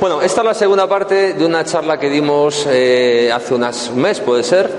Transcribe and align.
Bueno, 0.00 0.22
esta 0.22 0.42
es 0.42 0.46
la 0.46 0.54
segunda 0.54 0.88
parte 0.88 1.34
de 1.34 1.44
una 1.44 1.64
charla 1.64 1.98
que 1.98 2.08
dimos 2.08 2.66
eh, 2.70 3.32
hace 3.34 3.52
unas, 3.52 3.90
un 3.90 4.00
mes, 4.00 4.20
puede 4.20 4.44
ser, 4.44 4.70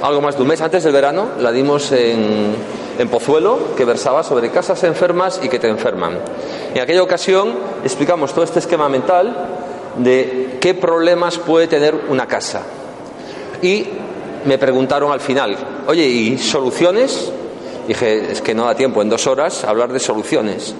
algo 0.00 0.20
más 0.20 0.36
de 0.36 0.42
un 0.42 0.48
mes 0.48 0.60
antes 0.60 0.84
del 0.84 0.92
verano, 0.92 1.30
la 1.40 1.50
dimos 1.50 1.90
en, 1.90 2.54
en 2.96 3.08
Pozuelo, 3.08 3.74
que 3.76 3.84
versaba 3.84 4.22
sobre 4.22 4.50
casas 4.50 4.84
enfermas 4.84 5.40
y 5.42 5.48
que 5.48 5.58
te 5.58 5.68
enferman. 5.68 6.18
En 6.72 6.80
aquella 6.80 7.02
ocasión 7.02 7.52
explicamos 7.82 8.32
todo 8.32 8.44
este 8.44 8.60
esquema 8.60 8.88
mental 8.88 9.34
de 9.98 10.58
qué 10.60 10.72
problemas 10.74 11.38
puede 11.38 11.66
tener 11.66 11.94
una 12.08 12.26
casa. 12.26 12.62
Y 13.60 13.88
me 14.44 14.56
preguntaron 14.56 15.10
al 15.10 15.20
final, 15.20 15.56
oye, 15.86 16.06
¿y 16.06 16.38
soluciones? 16.38 17.30
Dije, 17.86 18.32
es 18.32 18.40
que 18.40 18.54
no 18.54 18.64
da 18.64 18.74
tiempo 18.74 19.02
en 19.02 19.10
dos 19.10 19.26
horas 19.26 19.64
hablar 19.64 19.92
de 19.92 20.00
soluciones. 20.00 20.74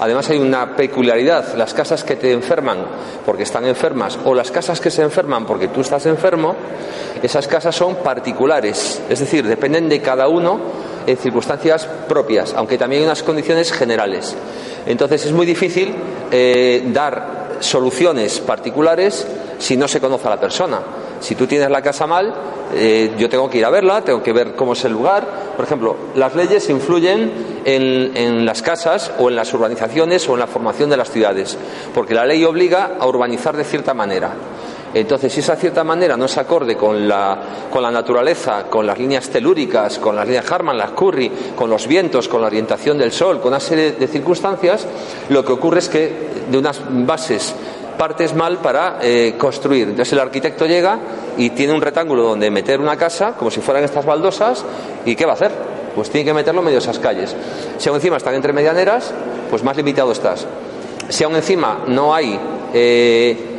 Además 0.00 0.30
hay 0.30 0.38
una 0.38 0.76
peculiaridad, 0.76 1.54
las 1.56 1.74
casas 1.74 2.04
que 2.04 2.16
te 2.16 2.32
enferman 2.32 2.78
porque 3.26 3.42
están 3.42 3.66
enfermas 3.66 4.18
o 4.24 4.34
las 4.34 4.50
casas 4.50 4.80
que 4.80 4.90
se 4.90 5.02
enferman 5.02 5.44
porque 5.44 5.68
tú 5.68 5.82
estás 5.82 6.06
enfermo, 6.06 6.56
esas 7.22 7.46
casas 7.46 7.76
son 7.76 7.96
particulares, 7.96 9.02
es 9.10 9.20
decir, 9.20 9.46
dependen 9.46 9.90
de 9.90 10.00
cada 10.00 10.26
uno 10.26 10.58
en 11.06 11.16
circunstancias 11.18 11.86
propias, 12.08 12.54
aunque 12.54 12.78
también 12.78 13.02
hay 13.02 13.06
unas 13.08 13.22
condiciones 13.22 13.70
generales. 13.72 14.34
Entonces 14.86 15.26
es 15.26 15.32
muy 15.32 15.44
difícil 15.44 15.94
eh, 16.30 16.82
dar 16.86 17.58
soluciones 17.60 18.40
particulares 18.40 19.26
si 19.58 19.76
no 19.76 19.86
se 19.86 20.00
conoce 20.00 20.26
a 20.28 20.30
la 20.30 20.40
persona. 20.40 20.80
Si 21.20 21.34
tú 21.34 21.46
tienes 21.46 21.70
la 21.70 21.82
casa 21.82 22.06
mal, 22.06 22.34
eh, 22.74 23.14
yo 23.18 23.28
tengo 23.28 23.48
que 23.48 23.58
ir 23.58 23.64
a 23.64 23.70
verla, 23.70 24.02
tengo 24.02 24.22
que 24.22 24.32
ver 24.32 24.54
cómo 24.54 24.72
es 24.72 24.84
el 24.84 24.92
lugar. 24.92 25.26
Por 25.56 25.64
ejemplo, 25.64 25.96
las 26.14 26.34
leyes 26.34 26.68
influyen 26.70 27.60
en, 27.64 28.16
en, 28.16 28.46
las 28.46 28.62
casas 28.62 29.12
o 29.18 29.28
en 29.28 29.36
las 29.36 29.52
urbanizaciones 29.52 30.28
o 30.28 30.34
en 30.34 30.40
la 30.40 30.46
formación 30.46 30.88
de 30.90 30.96
las 30.96 31.10
ciudades, 31.10 31.58
porque 31.94 32.14
la 32.14 32.24
ley 32.24 32.44
obliga 32.44 32.96
a 32.98 33.06
urbanizar 33.06 33.56
de 33.56 33.64
cierta 33.64 33.92
manera. 33.92 34.34
Entonces, 34.92 35.32
si 35.32 35.40
esa 35.40 35.54
cierta 35.54 35.84
manera 35.84 36.16
no 36.16 36.24
es 36.24 36.36
acorde 36.36 36.76
con 36.76 37.06
la, 37.06 37.38
con 37.70 37.82
la 37.82 37.92
naturaleza, 37.92 38.64
con 38.64 38.84
las 38.86 38.98
líneas 38.98 39.28
telúricas, 39.28 39.98
con 39.98 40.16
las 40.16 40.26
líneas 40.26 40.50
Harman, 40.50 40.76
las 40.76 40.90
Curry, 40.90 41.30
con 41.54 41.70
los 41.70 41.86
vientos, 41.86 42.28
con 42.28 42.40
la 42.40 42.48
orientación 42.48 42.98
del 42.98 43.12
sol, 43.12 43.38
con 43.38 43.48
una 43.48 43.60
serie 43.60 43.92
de 43.92 44.08
circunstancias, 44.08 44.86
lo 45.28 45.44
que 45.44 45.52
ocurre 45.52 45.78
es 45.78 45.88
que 45.88 46.30
de 46.50 46.58
unas 46.58 46.80
bases 47.06 47.54
partes 48.00 48.34
mal 48.34 48.60
para 48.60 48.96
eh, 49.02 49.34
construir. 49.36 49.90
Entonces 49.90 50.14
el 50.14 50.20
arquitecto 50.20 50.64
llega 50.64 50.98
y 51.36 51.50
tiene 51.50 51.74
un 51.74 51.82
rectángulo 51.82 52.22
donde 52.22 52.50
meter 52.50 52.80
una 52.80 52.96
casa, 52.96 53.34
como 53.36 53.50
si 53.50 53.60
fueran 53.60 53.84
estas 53.84 54.06
baldosas, 54.06 54.64
¿y 55.04 55.14
qué 55.14 55.26
va 55.26 55.32
a 55.32 55.34
hacer? 55.34 55.50
Pues 55.94 56.08
tiene 56.08 56.24
que 56.24 56.32
meterlo 56.32 56.62
medio 56.62 56.78
esas 56.78 56.98
calles. 56.98 57.36
Si 57.76 57.90
aún 57.90 57.96
encima 57.96 58.16
están 58.16 58.34
entre 58.34 58.54
medianeras, 58.54 59.12
pues 59.50 59.62
más 59.62 59.76
limitado 59.76 60.12
estás. 60.12 60.46
Si 61.10 61.24
aún 61.24 61.36
encima 61.36 61.84
no 61.88 62.14
hay 62.14 62.40
eh, 62.72 63.49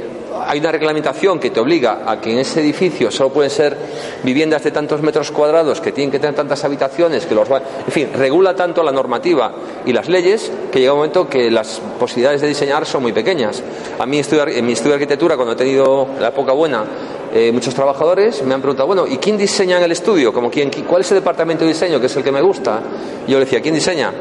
hay 0.45 0.59
una 0.59 0.71
reglamentación 0.71 1.39
que 1.39 1.49
te 1.49 1.59
obliga 1.59 2.03
a 2.05 2.19
que 2.19 2.31
en 2.31 2.39
ese 2.39 2.61
edificio 2.61 3.11
solo 3.11 3.31
pueden 3.31 3.49
ser 3.49 3.77
viviendas 4.23 4.63
de 4.63 4.71
tantos 4.71 5.01
metros 5.01 5.31
cuadrados, 5.31 5.81
que 5.81 5.91
tienen 5.91 6.11
que 6.11 6.19
tener 6.19 6.35
tantas 6.35 6.63
habitaciones, 6.63 7.25
que 7.25 7.35
los. 7.35 7.49
En 7.49 7.91
fin, 7.91 8.09
regula 8.13 8.55
tanto 8.55 8.83
la 8.83 8.91
normativa 8.91 9.51
y 9.85 9.93
las 9.93 10.09
leyes 10.09 10.51
que 10.71 10.79
llega 10.79 10.93
un 10.93 10.99
momento 10.99 11.27
que 11.27 11.51
las 11.51 11.81
posibilidades 11.99 12.41
de 12.41 12.47
diseñar 12.47 12.85
son 12.85 13.01
muy 13.01 13.13
pequeñas. 13.13 13.61
A 13.99 14.05
mí, 14.05 14.19
en 14.19 14.65
mi 14.65 14.73
estudio 14.73 14.91
de 14.91 14.95
arquitectura, 14.95 15.35
cuando 15.35 15.53
he 15.53 15.57
tenido 15.57 16.07
la 16.19 16.29
época 16.29 16.53
buena, 16.53 16.85
eh, 17.33 17.51
muchos 17.51 17.73
trabajadores 17.73 18.43
me 18.43 18.53
han 18.53 18.61
preguntado, 18.61 18.87
bueno, 18.87 19.07
¿y 19.07 19.17
quién 19.17 19.37
diseña 19.37 19.77
en 19.77 19.83
el 19.83 19.91
estudio? 19.91 20.33
Como 20.33 20.49
quién, 20.51 20.69
¿Cuál 20.87 21.01
es 21.01 21.11
el 21.11 21.19
departamento 21.19 21.63
de 21.63 21.69
diseño 21.69 21.99
que 21.99 22.07
es 22.07 22.15
el 22.15 22.23
que 22.23 22.31
me 22.31 22.41
gusta? 22.41 22.81
Y 23.27 23.31
yo 23.31 23.39
le 23.39 23.45
decía, 23.45 23.61
¿quién 23.61 23.73
diseña? 23.73 24.11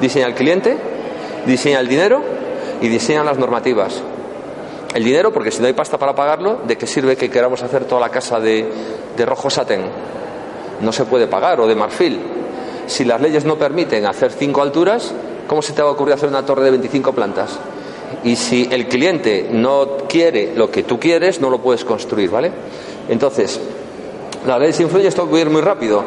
Diseña 0.00 0.26
el 0.26 0.34
cliente, 0.34 0.76
diseña 1.46 1.80
el 1.80 1.88
dinero 1.88 2.22
y 2.80 2.88
diseñan 2.88 3.26
las 3.26 3.38
normativas 3.38 4.02
el 4.94 5.04
dinero, 5.04 5.32
porque 5.32 5.50
si 5.50 5.60
no 5.60 5.66
hay 5.66 5.72
pasta 5.72 5.98
para 5.98 6.14
pagarlo, 6.14 6.60
¿de 6.66 6.76
qué 6.76 6.86
sirve 6.86 7.16
que 7.16 7.30
queramos 7.30 7.62
hacer 7.62 7.84
toda 7.84 8.00
la 8.00 8.08
casa 8.08 8.40
de, 8.40 8.68
de 9.16 9.26
rojo 9.26 9.50
satén? 9.50 9.82
No 10.80 10.92
se 10.92 11.04
puede 11.04 11.26
pagar, 11.26 11.60
o 11.60 11.66
de 11.66 11.74
marfil. 11.74 12.20
Si 12.86 13.04
las 13.04 13.20
leyes 13.20 13.44
no 13.44 13.56
permiten 13.56 14.06
hacer 14.06 14.32
cinco 14.32 14.62
alturas, 14.62 15.12
¿cómo 15.46 15.60
se 15.60 15.72
te 15.72 15.82
va 15.82 15.90
a 15.90 15.92
ocurrir 15.92 16.14
hacer 16.14 16.28
una 16.28 16.44
torre 16.44 16.64
de 16.64 16.70
25 16.70 17.12
plantas? 17.12 17.58
Y 18.24 18.36
si 18.36 18.68
el 18.70 18.88
cliente 18.88 19.48
no 19.50 19.98
quiere 20.08 20.54
lo 20.54 20.70
que 20.70 20.82
tú 20.82 20.98
quieres, 20.98 21.40
no 21.40 21.50
lo 21.50 21.58
puedes 21.58 21.84
construir, 21.84 22.30
¿vale? 22.30 22.50
Entonces, 23.08 23.60
las 24.46 24.58
leyes 24.58 24.80
influyen, 24.80 25.08
esto 25.08 25.26
voy 25.26 25.40
a 25.40 25.42
ir 25.42 25.50
muy 25.50 25.60
rápido. 25.60 26.02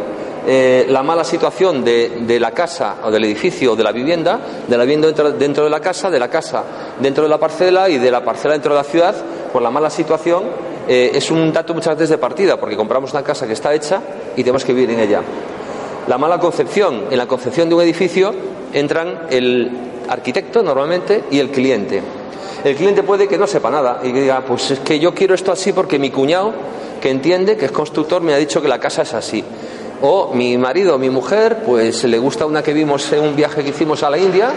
Eh, 0.48 0.88
la 0.90 1.04
mala 1.04 1.24
situación 1.24 1.84
de, 1.84 2.38
la 2.40 2.52
casa 2.52 2.98
o 3.04 3.12
del 3.12 3.26
edificio 3.26 3.74
o 3.74 3.76
de 3.76 3.84
la 3.84 3.92
vivienda, 3.92 4.40
de 4.68 4.76
la 4.76 4.84
vivienda 4.84 5.08
dentro, 5.08 5.32
dentro, 5.32 5.64
de 5.64 5.70
la 5.70 5.80
casa, 5.80 6.10
de 6.10 6.20
la 6.20 6.30
casa 6.30 6.64
dentro 7.00 7.24
de 7.24 7.30
la 7.30 7.38
parcela 7.38 7.88
y 7.90 8.00
de 8.00 8.10
la 8.10 8.24
parcela 8.24 8.54
dentro 8.54 8.74
de 8.74 8.80
la 8.80 8.84
ciudad, 8.84 9.16
por 9.54 9.62
la 9.62 9.70
mala 9.70 9.90
situación, 9.92 10.44
eh, 10.88 11.12
es 11.14 11.30
un 11.30 11.54
dato 11.54 11.74
muchas 11.74 11.96
veces 11.96 12.10
de 12.10 12.18
partida, 12.18 12.60
porque 12.60 12.76
compramos 12.76 13.12
una 13.12 13.24
casa 13.24 13.46
que 13.46 13.54
está 13.54 13.74
hecha 13.74 14.02
y 14.36 14.42
tenemos 14.42 14.66
que 14.66 14.74
vivir 14.74 14.90
en 14.92 15.00
ella. 15.00 15.22
La 16.08 16.18
mala 16.18 16.40
concepción, 16.40 17.06
en 17.12 17.18
la 17.18 17.28
concepción 17.28 17.70
de 17.70 17.76
un 17.76 17.82
edificio 17.82 18.34
entran 18.74 19.28
el 19.30 19.70
arquitecto 20.10 20.64
normalmente 20.64 21.26
y 21.30 21.40
el 21.40 21.52
cliente. 21.52 22.02
El 22.64 22.76
cliente 22.76 23.04
puede 23.04 23.28
que 23.28 23.38
no 23.38 23.46
sepa 23.46 23.70
nada 23.70 24.00
y 24.04 24.12
que 24.12 24.22
diga, 24.22 24.42
pues 24.42 24.72
es 24.72 24.80
que 24.80 25.00
yo 25.00 25.14
quiero 25.14 25.36
esto 25.36 25.52
así 25.52 25.72
porque 25.72 26.00
mi 26.00 26.10
cuñado, 26.10 26.54
que 27.00 27.10
entiende, 27.10 27.58
que 27.58 27.66
es 27.66 27.72
constructor, 27.72 28.22
me 28.22 28.34
ha 28.34 28.38
dicho 28.38 28.62
que 28.62 28.68
la 28.68 28.80
casa 28.80 29.04
es 29.04 29.14
así. 29.14 29.44
O 30.02 30.34
mi 30.34 30.58
marido 30.58 30.96
o 30.96 30.98
mi 30.98 31.10
mujer, 31.10 31.60
pues 31.66 32.04
le 32.06 32.18
gusta 32.18 32.46
una 32.46 32.64
que 32.64 32.74
vimos 32.74 33.12
en 33.14 33.22
un 33.22 33.36
viaje 33.36 33.64
que 33.64 33.70
hicimos 33.70 34.02
a 34.02 34.10
la 34.10 34.18
India 34.18 34.50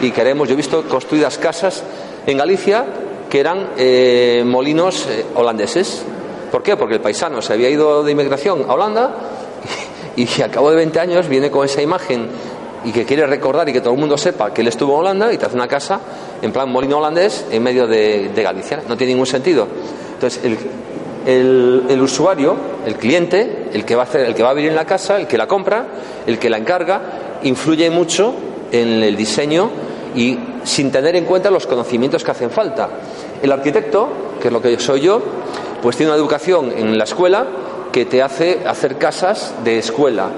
y 0.00 0.12
queremos, 0.12 0.48
yo 0.48 0.54
he 0.54 0.56
visto 0.56 0.84
construidas 0.88 1.38
casas 1.38 1.82
en 2.26 2.38
Galicia 2.38 2.84
que 3.28 3.40
eran 3.40 3.70
eh, 3.76 4.44
molinos 4.46 5.06
eh, 5.06 5.24
holandeses. 5.34 6.04
¿Por 6.52 6.62
qué? 6.62 6.76
Porque 6.76 6.94
el 6.94 7.00
paisano 7.00 7.42
se 7.42 7.52
había 7.52 7.68
ido 7.68 8.04
de 8.04 8.12
inmigración 8.12 8.66
a 8.68 8.74
Holanda 8.74 9.16
y, 10.16 10.28
y 10.38 10.42
a 10.42 10.50
cabo 10.50 10.70
de 10.70 10.76
20 10.76 11.00
años 11.00 11.28
viene 11.28 11.50
con 11.50 11.64
esa 11.64 11.82
imagen 11.82 12.28
y 12.84 12.92
que 12.92 13.04
quiere 13.04 13.26
recordar 13.26 13.68
y 13.68 13.72
que 13.72 13.80
todo 13.80 13.94
el 13.94 14.00
mundo 14.00 14.16
sepa 14.16 14.52
que 14.54 14.60
él 14.60 14.68
estuvo 14.68 14.92
en 14.94 15.00
Holanda 15.00 15.32
y 15.32 15.38
te 15.38 15.46
hace 15.46 15.56
una 15.56 15.66
casa 15.66 15.98
en 16.40 16.52
plan 16.52 16.70
molino 16.70 16.98
holandés 16.98 17.46
en 17.50 17.62
medio 17.62 17.88
de, 17.88 18.28
de 18.28 18.42
Galicia. 18.42 18.82
No 18.86 18.96
tiene 18.96 19.14
ningún 19.14 19.26
sentido. 19.26 19.66
Entonces, 20.14 20.44
el, 20.44 20.58
el, 21.26 22.00
usuario, 22.00 22.56
el 22.86 22.96
cliente, 22.96 23.68
el 23.72 23.84
que, 23.84 23.94
va 23.94 24.02
a 24.02 24.04
hacer, 24.04 24.26
el 24.26 24.34
que 24.34 24.42
va 24.42 24.50
a 24.50 24.54
vivir 24.54 24.70
en 24.70 24.76
la 24.76 24.84
casa, 24.84 25.16
el 25.16 25.26
que 25.26 25.38
la 25.38 25.46
compra, 25.46 25.86
el 26.26 26.38
que 26.38 26.50
la 26.50 26.58
encarga, 26.58 27.00
influye 27.42 27.90
mucho 27.90 28.34
en 28.72 29.02
el 29.02 29.16
diseño 29.16 29.70
y 30.14 30.38
sin 30.64 30.90
tener 30.90 31.16
en 31.16 31.24
cuenta 31.24 31.50
los 31.50 31.66
conocimientos 31.66 32.22
que 32.22 32.30
hacen 32.30 32.50
falta. 32.50 32.88
El 33.42 33.52
arquitecto, 33.52 34.08
que 34.40 34.48
es 34.48 34.52
lo 34.52 34.60
que 34.60 34.78
soy 34.78 35.00
yo, 35.00 35.22
pues 35.82 35.96
tiene 35.96 36.12
una 36.12 36.18
educación 36.18 36.72
en 36.76 36.96
la 36.96 37.04
escuela 37.04 37.46
que 37.92 38.06
te 38.06 38.22
hace 38.22 38.60
hacer 38.66 38.96
casas 38.98 39.54
de 39.62 39.78
escuela 39.78 40.28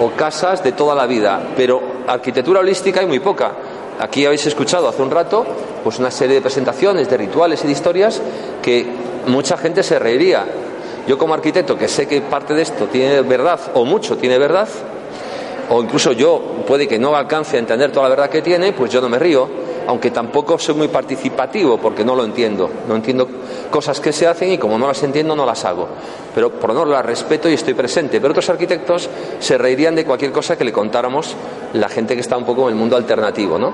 o 0.00 0.10
casas 0.10 0.62
de 0.62 0.72
toda 0.72 0.94
la 0.94 1.06
vida, 1.06 1.40
pero 1.56 1.80
arquitectura 2.06 2.60
holística 2.60 3.00
hay 3.00 3.06
muy 3.06 3.20
poca. 3.20 3.52
Aquí 4.00 4.26
habéis 4.26 4.46
escuchado 4.46 4.88
hace 4.88 5.02
un 5.02 5.10
rato 5.10 5.46
pues 5.84 5.98
una 5.98 6.10
serie 6.10 6.36
de 6.36 6.40
presentaciones, 6.40 7.08
de 7.08 7.16
rituales 7.16 7.62
y 7.62 7.66
de 7.66 7.72
historias 7.72 8.20
que 8.62 8.86
mucha 9.26 9.56
gente 9.56 9.82
se 9.82 9.98
reiría. 9.98 10.46
Yo 11.06 11.18
como 11.18 11.34
arquitecto 11.34 11.76
que 11.76 11.88
sé 11.88 12.08
que 12.08 12.20
parte 12.22 12.54
de 12.54 12.62
esto 12.62 12.86
tiene 12.86 13.20
verdad 13.22 13.60
o 13.74 13.84
mucho 13.84 14.16
tiene 14.16 14.38
verdad, 14.38 14.68
o 15.68 15.82
incluso 15.82 16.12
yo 16.12 16.40
puede 16.66 16.88
que 16.88 16.98
no 16.98 17.14
alcance 17.14 17.56
a 17.56 17.60
entender 17.60 17.90
toda 17.92 18.04
la 18.04 18.10
verdad 18.10 18.30
que 18.30 18.42
tiene, 18.42 18.72
pues 18.72 18.90
yo 18.90 19.00
no 19.00 19.08
me 19.08 19.18
río, 19.18 19.48
aunque 19.86 20.10
tampoco 20.10 20.58
soy 20.58 20.74
muy 20.74 20.88
participativo 20.88 21.78
porque 21.78 22.04
no 22.04 22.14
lo 22.14 22.24
entiendo. 22.24 22.70
No 22.88 22.96
entiendo 22.96 23.28
cosas 23.70 24.00
que 24.00 24.12
se 24.12 24.26
hacen 24.26 24.52
y 24.52 24.58
como 24.58 24.78
no 24.78 24.86
las 24.86 25.02
entiendo 25.02 25.36
no 25.36 25.44
las 25.44 25.64
hago. 25.64 25.88
Pero 26.34 26.50
por 26.50 26.72
no 26.72 26.84
las 26.84 27.04
respeto 27.04 27.48
y 27.48 27.54
estoy 27.54 27.74
presente. 27.74 28.20
Pero 28.20 28.32
otros 28.32 28.48
arquitectos 28.48 29.08
se 29.38 29.58
reirían 29.58 29.94
de 29.94 30.04
cualquier 30.04 30.32
cosa 30.32 30.56
que 30.56 30.64
le 30.64 30.72
contáramos 30.72 31.34
la 31.74 31.88
gente 31.88 32.14
que 32.14 32.20
está 32.20 32.36
un 32.36 32.44
poco 32.44 32.62
en 32.62 32.70
el 32.70 32.74
mundo 32.74 32.96
alternativo, 32.96 33.58
¿no? 33.58 33.72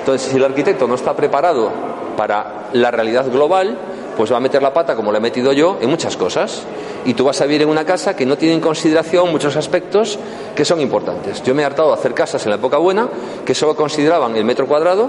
Entonces, 0.00 0.30
si 0.30 0.36
el 0.36 0.44
arquitecto 0.44 0.86
no 0.86 0.94
está 0.94 1.14
preparado 1.14 1.70
para 2.16 2.68
la 2.72 2.90
realidad 2.90 3.30
global, 3.30 3.76
pues 4.16 4.32
va 4.32 4.36
a 4.36 4.40
meter 4.40 4.62
la 4.62 4.72
pata, 4.72 4.94
como 4.94 5.12
lo 5.12 5.18
he 5.18 5.20
metido 5.20 5.52
yo, 5.52 5.78
en 5.80 5.88
muchas 5.90 6.16
cosas. 6.16 6.62
Y 7.04 7.14
tú 7.14 7.24
vas 7.24 7.40
a 7.40 7.46
vivir 7.46 7.62
en 7.62 7.68
una 7.68 7.84
casa 7.84 8.14
que 8.14 8.26
no 8.26 8.36
tiene 8.36 8.54
en 8.54 8.60
consideración 8.60 9.30
muchos 9.30 9.56
aspectos 9.56 10.18
que 10.54 10.64
son 10.64 10.80
importantes. 10.80 11.42
Yo 11.42 11.54
me 11.54 11.62
he 11.62 11.64
hartado 11.64 11.88
de 11.88 11.94
hacer 11.94 12.14
casas 12.14 12.44
en 12.44 12.50
la 12.50 12.56
época 12.56 12.76
buena 12.78 13.08
que 13.44 13.54
solo 13.54 13.74
consideraban 13.74 14.36
el 14.36 14.44
metro 14.44 14.66
cuadrado, 14.66 15.08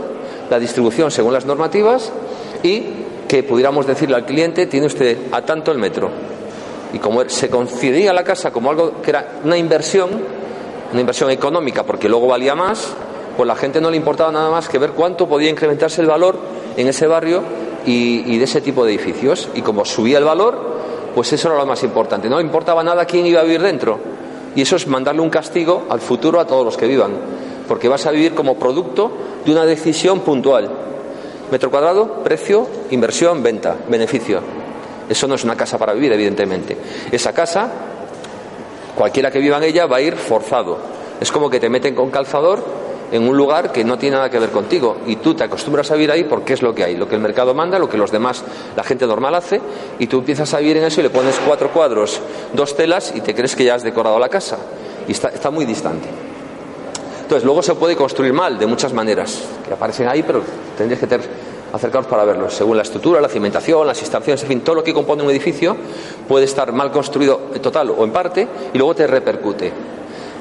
la 0.50 0.60
distribución 0.60 1.12
según 1.12 1.34
las 1.34 1.46
normativas 1.46 2.12
y 2.64 2.86
que 3.28 3.44
pudiéramos 3.44 3.88
decirle 3.88 4.16
al 4.16 4.26
cliente, 4.26 4.66
tiene 4.68 4.88
usted 4.88 5.18
a 5.32 5.42
tanto 5.42 5.72
el 5.72 5.78
metro. 5.78 6.10
Y 6.94 7.00
como 7.00 7.28
se 7.30 7.50
concedía 7.50 8.14
la 8.14 8.24
casa 8.24 8.52
como 8.52 8.70
algo 8.70 9.02
que 9.02 9.12
era 9.12 9.40
una 9.44 9.58
inversión, 9.58 10.10
una 10.92 11.00
inversión 11.00 11.32
económica 11.32 11.84
porque 11.84 12.10
luego 12.10 12.28
valía 12.28 12.56
más, 12.56 12.94
pues 13.38 13.48
la 13.48 13.56
gente 13.56 13.80
no 13.80 13.90
le 13.90 13.98
importaba 13.98 14.32
nada 14.32 14.50
más 14.52 14.68
que 14.68 14.78
ver 14.78 14.92
cuánto 14.92 15.28
podía 15.28 15.50
incrementarse 15.50 16.02
el 16.02 16.08
valor 16.08 16.38
en 16.76 16.88
ese 16.88 17.08
barrio 17.08 17.42
y, 17.86 18.38
de 18.38 18.44
ese 18.44 18.62
tipo 18.62 18.86
de 18.86 18.94
edificios. 18.94 19.50
Y 19.54 19.62
como 19.62 19.86
subía 19.86 20.18
el 20.18 20.24
valor, 20.24 20.60
pues 21.16 21.32
eso 21.34 21.50
era 21.50 21.58
lo 21.58 21.66
más 21.66 21.84
importante. 21.84 22.30
No 22.30 22.40
importaba 22.40 22.84
nada 22.84 23.06
quién 23.06 23.26
iba 23.26 23.42
a 23.42 23.44
vivir 23.44 23.62
dentro. 23.62 24.00
Y 24.56 24.62
eso 24.62 24.76
es 24.76 24.88
mandarle 24.88 25.22
un 25.22 25.30
castigo 25.30 25.86
al 25.90 26.02
futuro 26.02 26.40
a 26.40 26.46
todos 26.46 26.66
los 26.66 26.78
que 26.78 26.88
vivan. 26.88 27.12
Porque 27.68 27.88
vas 27.88 28.06
a 28.06 28.12
vivir 28.12 28.34
como 28.34 28.56
producto 28.56 29.12
de 29.46 29.52
una 29.52 29.66
decisión 29.66 30.22
puntual. 30.22 30.70
Metro 31.52 31.70
cuadrado, 31.70 32.24
precio, 32.24 32.68
inversión, 32.92 33.44
venta, 33.44 33.76
beneficio. 33.88 34.42
Eso 35.10 35.28
no 35.28 35.36
es 35.36 35.44
una 35.44 35.56
casa 35.56 35.78
para 35.78 35.94
vivir, 35.94 36.14
evidentemente. 36.14 36.78
Esa 37.12 37.34
casa, 37.34 37.70
cualquiera 38.96 39.32
que 39.32 39.40
viva 39.40 39.58
en 39.58 39.64
ella 39.64 39.86
va 39.86 39.98
a 39.98 40.02
ir 40.02 40.16
forzado. 40.16 40.78
Es 41.20 41.32
como 41.32 41.50
que 41.50 41.60
te 41.60 41.70
meten 41.70 41.96
con 41.96 42.10
calzador 42.10 42.64
en 43.12 43.28
un 43.28 43.36
lugar 43.36 43.72
que 43.72 43.84
no 43.84 43.98
tiene 43.98 44.16
nada 44.16 44.30
que 44.30 44.40
ver 44.40 44.50
contigo 44.50 44.98
y 45.06 45.18
tú 45.18 45.34
te 45.34 45.44
acostumbras 45.44 45.92
a 45.92 45.96
vivir 45.96 46.12
ahí 46.12 46.24
porque 46.24 46.54
es 46.54 46.62
lo 46.62 46.74
que 46.74 46.84
hay, 46.84 46.96
lo 46.96 47.08
que 47.08 47.16
el 47.16 47.22
mercado 47.22 47.54
manda, 47.54 47.78
lo 47.78 47.90
que 47.90 47.98
los 47.98 48.12
demás, 48.12 48.44
la 48.76 48.84
gente 48.84 49.06
normal 49.06 49.36
hace 49.36 49.62
y 50.00 50.08
tú 50.08 50.20
empiezas 50.20 50.54
a 50.54 50.60
vivir 50.60 50.78
en 50.78 50.86
eso 50.86 51.02
y 51.02 51.04
le 51.04 51.10
pones 51.10 51.40
cuatro 51.46 51.72
cuadros, 51.72 52.22
dos 52.54 52.76
telas 52.76 53.14
y 53.16 53.22
te 53.22 53.36
crees 53.36 53.56
que 53.56 53.66
ya 53.66 53.76
has 53.76 53.84
decorado 53.84 54.18
la 54.20 54.30
casa 54.30 54.58
y 55.08 55.12
está, 55.12 55.30
está 55.30 55.52
muy 55.52 55.66
distante. 55.66 56.08
Entonces, 57.22 57.46
luego 57.46 57.62
se 57.62 57.76
puede 57.76 57.96
construir 57.96 58.34
mal 58.34 58.60
de 58.60 58.66
muchas 58.66 58.92
maneras, 58.92 59.42
que 59.66 59.74
aparecen 59.74 60.06
ahí, 60.06 60.22
pero 60.22 60.42
tendrías 60.78 61.00
que 61.00 61.08
tener, 61.08 61.30
acercaros 61.74 62.08
para 62.08 62.26
verlos. 62.26 62.54
Según 62.54 62.78
la 62.78 62.84
estructura, 62.84 63.22
la 63.22 63.30
cimentación, 63.30 63.88
las 63.88 64.00
instalaciones, 64.02 64.42
en 64.44 64.50
fin, 64.50 64.62
todo 64.62 64.76
lo 64.76 64.84
que 64.84 64.94
compone 64.94 65.24
un 65.24 65.30
edificio 65.30 65.76
puede 66.28 66.46
estar 66.46 66.72
mal 66.74 66.92
construido 66.92 67.38
total 67.62 67.92
o 67.92 68.04
en 68.04 68.12
parte 68.12 68.48
y 68.74 68.78
luego 68.78 68.96
te 68.96 69.08
repercute. 69.08 69.72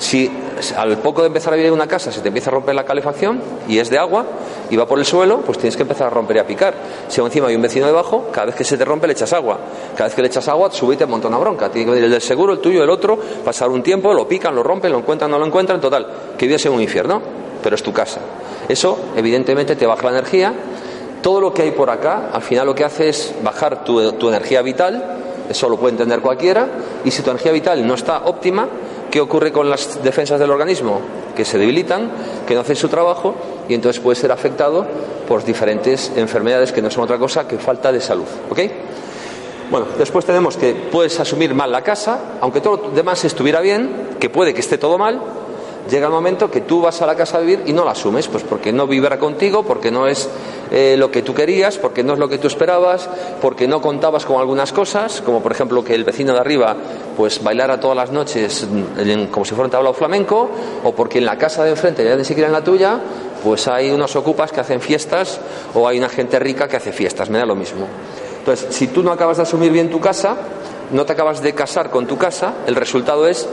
Si 0.01 0.31
al 0.77 0.97
poco 0.99 1.21
de 1.21 1.27
empezar 1.27 1.53
a 1.53 1.57
vivir 1.57 1.69
en 1.69 1.75
una 1.75 1.87
casa 1.87 2.11
se 2.11 2.23
te 2.23 2.29
empieza 2.29 2.49
a 2.49 2.55
romper 2.55 2.75
la 2.75 2.85
calefacción 2.85 3.39
y 3.69 3.79
es 3.79 3.91
de 3.91 3.99
agua 3.99 4.25
y 4.71 4.77
va 4.77 4.87
por 4.87 4.99
el 4.99 5.05
suelo, 5.05 5.41
pues 5.43 5.59
tienes 5.59 5.77
que 5.77 5.83
empezar 5.83 6.07
a 6.07 6.11
romper 6.11 6.37
y 6.37 6.39
a 6.39 6.47
picar. 6.47 6.75
Si 7.07 7.21
encima 7.21 7.49
hay 7.49 7.55
un 7.55 7.61
vecino 7.61 7.85
debajo, 7.85 8.29
cada 8.33 8.47
vez 8.47 8.55
que 8.55 8.65
se 8.65 8.79
te 8.79 8.85
rompe 8.87 9.07
le 9.07 9.13
echas 9.13 9.35
agua. 9.35 9.59
Cada 9.93 10.05
vez 10.05 10.15
que 10.15 10.23
le 10.23 10.29
echas 10.29 10.49
agua, 10.49 10.71
sube 10.73 10.95
y 10.95 10.97
te 10.97 11.05
monta 11.05 11.29
una 11.29 11.37
bronca. 11.37 11.69
Tiene 11.69 11.85
que 11.85 11.91
venir 11.91 12.05
el 12.07 12.11
del 12.13 12.23
seguro, 12.23 12.55
el 12.55 12.61
tuyo, 12.61 12.83
el 12.83 12.89
otro, 12.89 13.19
pasar 13.45 13.69
un 13.69 13.83
tiempo, 13.83 14.15
lo 14.15 14.27
pican, 14.27 14.55
lo 14.55 14.63
rompen, 14.63 14.91
lo 14.91 14.99
encuentran, 14.99 15.31
no 15.31 15.39
lo 15.39 15.45
encuentran, 15.45 15.83
total, 15.83 16.07
que 16.39 16.47
vives 16.47 16.65
en 16.65 16.73
un 16.73 16.81
infierno, 16.81 17.21
pero 17.63 17.77
es 17.77 17.83
tu 17.83 17.93
casa. 17.93 18.21
Eso, 18.71 18.99
evidentemente, 19.17 19.77
te 19.77 19.87
baja 19.87 20.05
la 20.05 20.19
energía. 20.19 20.55
Todo 21.21 21.43
lo 21.43 21.53
que 21.53 21.61
hay 21.61 21.73
por 21.73 21.91
acá, 21.91 22.31
al 22.33 22.41
final 22.41 22.67
lo 22.67 22.75
que 22.75 22.85
hace 22.85 23.11
es 23.11 23.35
bajar 23.43 23.85
tu, 23.85 24.13
tu 24.13 24.29
energía 24.31 24.63
vital, 24.63 25.19
eso 25.51 25.69
lo 25.69 25.77
puede 25.77 25.93
entender 25.93 26.21
cualquiera, 26.21 26.69
y 27.05 27.11
si 27.11 27.23
tu 27.23 27.29
energía 27.29 27.53
vital 27.53 27.87
no 27.87 27.93
está 27.93 28.23
óptima, 28.25 28.67
¿Qué 29.11 29.21
ocurre 29.21 29.53
con 29.53 29.69
las 29.69 30.03
defensas 30.03 30.39
del 30.39 30.51
organismo? 30.51 31.01
Que 31.37 31.45
se 31.45 31.59
debilitan, 31.59 32.11
que 32.47 32.55
no 32.55 32.61
hacen 32.61 32.77
su 32.77 32.89
trabajo 32.89 33.35
y 33.69 33.75
entonces 33.75 34.01
puede 34.01 34.17
ser 34.17 34.31
afectado 34.31 34.87
por 35.27 35.45
diferentes 35.45 36.13
enfermedades 36.17 36.73
que 36.73 36.81
no 36.81 36.91
son 36.91 37.05
otra 37.05 37.19
cosa 37.19 37.49
que 37.49 37.59
falta 37.59 37.91
de 37.91 38.01
salud. 38.01 38.27
¿Ok? 38.51 38.61
Bueno, 39.71 39.87
después 39.99 40.25
tenemos 40.25 40.57
que 40.57 40.75
puedes 40.75 41.19
asumir 41.21 41.55
mal 41.55 41.71
la 41.71 41.83
casa, 41.83 42.37
aunque 42.41 42.61
todo 42.61 42.89
lo 42.89 42.91
demás 42.91 43.25
estuviera 43.25 43.61
bien, 43.61 44.17
que 44.19 44.29
puede 44.29 44.55
que 44.55 44.61
esté 44.61 44.79
todo 44.79 44.99
mal, 44.99 45.21
llega 45.89 46.07
el 46.07 46.13
momento 46.13 46.51
que 46.51 46.63
tú 46.63 46.83
vas 46.83 47.01
a 47.03 47.07
la 47.07 47.15
casa 47.15 47.39
a 47.39 47.41
vivir 47.41 47.63
y 47.67 47.73
no 47.73 47.85
la 47.85 47.93
asumes, 47.93 48.29
pues 48.29 48.43
porque 48.45 48.73
no 48.73 48.87
vivirá 48.87 49.19
contigo, 49.19 49.63
porque 49.63 49.91
no 49.91 50.07
es 50.07 50.29
eh, 50.71 50.97
lo 50.99 51.11
que 51.11 51.23
tú 51.23 51.35
querías, 51.35 51.79
porque 51.79 52.03
no 52.03 52.15
es 52.15 52.19
lo 52.19 52.29
que 52.29 52.39
tú 52.39 52.49
esperabas, 52.49 53.09
porque 53.41 53.67
no 53.69 53.81
contabas 53.81 54.25
con 54.25 54.41
algunas 54.41 54.73
cosas, 54.73 55.21
como 55.21 55.41
por 55.43 55.53
ejemplo 55.53 55.85
que 55.85 55.95
el 55.95 56.05
vecino 56.05 56.33
de 56.33 56.41
arriba 56.41 56.77
pues 57.17 57.43
bailara 57.43 57.79
todas 57.79 57.97
las 57.97 58.11
noches 58.11 58.67
como 59.31 59.45
si 59.45 59.55
fuera 59.55 59.65
un 59.65 59.71
tablao 59.71 59.93
flamenco, 59.93 60.51
o 60.85 60.93
porque 60.93 61.19
en 61.19 61.27
la 61.27 61.39
casa 61.39 61.65
de 61.65 61.71
enfrente, 61.71 62.05
ya 62.05 62.17
ni 62.17 62.25
siquiera 62.25 62.49
en 62.49 62.53
la 62.53 62.65
tuya, 62.65 62.99
pues 63.43 63.69
hay 63.69 63.91
unos 63.91 64.17
ocupas 64.17 64.53
que 64.53 64.61
hacen 64.61 64.81
fiestas 64.81 65.41
o 65.75 65.87
hay 65.89 65.99
una 65.99 66.09
gente 66.09 66.39
rica 66.39 66.69
que 66.69 66.77
hace 66.77 66.93
fiestas, 66.93 67.31
me 67.31 67.39
da 67.39 67.47
lo 67.47 67.55
mismo. 67.55 67.87
Entonces, 68.39 68.75
si 68.75 68.89
tú 68.89 69.03
no 69.03 69.13
acabas 69.13 69.37
de 69.37 69.43
asumir 69.43 69.71
bien 69.71 69.91
tu 69.91 70.01
casa, 70.01 70.37
no 70.93 71.05
te 71.05 71.13
acabas 71.13 71.43
de 71.43 71.55
casar 71.55 71.91
con 71.91 72.07
tu 72.07 72.17
casa, 72.17 72.55
el 72.67 72.75
resultado 72.75 73.27
es 73.27 73.49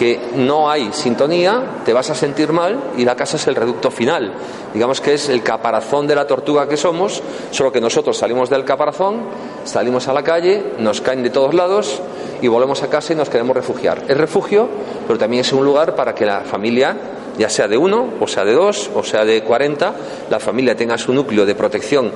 que 0.00 0.18
no 0.34 0.70
hay 0.70 0.94
sintonía, 0.94 1.82
te 1.84 1.92
vas 1.92 2.08
a 2.08 2.14
sentir 2.14 2.54
mal 2.54 2.92
y 2.96 3.04
la 3.04 3.14
casa 3.14 3.36
es 3.36 3.46
el 3.48 3.54
reducto 3.54 3.90
final. 3.90 4.32
Digamos 4.72 4.98
que 5.02 5.12
es 5.12 5.28
el 5.28 5.42
caparazón 5.42 6.06
de 6.06 6.14
la 6.14 6.26
tortuga 6.26 6.66
que 6.66 6.78
somos, 6.78 7.22
solo 7.50 7.70
que 7.70 7.82
nosotros 7.82 8.16
salimos 8.16 8.48
del 8.48 8.64
caparazón, 8.64 9.24
salimos 9.66 10.08
a 10.08 10.14
la 10.14 10.22
calle, 10.22 10.72
nos 10.78 11.02
caen 11.02 11.22
de 11.22 11.28
todos 11.28 11.52
lados 11.52 12.00
y 12.40 12.48
volvemos 12.48 12.82
a 12.82 12.88
casa 12.88 13.12
y 13.12 13.16
nos 13.16 13.28
queremos 13.28 13.54
refugiar. 13.54 14.04
Es 14.08 14.16
refugio, 14.16 14.70
pero 15.06 15.18
también 15.18 15.42
es 15.42 15.52
un 15.52 15.66
lugar 15.66 15.94
para 15.94 16.14
que 16.14 16.24
la 16.24 16.40
familia, 16.40 16.96
ya 17.36 17.50
sea 17.50 17.68
de 17.68 17.76
uno, 17.76 18.14
o 18.20 18.26
sea 18.26 18.46
de 18.46 18.54
dos, 18.54 18.90
o 18.94 19.02
sea 19.02 19.26
de 19.26 19.42
cuarenta, 19.42 19.92
la 20.30 20.40
familia 20.40 20.74
tenga 20.74 20.96
su 20.96 21.12
núcleo 21.12 21.44
de 21.44 21.54
protección 21.54 22.10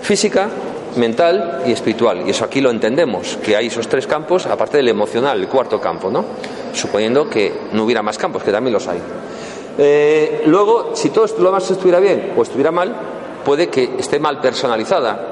física, 0.00 0.48
mental 0.96 1.62
y 1.66 1.72
espiritual. 1.72 2.22
Y 2.26 2.30
eso 2.30 2.44
aquí 2.44 2.60
lo 2.60 2.70
entendemos, 2.70 3.38
que 3.42 3.56
hay 3.56 3.66
esos 3.66 3.88
tres 3.88 4.06
campos, 4.06 4.46
aparte 4.46 4.78
del 4.78 4.88
emocional, 4.88 5.40
el 5.40 5.48
cuarto 5.48 5.80
campo, 5.80 6.10
¿no? 6.10 6.24
Suponiendo 6.72 7.28
que 7.28 7.52
no 7.72 7.84
hubiera 7.84 8.02
más 8.02 8.18
campos, 8.18 8.42
que 8.42 8.52
también 8.52 8.72
los 8.72 8.86
hay. 8.88 9.00
Eh, 9.78 10.42
luego, 10.46 10.92
si 10.94 11.10
todo 11.10 11.26
lo 11.38 11.46
demás 11.46 11.70
estuviera 11.70 12.00
bien 12.00 12.32
o 12.36 12.42
estuviera 12.42 12.70
mal, 12.70 12.94
puede 13.44 13.68
que 13.68 13.90
esté 13.98 14.18
mal 14.18 14.40
personalizada. 14.40 15.30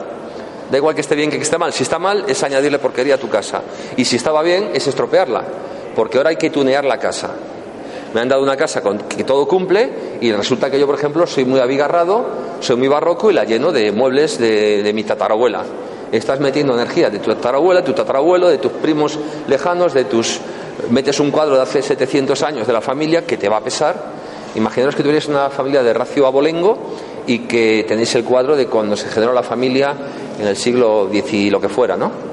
Da 0.70 0.76
igual 0.76 0.94
que 0.94 1.02
esté 1.02 1.14
bien 1.14 1.30
que 1.30 1.36
esté 1.36 1.58
mal. 1.58 1.72
Si 1.72 1.82
está 1.82 1.98
mal, 1.98 2.24
es 2.28 2.42
añadirle 2.42 2.78
porquería 2.78 3.16
a 3.16 3.18
tu 3.18 3.28
casa. 3.28 3.62
Y 3.96 4.04
si 4.04 4.16
estaba 4.16 4.42
bien, 4.42 4.70
es 4.74 4.86
estropearla. 4.86 5.44
Porque 5.94 6.16
ahora 6.16 6.30
hay 6.30 6.36
que 6.36 6.50
tunear 6.50 6.84
la 6.84 6.98
casa 6.98 7.30
me 8.14 8.20
han 8.20 8.28
dado 8.28 8.42
una 8.42 8.56
casa 8.56 8.82
con, 8.82 8.98
que 8.98 9.24
todo 9.24 9.46
cumple 9.46 10.18
y 10.20 10.32
resulta 10.32 10.70
que 10.70 10.78
yo, 10.78 10.86
por 10.86 10.96
ejemplo, 10.96 11.26
soy 11.26 11.44
muy 11.44 11.60
abigarrado, 11.60 12.24
soy 12.60 12.76
muy 12.76 12.88
barroco 12.88 13.30
y 13.30 13.34
la 13.34 13.44
lleno 13.44 13.72
de 13.72 13.92
muebles 13.92 14.38
de, 14.38 14.90
mi 14.94 15.04
tatarabuela. 15.04 15.64
Estás 16.10 16.40
metiendo 16.40 16.74
energía 16.74 17.08
de 17.08 17.18
tu 17.18 17.30
tatarabuela, 17.34 17.80
de 17.80 17.86
tu 17.86 17.94
tatarabuelo, 17.94 18.48
de 18.48 18.58
tus 18.58 18.72
primos 18.72 19.18
lejanos, 19.48 19.94
de 19.94 20.04
tus... 20.04 20.40
Metes 20.90 21.20
un 21.20 21.30
cuadro 21.30 21.56
de 21.56 21.62
hace 21.62 21.80
700 21.80 22.42
años 22.42 22.66
de 22.66 22.72
la 22.72 22.80
familia 22.80 23.24
que 23.24 23.36
te 23.36 23.48
va 23.48 23.58
a 23.58 23.60
pesar. 23.62 23.94
Imaginaros 24.54 24.94
que 24.94 25.02
tuvierais 25.02 25.28
una 25.28 25.48
familia 25.48 25.82
de 25.82 25.92
racio 25.92 26.26
abolengo 26.26 26.76
y 27.26 27.40
que 27.40 27.84
tenéis 27.86 28.14
el 28.14 28.24
cuadro 28.24 28.56
de 28.56 28.66
cuando 28.66 28.96
se 28.96 29.08
generó 29.08 29.32
la 29.32 29.42
familia 29.42 29.94
en 30.38 30.46
el 30.46 30.56
siglo 30.56 31.08
X 31.12 31.32
y 31.32 31.50
lo 31.50 31.60
que 31.60 31.68
fuera, 31.68 31.96
¿no? 31.96 32.31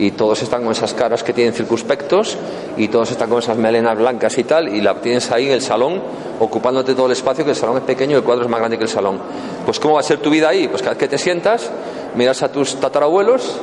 Y 0.00 0.12
todos 0.12 0.42
están 0.42 0.62
con 0.62 0.72
esas 0.72 0.94
caras 0.94 1.22
que 1.22 1.34
tienen 1.34 1.52
circunspectos 1.52 2.38
y 2.78 2.88
todos 2.88 3.10
están 3.10 3.28
con 3.28 3.40
esas 3.40 3.58
melenas 3.58 3.98
blancas 3.98 4.38
y 4.38 4.44
tal 4.44 4.74
y 4.74 4.80
la 4.80 4.94
tienes 4.94 5.30
ahí 5.30 5.46
en 5.46 5.52
el 5.52 5.60
salón 5.60 6.00
ocupándote 6.40 6.94
todo 6.94 7.04
el 7.04 7.12
espacio 7.12 7.44
que 7.44 7.50
el 7.50 7.56
salón 7.56 7.76
es 7.76 7.82
pequeño 7.82 8.12
y 8.12 8.14
el 8.14 8.22
cuadro 8.22 8.44
es 8.44 8.50
más 8.50 8.60
grande 8.60 8.78
que 8.78 8.84
el 8.84 8.88
salón. 8.88 9.20
Pues 9.66 9.78
¿cómo 9.78 9.94
va 9.94 10.00
a 10.00 10.02
ser 10.02 10.16
tu 10.18 10.30
vida 10.30 10.48
ahí? 10.48 10.68
Pues 10.68 10.80
cada 10.80 10.94
vez 10.94 11.00
que 11.00 11.08
te 11.08 11.18
sientas 11.18 11.70
miras 12.14 12.42
a 12.42 12.50
tus 12.50 12.76
tatarabuelos 12.76 13.60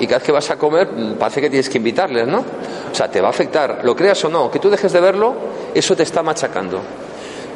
y 0.00 0.06
cada 0.06 0.18
vez 0.18 0.26
que 0.26 0.32
vas 0.32 0.50
a 0.50 0.56
comer 0.56 0.88
parece 1.18 1.42
que 1.42 1.50
tienes 1.50 1.68
que 1.68 1.76
invitarles, 1.76 2.26
¿no? 2.26 2.38
O 2.90 2.94
sea, 2.94 3.10
te 3.10 3.20
va 3.20 3.28
a 3.28 3.30
afectar, 3.30 3.80
lo 3.82 3.94
creas 3.94 4.24
o 4.24 4.30
no, 4.30 4.50
que 4.50 4.58
tú 4.58 4.70
dejes 4.70 4.90
de 4.90 5.00
verlo, 5.00 5.34
eso 5.74 5.94
te 5.94 6.02
está 6.02 6.22
machacando. 6.22 6.80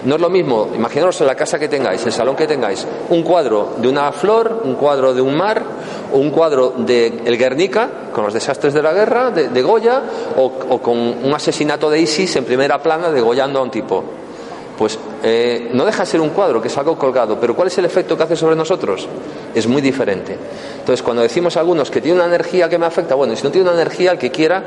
No 0.04 0.14
es 0.14 0.20
lo 0.20 0.30
mismo, 0.30 0.68
imaginaros 0.74 1.20
en 1.20 1.26
la 1.26 1.34
casa 1.34 1.58
que 1.58 1.68
tengáis, 1.68 2.04
el 2.06 2.12
salón 2.12 2.34
que 2.34 2.46
tengáis, 2.46 2.86
un 3.10 3.22
cuadro 3.22 3.74
de 3.76 3.88
una 3.88 4.10
flor, 4.12 4.62
un 4.64 4.74
cuadro 4.74 5.12
de 5.12 5.20
un 5.20 5.36
mar, 5.36 5.62
un 6.12 6.30
cuadro 6.30 6.74
de 6.78 7.20
El 7.24 7.36
Guernica, 7.36 7.88
con 8.12 8.24
los 8.24 8.32
desastres 8.32 8.72
de 8.72 8.82
la 8.82 8.92
guerra, 8.92 9.30
de, 9.30 9.62
Goya, 9.62 10.02
o, 10.36 10.80
con 10.80 10.96
un 10.98 11.34
asesinato 11.34 11.90
de 11.90 12.00
ISIS 12.00 12.36
en 12.36 12.44
primera 12.44 12.82
plana 12.82 13.10
degollando 13.10 13.58
a 13.58 13.62
un 13.62 13.70
tipo. 13.70 14.02
Pues 14.78 14.98
eh, 15.22 15.68
no 15.74 15.84
deja 15.84 16.04
de 16.04 16.06
ser 16.06 16.22
un 16.22 16.30
cuadro, 16.30 16.62
que 16.62 16.68
es 16.68 16.78
algo 16.78 16.96
colgado, 16.96 17.38
pero 17.38 17.54
¿cuál 17.54 17.68
es 17.68 17.76
el 17.76 17.84
efecto 17.84 18.16
que 18.16 18.22
hace 18.22 18.36
sobre 18.36 18.56
nosotros? 18.56 19.06
Es 19.54 19.66
muy 19.66 19.82
diferente. 19.82 20.34
Entonces, 20.78 21.02
cuando 21.02 21.20
decimos 21.20 21.58
a 21.58 21.60
algunos 21.60 21.90
que 21.90 22.00
tiene 22.00 22.16
una 22.16 22.26
energía 22.26 22.70
que 22.70 22.78
me 22.78 22.86
afecta, 22.86 23.14
bueno, 23.14 23.36
si 23.36 23.42
no 23.42 23.50
tiene 23.50 23.68
una 23.68 23.78
energía, 23.78 24.12
el 24.12 24.18
que 24.18 24.30
quiera 24.30 24.64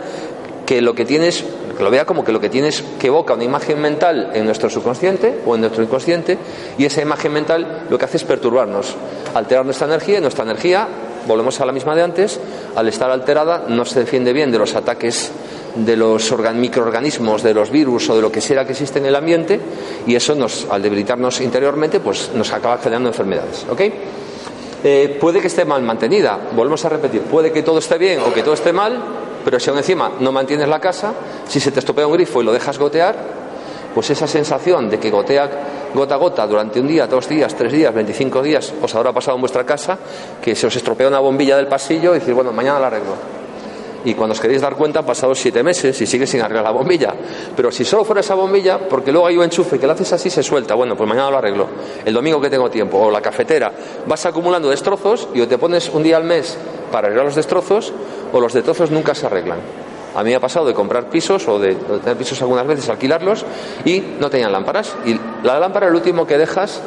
que 0.65 0.81
lo 0.81 0.95
que 0.95 1.05
tienes 1.05 1.43
que 1.77 1.83
lo 1.83 1.89
vea 1.89 2.05
como 2.05 2.23
que 2.23 2.31
lo 2.31 2.39
que 2.39 2.49
tienes 2.49 2.83
que 2.99 3.07
evoca 3.07 3.33
una 3.33 3.43
imagen 3.43 3.81
mental 3.81 4.31
en 4.33 4.45
nuestro 4.45 4.69
subconsciente 4.69 5.39
o 5.45 5.55
en 5.55 5.61
nuestro 5.61 5.83
inconsciente 5.83 6.37
y 6.77 6.85
esa 6.85 7.01
imagen 7.01 7.33
mental 7.33 7.87
lo 7.89 7.97
que 7.97 8.05
hace 8.05 8.17
es 8.17 8.23
perturbarnos, 8.23 8.95
alterar 9.33 9.65
nuestra 9.65 9.87
energía 9.87 10.19
y 10.19 10.21
nuestra 10.21 10.43
energía, 10.43 10.87
volvemos 11.27 11.59
a 11.59 11.65
la 11.65 11.71
misma 11.71 11.95
de 11.95 12.03
antes, 12.03 12.39
al 12.75 12.87
estar 12.87 13.09
alterada 13.09 13.65
no 13.67 13.85
se 13.85 14.01
defiende 14.01 14.33
bien 14.33 14.51
de 14.51 14.59
los 14.59 14.75
ataques 14.75 15.31
de 15.75 15.97
los 15.97 16.31
microorganismos, 16.53 17.41
de 17.41 17.53
los 17.53 17.71
virus 17.71 18.09
o 18.09 18.15
de 18.15 18.21
lo 18.21 18.31
que 18.31 18.41
sea 18.41 18.65
que 18.65 18.73
existe 18.73 18.99
en 18.99 19.07
el 19.07 19.15
ambiente 19.15 19.59
y 20.05 20.15
eso 20.15 20.35
nos, 20.35 20.67
al 20.69 20.81
debilitarnos 20.81 21.41
interiormente 21.41 21.99
pues 21.99 22.31
nos 22.35 22.51
acaba 22.53 22.77
generando 22.77 23.09
enfermedades. 23.09 23.65
¿ok? 23.69 23.81
Eh, 24.83 25.17
puede 25.19 25.39
que 25.39 25.47
esté 25.47 25.65
mal 25.65 25.81
mantenida, 25.81 26.37
volvemos 26.55 26.83
a 26.85 26.89
repetir, 26.89 27.21
puede 27.21 27.51
que 27.51 27.63
todo 27.63 27.79
esté 27.79 27.97
bien 27.97 28.19
o 28.19 28.33
que 28.33 28.43
todo 28.43 28.53
esté 28.53 28.73
mal, 28.73 29.01
pero 29.43 29.59
si 29.59 29.69
aún 29.69 29.79
encima 29.79 30.11
no 30.19 30.31
mantienes 30.31 30.67
la 30.67 30.79
casa, 30.79 31.13
si 31.47 31.59
se 31.59 31.71
te 31.71 31.79
estropea 31.79 32.07
un 32.07 32.13
grifo 32.13 32.41
y 32.41 32.45
lo 32.45 32.51
dejas 32.51 32.77
gotear, 32.77 33.15
pues 33.93 34.09
esa 34.09 34.27
sensación 34.27 34.89
de 34.89 34.99
que 34.99 35.11
gotea 35.11 35.49
gota 35.93 36.15
a 36.15 36.17
gota 36.17 36.47
durante 36.47 36.79
un 36.79 36.87
día, 36.87 37.05
dos 37.05 37.29
días, 37.29 37.53
tres 37.55 37.71
días, 37.71 37.93
25 37.93 38.41
días, 38.41 38.73
os 38.81 38.95
habrá 38.95 39.13
pasado 39.13 39.35
en 39.35 39.41
vuestra 39.41 39.63
casa 39.63 39.97
que 40.41 40.55
se 40.55 40.65
os 40.65 40.75
estropea 40.75 41.07
una 41.07 41.19
bombilla 41.19 41.55
del 41.57 41.67
pasillo 41.67 42.15
y 42.15 42.19
decir, 42.19 42.33
bueno, 42.33 42.51
mañana 42.51 42.79
la 42.79 42.87
arreglo 42.87 43.42
y 44.05 44.13
cuando 44.13 44.33
os 44.33 44.39
queréis 44.39 44.61
dar 44.61 44.75
cuenta 44.75 44.99
han 44.99 45.05
pasado 45.05 45.33
siete 45.35 45.63
meses 45.63 45.99
y 46.01 46.05
sigue 46.05 46.27
sin 46.27 46.41
arreglar 46.41 46.63
la 46.63 46.71
bombilla. 46.71 47.13
Pero 47.55 47.71
si 47.71 47.85
solo 47.85 48.03
fuera 48.03 48.21
esa 48.21 48.35
bombilla, 48.35 48.79
porque 48.89 49.11
luego 49.11 49.27
hay 49.27 49.37
un 49.37 49.43
enchufe 49.43 49.79
que 49.79 49.87
lo 49.87 49.93
haces 49.93 50.11
así 50.13 50.29
se 50.29 50.43
suelta, 50.43 50.75
bueno, 50.75 50.95
pues 50.95 51.07
mañana 51.07 51.31
lo 51.31 51.37
arreglo. 51.37 51.67
El 52.03 52.13
domingo 52.13 52.41
que 52.41 52.49
tengo 52.49 52.69
tiempo, 52.69 52.97
o 52.97 53.11
la 53.11 53.21
cafetera, 53.21 53.71
vas 54.05 54.25
acumulando 54.25 54.69
destrozos 54.69 55.27
y 55.33 55.41
o 55.41 55.47
te 55.47 55.57
pones 55.57 55.89
un 55.89 56.03
día 56.03 56.17
al 56.17 56.23
mes 56.23 56.57
para 56.91 57.07
arreglar 57.07 57.25
los 57.25 57.35
destrozos 57.35 57.93
o 58.31 58.39
los 58.39 58.53
destrozos 58.53 58.91
nunca 58.91 59.15
se 59.15 59.25
arreglan. 59.25 59.59
A 60.15 60.23
mí 60.23 60.29
me 60.29 60.35
ha 60.35 60.39
pasado 60.39 60.67
de 60.67 60.73
comprar 60.73 61.09
pisos 61.09 61.47
o 61.47 61.57
de, 61.57 61.73
tener 61.73 62.17
pisos 62.17 62.39
algunas 62.41 62.67
veces, 62.67 62.87
alquilarlos 62.89 63.45
y 63.83 63.99
no 64.19 64.29
tenían 64.29 64.51
lámparas. 64.51 64.95
Y 65.05 65.19
la 65.43 65.59
lámpara 65.59 65.87
es 65.87 65.91
el 65.91 65.95
último 65.95 66.27
que 66.27 66.37
dejas 66.37 66.81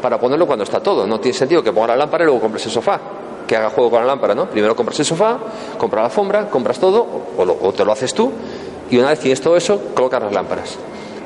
para 0.00 0.18
ponerlo 0.18 0.46
cuando 0.46 0.64
está 0.64 0.80
todo. 0.80 1.06
No 1.06 1.20
tiene 1.20 1.36
sentido 1.36 1.62
que 1.62 1.72
ponga 1.72 1.88
la 1.88 1.96
lámpara 1.96 2.24
y 2.24 2.26
luego 2.26 2.40
compres 2.40 2.64
el 2.64 2.72
sofá 2.72 3.19
que 3.50 3.56
haga 3.56 3.70
juego 3.70 3.90
con 3.90 4.00
la 4.02 4.06
lámpara, 4.06 4.32
¿no? 4.32 4.48
Primero 4.48 4.76
compras 4.76 5.00
el 5.00 5.04
sofá, 5.04 5.36
compras 5.76 6.02
la 6.02 6.06
alfombra, 6.06 6.48
compras 6.48 6.78
todo, 6.78 7.04
o, 7.36 7.72
te 7.72 7.84
lo 7.84 7.90
haces 7.90 8.14
tú, 8.14 8.30
y 8.88 8.96
una 8.96 9.08
vez 9.08 9.18
tienes 9.18 9.40
todo 9.40 9.56
eso, 9.56 9.86
colocas 9.92 10.22
las 10.22 10.32
lámparas. 10.32 10.78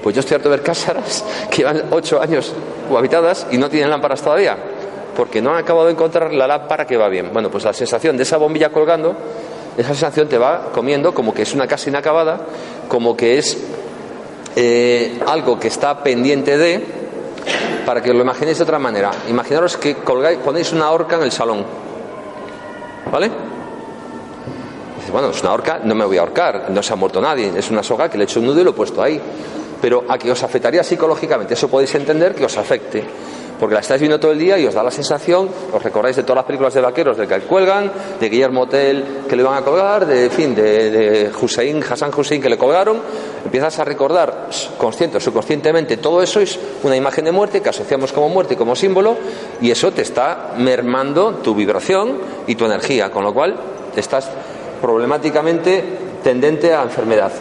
Pues 0.02 0.14
yo 0.14 0.20
estoy 0.20 0.36
harto 0.36 0.48
de 0.48 0.56
ver 0.56 0.64
casas 0.64 1.22
que 1.50 1.58
llevan 1.58 1.82
ocho 1.90 2.22
años 2.22 2.54
habitadas 2.96 3.46
y 3.50 3.58
no 3.58 3.68
tienen 3.68 3.90
lámparas 3.90 4.22
todavía, 4.22 4.56
porque 5.14 5.42
no 5.42 5.50
han 5.50 5.58
acabado 5.58 5.84
de 5.84 5.92
encontrar 5.92 6.32
la 6.32 6.46
lámpara 6.46 6.86
que 6.86 6.96
va 6.96 7.10
bien. 7.10 7.28
Bueno, 7.30 7.50
pues 7.50 7.62
la 7.64 7.74
sensación 7.74 8.16
de 8.16 8.22
esa 8.22 8.38
bombilla 8.38 8.70
colgando, 8.70 9.14
esa 9.76 9.88
sensación 9.88 10.26
te 10.26 10.38
va 10.38 10.70
comiendo 10.72 11.12
como 11.12 11.34
que 11.34 11.42
es 11.42 11.52
una 11.52 11.66
casa 11.66 11.90
inacabada, 11.90 12.40
como 12.88 13.14
que 13.14 13.36
es 13.36 13.62
eh, 14.56 15.20
algo 15.26 15.60
que 15.60 15.68
está 15.68 16.02
pendiente 16.02 16.56
de, 16.56 16.86
para 17.84 18.02
que 18.02 18.14
lo 18.14 18.22
imaginéis 18.22 18.56
de 18.56 18.64
otra 18.64 18.78
manera. 18.78 19.10
Imaginaros 19.28 19.76
que 19.76 19.96
colgáis, 19.96 20.38
ponéis 20.38 20.72
una 20.72 20.90
horca 20.90 21.16
en 21.16 21.24
el 21.24 21.30
salón 21.30 21.83
¿Vale? 23.10 23.30
Dice, 24.98 25.12
bueno, 25.12 25.30
es 25.30 25.42
una 25.42 25.52
horca, 25.52 25.80
no 25.82 25.94
me 25.94 26.04
voy 26.04 26.16
a 26.16 26.20
ahorcar, 26.20 26.70
no 26.70 26.82
se 26.82 26.92
ha 26.92 26.96
muerto 26.96 27.20
nadie, 27.20 27.52
es 27.56 27.70
una 27.70 27.82
soga 27.82 28.08
que 28.08 28.16
le 28.16 28.24
he 28.24 28.26
hecho 28.26 28.40
un 28.40 28.46
nudo 28.46 28.60
y 28.60 28.64
lo 28.64 28.70
he 28.70 28.74
puesto 28.74 29.02
ahí. 29.02 29.20
Pero 29.80 30.04
a 30.08 30.16
que 30.16 30.30
os 30.30 30.42
afectaría 30.42 30.82
psicológicamente, 30.82 31.54
eso 31.54 31.68
podéis 31.68 31.94
entender 31.94 32.34
que 32.34 32.44
os 32.44 32.56
afecte 32.56 33.04
porque 33.58 33.74
la 33.74 33.80
estáis 33.80 34.00
viendo 34.00 34.18
todo 34.18 34.32
el 34.32 34.38
día 34.38 34.58
y 34.58 34.66
os 34.66 34.74
da 34.74 34.82
la 34.82 34.90
sensación, 34.90 35.48
os 35.72 35.82
recordáis 35.82 36.16
de 36.16 36.22
todas 36.22 36.36
las 36.36 36.44
películas 36.44 36.74
de 36.74 36.80
vaqueros 36.80 37.16
de 37.16 37.26
que 37.26 37.40
cuelgan, 37.40 37.90
de 38.20 38.28
Guillermo 38.28 38.66
Tell 38.66 39.24
que 39.28 39.36
le 39.36 39.42
van 39.42 39.58
a 39.58 39.62
colgar, 39.62 40.06
de 40.06 40.30
fin, 40.30 40.54
de, 40.54 40.90
de 40.90 41.30
Hussein, 41.40 41.82
Hassan 41.82 42.10
Hussein 42.16 42.40
que 42.40 42.48
le 42.48 42.58
colgaron, 42.58 42.98
empiezas 43.44 43.78
a 43.78 43.84
recordar 43.84 44.48
consciente 44.76 45.18
o 45.18 45.20
subconscientemente 45.20 45.96
todo 45.96 46.22
eso 46.22 46.40
es 46.40 46.58
una 46.82 46.96
imagen 46.96 47.24
de 47.24 47.32
muerte 47.32 47.60
que 47.60 47.68
asociamos 47.68 48.12
como 48.12 48.28
muerte 48.28 48.54
y 48.54 48.56
como 48.56 48.76
símbolo 48.76 49.16
y 49.60 49.70
eso 49.70 49.92
te 49.92 50.02
está 50.02 50.54
mermando 50.58 51.34
tu 51.36 51.54
vibración 51.54 52.18
y 52.46 52.54
tu 52.54 52.64
energía, 52.64 53.10
con 53.10 53.24
lo 53.24 53.32
cual 53.32 53.56
estás 53.96 54.28
problemáticamente 54.80 55.82
tendente 56.22 56.74
a 56.74 56.82
enfermedad. 56.82 57.32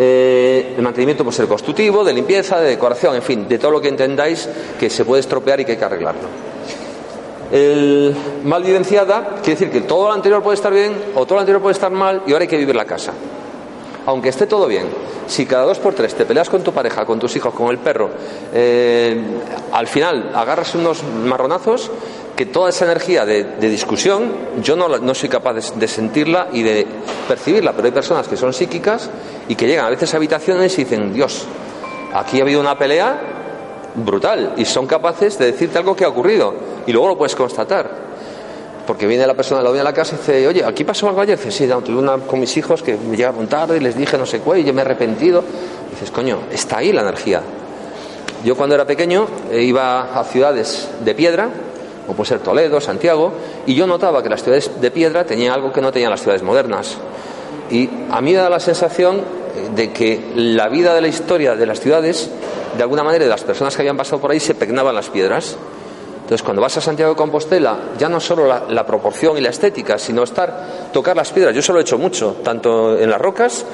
Eh, 0.00 0.74
el 0.76 0.82
mantenimiento 0.82 1.24
puede 1.24 1.36
ser 1.36 1.48
constructivo, 1.48 2.04
de 2.04 2.12
limpieza, 2.12 2.60
de 2.60 2.68
decoración, 2.68 3.16
en 3.16 3.22
fin, 3.22 3.48
de 3.48 3.58
todo 3.58 3.72
lo 3.72 3.80
que 3.80 3.88
entendáis 3.88 4.48
que 4.78 4.88
se 4.88 5.04
puede 5.04 5.20
estropear 5.20 5.58
y 5.58 5.64
que 5.64 5.72
hay 5.72 5.78
que 5.78 5.84
arreglarlo. 5.84 6.28
El 7.50 8.14
mal 8.44 8.62
vivenciada 8.62 9.40
quiere 9.42 9.58
decir 9.58 9.70
que 9.70 9.80
todo 9.80 10.08
lo 10.08 10.14
anterior 10.14 10.40
puede 10.42 10.54
estar 10.54 10.72
bien 10.72 10.92
o 11.16 11.24
todo 11.24 11.34
lo 11.34 11.40
anterior 11.40 11.60
puede 11.60 11.72
estar 11.72 11.90
mal 11.90 12.22
y 12.26 12.32
ahora 12.32 12.42
hay 12.42 12.48
que 12.48 12.58
vivir 12.58 12.76
la 12.76 12.84
casa. 12.84 13.12
Aunque 14.08 14.30
esté 14.30 14.46
todo 14.46 14.66
bien, 14.66 14.86
si 15.26 15.44
cada 15.44 15.64
dos 15.64 15.78
por 15.80 15.92
tres 15.92 16.14
te 16.14 16.24
peleas 16.24 16.48
con 16.48 16.62
tu 16.62 16.72
pareja, 16.72 17.04
con 17.04 17.18
tus 17.18 17.36
hijos, 17.36 17.52
con 17.52 17.68
el 17.68 17.76
perro, 17.76 18.08
eh, 18.54 19.22
al 19.70 19.86
final 19.86 20.32
agarras 20.34 20.74
unos 20.74 21.02
marronazos, 21.04 21.90
que 22.34 22.46
toda 22.46 22.70
esa 22.70 22.86
energía 22.86 23.26
de, 23.26 23.44
discusión 23.68 24.32
yo 24.62 24.76
no, 24.76 24.88
no, 24.88 25.14
soy 25.14 25.28
capaz 25.28 25.52
de, 25.52 25.88
sentirla 25.88 26.48
y 26.54 26.62
de 26.62 26.86
percibirla, 27.28 27.74
pero 27.74 27.84
hay 27.84 27.92
personas 27.92 28.26
que 28.26 28.38
son 28.38 28.54
psíquicas 28.54 29.10
y 29.46 29.54
que 29.56 29.66
llegan 29.66 29.84
a 29.84 29.90
veces 29.90 30.14
a 30.14 30.16
habitaciones 30.16 30.72
y 30.78 30.84
dicen, 30.84 31.12
Dios, 31.12 31.44
aquí 32.14 32.38
ha 32.38 32.44
habido 32.44 32.60
una 32.62 32.78
pelea 32.78 33.20
brutal 33.94 34.54
y 34.56 34.64
son 34.64 34.86
capaces 34.86 35.38
de 35.38 35.52
decirte 35.52 35.76
algo 35.76 35.94
que 35.94 36.06
ha 36.06 36.08
ocurrido 36.08 36.54
y 36.86 36.92
luego 36.92 37.08
lo 37.08 37.18
puedes 37.18 37.36
constatar. 37.36 38.07
Porque 38.88 39.06
viene 39.06 39.26
la 39.26 39.34
persona, 39.34 39.62
la 39.62 39.68
viene 39.68 39.82
a 39.82 39.84
la 39.84 39.92
casa 39.92 40.14
y 40.14 40.18
dice, 40.18 40.48
oye, 40.48 40.64
aquí 40.64 40.82
pasó 40.82 41.08
algo 41.08 41.20
ayer. 41.20 41.36
Dice, 41.36 41.50
sí, 41.50 41.68
tuve 41.84 41.98
una 41.98 42.16
con 42.16 42.40
mis 42.40 42.56
hijos 42.56 42.82
que 42.82 42.96
me 42.96 43.18
llegaron 43.18 43.46
tarde 43.46 43.76
y 43.76 43.80
les 43.80 43.94
dije 43.94 44.16
no 44.16 44.24
sé 44.24 44.40
qué 44.40 44.60
y 44.60 44.64
yo 44.64 44.72
me 44.72 44.80
he 44.80 44.84
arrepentido. 44.84 45.44
dices, 45.90 46.10
coño, 46.10 46.38
está 46.50 46.78
ahí 46.78 46.90
la 46.90 47.02
energía. 47.02 47.42
Yo 48.44 48.56
cuando 48.56 48.74
era 48.74 48.86
pequeño 48.86 49.26
eh, 49.50 49.62
iba 49.62 50.18
a 50.18 50.24
ciudades 50.24 50.88
de 51.04 51.14
piedra 51.14 51.50
como 52.06 52.16
puede 52.16 52.28
ser 52.28 52.38
Toledo, 52.38 52.80
Santiago, 52.80 53.32
y 53.66 53.74
yo 53.74 53.86
notaba 53.86 54.22
que 54.22 54.30
las 54.30 54.42
ciudades 54.42 54.70
de 54.80 54.90
piedra 54.90 55.26
tenían 55.26 55.52
algo 55.52 55.70
que 55.70 55.82
no 55.82 55.92
tenían 55.92 56.10
las 56.10 56.22
ciudades 56.22 56.42
modernas. 56.42 56.96
Y 57.70 57.90
a 58.10 58.22
mí 58.22 58.32
me 58.32 58.38
da 58.38 58.48
la 58.48 58.60
sensación 58.60 59.20
de 59.74 59.92
que 59.92 60.32
la 60.34 60.70
vida 60.70 60.94
de 60.94 61.02
la 61.02 61.08
historia 61.08 61.54
de 61.54 61.66
las 61.66 61.80
ciudades, 61.80 62.30
de 62.78 62.82
alguna 62.82 63.04
manera, 63.04 63.24
de 63.24 63.30
las 63.30 63.44
personas 63.44 63.76
que 63.76 63.82
habían 63.82 63.98
pasado 63.98 64.22
por 64.22 64.30
ahí, 64.30 64.40
se 64.40 64.54
pegnaban 64.54 64.94
las 64.94 65.10
piedras. 65.10 65.58
Entonces, 66.28 66.44
cuando 66.44 66.60
vas 66.60 66.76
a 66.76 66.82
Santiago 66.82 67.12
de 67.12 67.16
Compostela, 67.16 67.78
ya 67.98 68.10
no 68.10 68.20
solo 68.20 68.46
la, 68.46 68.86
proporción 68.86 69.38
y 69.38 69.40
la 69.40 69.48
estética, 69.48 69.98
sino 69.98 70.24
estar, 70.24 70.90
tocar 70.92 71.16
las 71.16 71.32
piedras. 71.32 71.54
Yo 71.54 71.62
se 71.62 71.72
lo 71.72 71.78
he 71.78 71.80
hecho 71.80 71.96
mucho, 71.96 72.36
tanto 72.44 72.98
en 72.98 73.08
las 73.08 73.18
rocas 73.18 73.64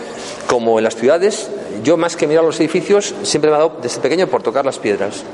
como 0.46 0.78
en 0.78 0.84
las 0.84 0.94
ciudades. 0.94 1.50
Yo, 1.82 1.96
más 1.96 2.14
que 2.14 2.28
mirar 2.28 2.44
los 2.44 2.60
edificios, 2.60 3.12
siempre 3.24 3.50
me 3.50 3.56
ha 3.56 3.58
dado 3.58 3.78
desde 3.82 4.00
pequeño 4.00 4.28
por 4.28 4.44
tocar 4.44 4.64
las 4.64 4.78
piedras. 4.78 5.24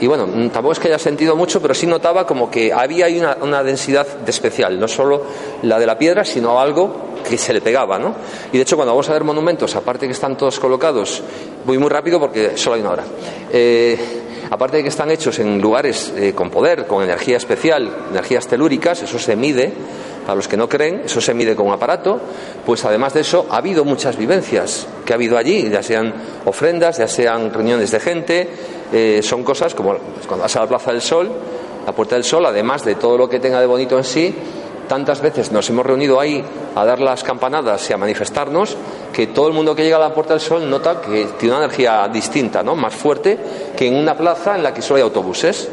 Y 0.00 0.06
bueno, 0.06 0.26
mm, 0.26 0.50
tampoco 0.50 0.72
es 0.72 0.78
que 0.78 0.88
haya 0.88 0.98
sentido 0.98 1.34
mucho, 1.36 1.60
pero 1.60 1.74
sí 1.74 1.86
notaba 1.86 2.26
como 2.26 2.50
que 2.50 2.72
había 2.72 3.06
ahí 3.06 3.20
una, 3.20 3.62
densidad 3.62 4.06
de 4.06 4.30
especial, 4.30 4.78
no 4.78 4.86
solo 4.86 5.22
la 5.62 5.78
de 5.78 5.86
la 5.86 5.98
piedra, 5.98 6.24
sino 6.24 6.60
algo 6.60 7.08
que 7.28 7.36
se 7.36 7.52
le 7.52 7.60
pegaba, 7.60 7.98
¿no? 7.98 8.14
Y 8.52 8.56
de 8.56 8.62
hecho, 8.62 8.76
cuando 8.76 8.92
vamos 8.92 9.08
a 9.08 9.12
ver 9.12 9.24
monumentos, 9.24 9.74
aparte 9.74 10.06
que 10.06 10.12
están 10.12 10.36
todos 10.36 10.58
colocados, 10.60 11.22
voy 11.64 11.78
muy 11.78 11.88
rápido 11.88 12.20
porque 12.20 12.56
solo 12.56 12.76
hay 12.76 12.80
una 12.80 12.90
hora. 12.90 13.04
Eh, 13.52 13.98
aparte 14.50 14.78
de 14.78 14.82
que 14.84 14.88
están 14.88 15.10
hechos 15.10 15.38
en 15.40 15.60
lugares 15.60 16.12
eh, 16.16 16.32
con 16.34 16.50
poder, 16.50 16.86
con 16.86 17.02
energía 17.02 17.36
especial, 17.36 18.06
energías 18.10 18.46
telúricas, 18.46 19.02
eso 19.02 19.18
se 19.18 19.34
mide, 19.36 19.72
para 20.28 20.36
los 20.36 20.46
que 20.46 20.58
no 20.58 20.68
creen, 20.68 21.04
eso 21.06 21.22
se 21.22 21.32
mide 21.32 21.56
con 21.56 21.68
un 21.68 21.72
aparato, 21.72 22.20
pues 22.66 22.84
además 22.84 23.14
de 23.14 23.22
eso 23.22 23.46
ha 23.48 23.56
habido 23.56 23.86
muchas 23.86 24.18
vivencias 24.18 24.86
que 25.02 25.14
ha 25.14 25.16
habido 25.16 25.38
allí, 25.38 25.70
ya 25.70 25.82
sean 25.82 26.12
ofrendas, 26.44 26.98
ya 26.98 27.08
sean 27.08 27.50
reuniones 27.50 27.92
de 27.92 27.98
gente, 27.98 28.50
eh, 28.92 29.20
son 29.22 29.42
cosas 29.42 29.74
como 29.74 29.96
cuando 30.26 30.42
vas 30.42 30.54
a 30.54 30.60
la 30.60 30.66
Plaza 30.66 30.92
del 30.92 31.00
Sol, 31.00 31.30
la 31.86 31.92
Puerta 31.92 32.14
del 32.14 32.24
Sol, 32.24 32.44
además 32.44 32.84
de 32.84 32.96
todo 32.96 33.16
lo 33.16 33.26
que 33.26 33.40
tenga 33.40 33.58
de 33.58 33.64
bonito 33.64 33.96
en 33.96 34.04
sí, 34.04 34.34
tantas 34.86 35.22
veces 35.22 35.50
nos 35.50 35.66
hemos 35.70 35.86
reunido 35.86 36.20
ahí 36.20 36.44
a 36.74 36.84
dar 36.84 37.00
las 37.00 37.24
campanadas 37.24 37.88
y 37.88 37.94
a 37.94 37.96
manifestarnos 37.96 38.76
que 39.10 39.28
todo 39.28 39.48
el 39.48 39.54
mundo 39.54 39.74
que 39.74 39.82
llega 39.82 39.96
a 39.96 40.00
la 40.00 40.12
Puerta 40.12 40.34
del 40.34 40.42
Sol 40.42 40.68
nota 40.68 41.00
que 41.00 41.24
tiene 41.38 41.54
una 41.54 41.64
energía 41.64 42.06
distinta, 42.12 42.62
¿no? 42.62 42.76
más 42.76 42.94
fuerte 42.94 43.38
que 43.74 43.86
en 43.86 43.94
una 43.96 44.14
plaza 44.14 44.56
en 44.56 44.62
la 44.62 44.74
que 44.74 44.82
solo 44.82 44.96
hay 44.96 45.04
autobuses. 45.04 45.70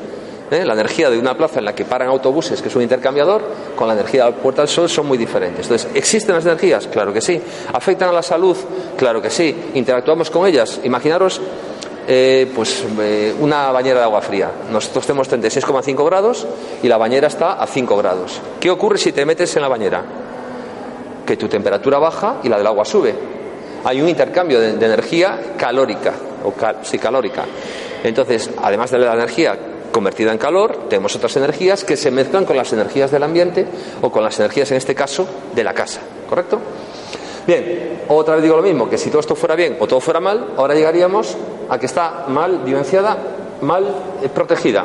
¿Eh? 0.51 0.65
La 0.65 0.73
energía 0.73 1.09
de 1.09 1.17
una 1.17 1.35
plaza 1.35 1.59
en 1.59 1.65
la 1.65 1.75
que 1.75 1.85
paran 1.85 2.09
autobuses, 2.09 2.61
que 2.61 2.69
es 2.69 2.75
un 2.75 2.81
intercambiador, 2.81 3.43
con 3.75 3.87
la 3.87 3.93
energía 3.93 4.25
de 4.25 4.31
la 4.31 4.37
Puerta 4.37 4.61
del 4.61 4.69
Sol 4.69 4.89
son 4.89 5.07
muy 5.07 5.17
diferentes. 5.17 5.65
Entonces, 5.65 5.89
¿existen 5.93 6.35
las 6.35 6.45
energías? 6.45 6.87
Claro 6.87 7.13
que 7.13 7.21
sí. 7.21 7.41
¿Afectan 7.73 8.09
a 8.09 8.11
la 8.11 8.23
salud? 8.23 8.57
Claro 8.97 9.21
que 9.21 9.29
sí. 9.29 9.55
¿Interactuamos 9.73 10.29
con 10.29 10.47
ellas? 10.47 10.79
Imaginaros 10.83 11.41
eh, 12.07 12.51
pues 12.53 12.83
eh, 12.99 13.33
una 13.39 13.71
bañera 13.71 13.99
de 13.99 14.05
agua 14.05 14.21
fría. 14.21 14.51
Nosotros 14.71 15.07
tenemos 15.07 15.29
36,5 15.29 16.05
grados 16.05 16.45
y 16.83 16.87
la 16.87 16.97
bañera 16.97 17.27
está 17.27 17.53
a 17.53 17.65
5 17.65 17.97
grados. 17.97 18.39
¿Qué 18.59 18.69
ocurre 18.69 18.99
si 18.99 19.11
te 19.11 19.25
metes 19.25 19.55
en 19.55 19.63
la 19.63 19.67
bañera? 19.67 20.03
Que 21.25 21.35
tu 21.35 21.47
temperatura 21.47 21.97
baja 21.97 22.37
y 22.43 22.49
la 22.49 22.57
del 22.57 22.67
agua 22.67 22.85
sube. 22.85 23.15
Hay 23.83 24.01
un 24.01 24.09
intercambio 24.09 24.59
de, 24.59 24.69
energía 24.69 25.39
calórica, 25.57 26.13
o 26.43 26.53
sí, 26.83 26.99
calórica. 26.99 27.45
Entonces, 28.03 28.51
además 28.61 28.91
de 28.91 28.99
la 28.99 29.13
energía 29.13 29.57
convertida 29.95 30.33
en 30.33 30.37
calor, 30.37 30.89
tenemos 30.89 31.15
otras 31.15 31.37
energías 31.37 31.85
que 31.85 31.95
se 31.95 32.11
mezclan 32.11 32.43
con 32.43 32.57
las 32.57 32.73
energías 32.73 33.11
del 33.11 33.23
ambiente 33.23 33.65
o 34.01 34.11
con 34.11 34.25
las 34.25 34.37
energías, 34.37 34.69
en 34.71 34.75
este 34.75 34.93
caso, 34.93 35.25
de 35.55 35.63
la 35.63 35.73
casa. 35.73 36.01
¿Correcto? 36.27 36.59
Bien, 37.47 38.01
otra 38.09 38.35
vez 38.35 38.43
digo 38.43 38.57
lo 38.57 38.61
mismo, 38.61 38.89
que 38.89 38.97
si 38.97 39.09
todo 39.09 39.21
esto 39.21 39.35
fuera 39.35 39.55
bien 39.55 39.77
o 39.79 39.87
todo 39.87 40.01
fuera 40.01 40.19
mal, 40.19 40.47
ahora 40.57 40.73
llegaríamos 40.73 41.37
a 41.69 41.79
que 41.79 41.85
está 41.85 42.25
mal 42.27 42.59
vivenciada, 42.65 43.15
mal 43.61 43.85
eh, 44.21 44.27
protegida. 44.27 44.83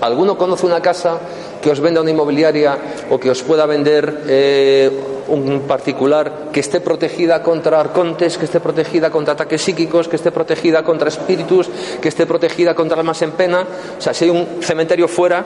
¿Alguno 0.00 0.38
conoce 0.38 0.64
una 0.64 0.80
casa 0.80 1.18
que 1.60 1.70
os 1.70 1.78
venda 1.78 2.00
una 2.00 2.10
inmobiliaria 2.10 2.78
o 3.10 3.20
que 3.20 3.30
os 3.30 3.42
pueda 3.42 3.66
vender 3.66 4.22
eh, 4.26 4.90
un 5.28 5.60
particular 5.68 6.48
que 6.52 6.60
esté 6.60 6.80
protegida 6.80 7.42
contra 7.42 7.80
arcontes, 7.80 8.38
que 8.38 8.46
esté 8.46 8.60
protegida 8.60 9.10
contra 9.10 9.34
ataques 9.34 9.62
psíquicos, 9.62 10.08
que 10.08 10.16
esté 10.16 10.32
protegida 10.32 10.82
contra 10.82 11.08
espíritus, 11.08 11.68
que 12.00 12.08
esté 12.08 12.26
protegida 12.26 12.74
contra 12.74 12.98
almas 12.98 13.22
en 13.22 13.32
pena? 13.32 13.66
O 13.98 14.00
sea, 14.00 14.14
si 14.14 14.24
hay 14.24 14.30
un 14.30 14.62
cementerio 14.62 15.08
fuera, 15.08 15.44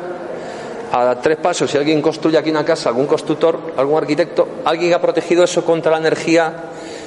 a 0.93 1.19
tres 1.21 1.39
pasos, 1.39 1.71
si 1.71 1.79
alguien 1.79 2.03
construye 2.03 2.37
aquí 2.37 2.51
una 2.51 2.65
casa, 2.65 2.91
algún 2.91 3.07
constructor, 3.07 3.59
algún 3.77 3.97
arquitecto, 3.97 4.47
¿alguien 4.65 4.93
ha 4.93 5.01
protegido 5.01 5.43
eso 5.43 5.65
contra 5.65 5.91
la 5.93 5.99
energía 5.99 6.55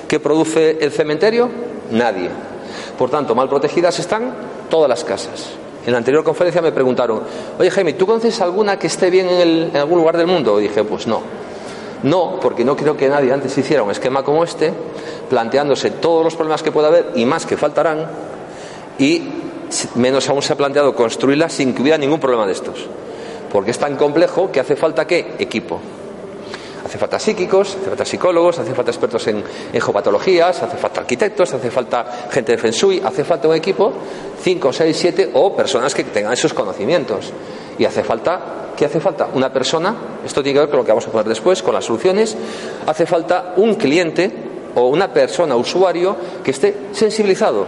que 0.07 0.19
produce 0.19 0.77
el 0.81 0.91
cementerio? 0.91 1.49
Nadie. 1.91 2.29
Por 2.97 3.09
tanto, 3.09 3.35
mal 3.35 3.47
protegidas 3.47 3.99
están 3.99 4.33
todas 4.69 4.89
las 4.89 5.03
casas. 5.03 5.49
En 5.85 5.91
la 5.91 5.99
anterior 5.99 6.23
conferencia 6.23 6.63
me 6.63 6.71
preguntaron, 6.71 7.21
oye 7.59 7.69
Jaime, 7.69 7.93
¿tú 7.93 8.07
conoces 8.07 8.41
alguna 8.41 8.79
que 8.79 8.87
esté 8.87 9.11
bien 9.11 9.29
en, 9.29 9.77
algún 9.77 9.99
lugar 9.99 10.17
del 10.17 10.25
mundo? 10.25 10.59
Y 10.59 10.63
dije, 10.63 10.83
pues 10.83 11.05
no. 11.05 11.21
No, 12.05 12.39
porque 12.39 12.63
no 12.63 12.77
creo 12.77 12.95
que 12.95 13.09
nadie 13.09 13.33
antes 13.33 13.57
hiciera 13.57 13.81
un 13.81 13.89
esquema 13.89 14.23
como 14.23 14.43
este, 14.43 14.71
planteándose 15.27 15.89
todos 15.89 16.23
los 16.23 16.35
problemas 16.35 16.61
que 16.61 16.71
pueda 16.71 16.89
haber 16.89 17.13
y 17.15 17.25
más 17.25 17.47
que 17.47 17.57
faltarán, 17.57 18.05
y 18.99 19.23
menos 19.95 20.29
aún 20.29 20.43
se 20.43 20.53
ha 20.53 20.55
planteado 20.55 20.93
construirla 20.93 21.49
sin 21.49 21.73
que 21.73 21.81
hubiera 21.81 21.97
ningún 21.97 22.19
problema 22.19 22.45
de 22.45 22.51
estos. 22.51 22.85
Porque 23.51 23.71
es 23.71 23.79
tan 23.79 23.95
complejo 23.95 24.51
que 24.51 24.59
hace 24.59 24.75
falta 24.75 25.07
qué? 25.07 25.33
Equipo. 25.39 25.79
Hace 26.85 26.99
falta 26.99 27.17
psíquicos, 27.17 27.75
hace 27.75 27.89
falta 27.89 28.05
psicólogos, 28.05 28.59
hace 28.59 28.75
falta 28.75 28.91
expertos 28.91 29.25
en, 29.25 29.43
geopatologías, 29.73 30.61
hace 30.61 30.77
falta 30.77 31.01
arquitectos, 31.01 31.51
hace 31.55 31.71
falta 31.71 32.27
gente 32.29 32.51
de 32.51 32.59
Feng 32.59 32.71
Shui, 32.71 33.01
hace 33.03 33.23
falta 33.23 33.47
un 33.47 33.55
equipo, 33.55 33.91
5, 34.43 34.71
6, 34.71 34.95
7 34.95 35.31
o 35.33 35.55
personas 35.55 35.95
que 35.95 36.03
tengan 36.03 36.33
esos 36.33 36.53
conocimientos. 36.53 37.33
Y 37.77 37.85
hace 37.85 38.03
falta, 38.03 38.39
¿qué 38.75 38.85
hace 38.85 38.99
falta? 38.99 39.27
Una 39.33 39.51
persona, 39.51 39.95
esto 40.25 40.41
tiene 40.41 40.55
que 40.55 40.59
ver 40.61 40.69
con 40.69 40.79
lo 40.79 40.85
que 40.85 40.91
vamos 40.91 41.07
a 41.07 41.11
poner 41.11 41.27
después, 41.27 41.61
con 41.61 41.73
las 41.73 41.85
soluciones, 41.85 42.37
hace 42.85 43.05
falta 43.05 43.53
un 43.57 43.75
cliente 43.75 44.31
o 44.75 44.87
una 44.87 45.11
persona, 45.11 45.55
usuario, 45.55 46.15
que 46.43 46.51
esté 46.51 46.75
sensibilizado. 46.91 47.65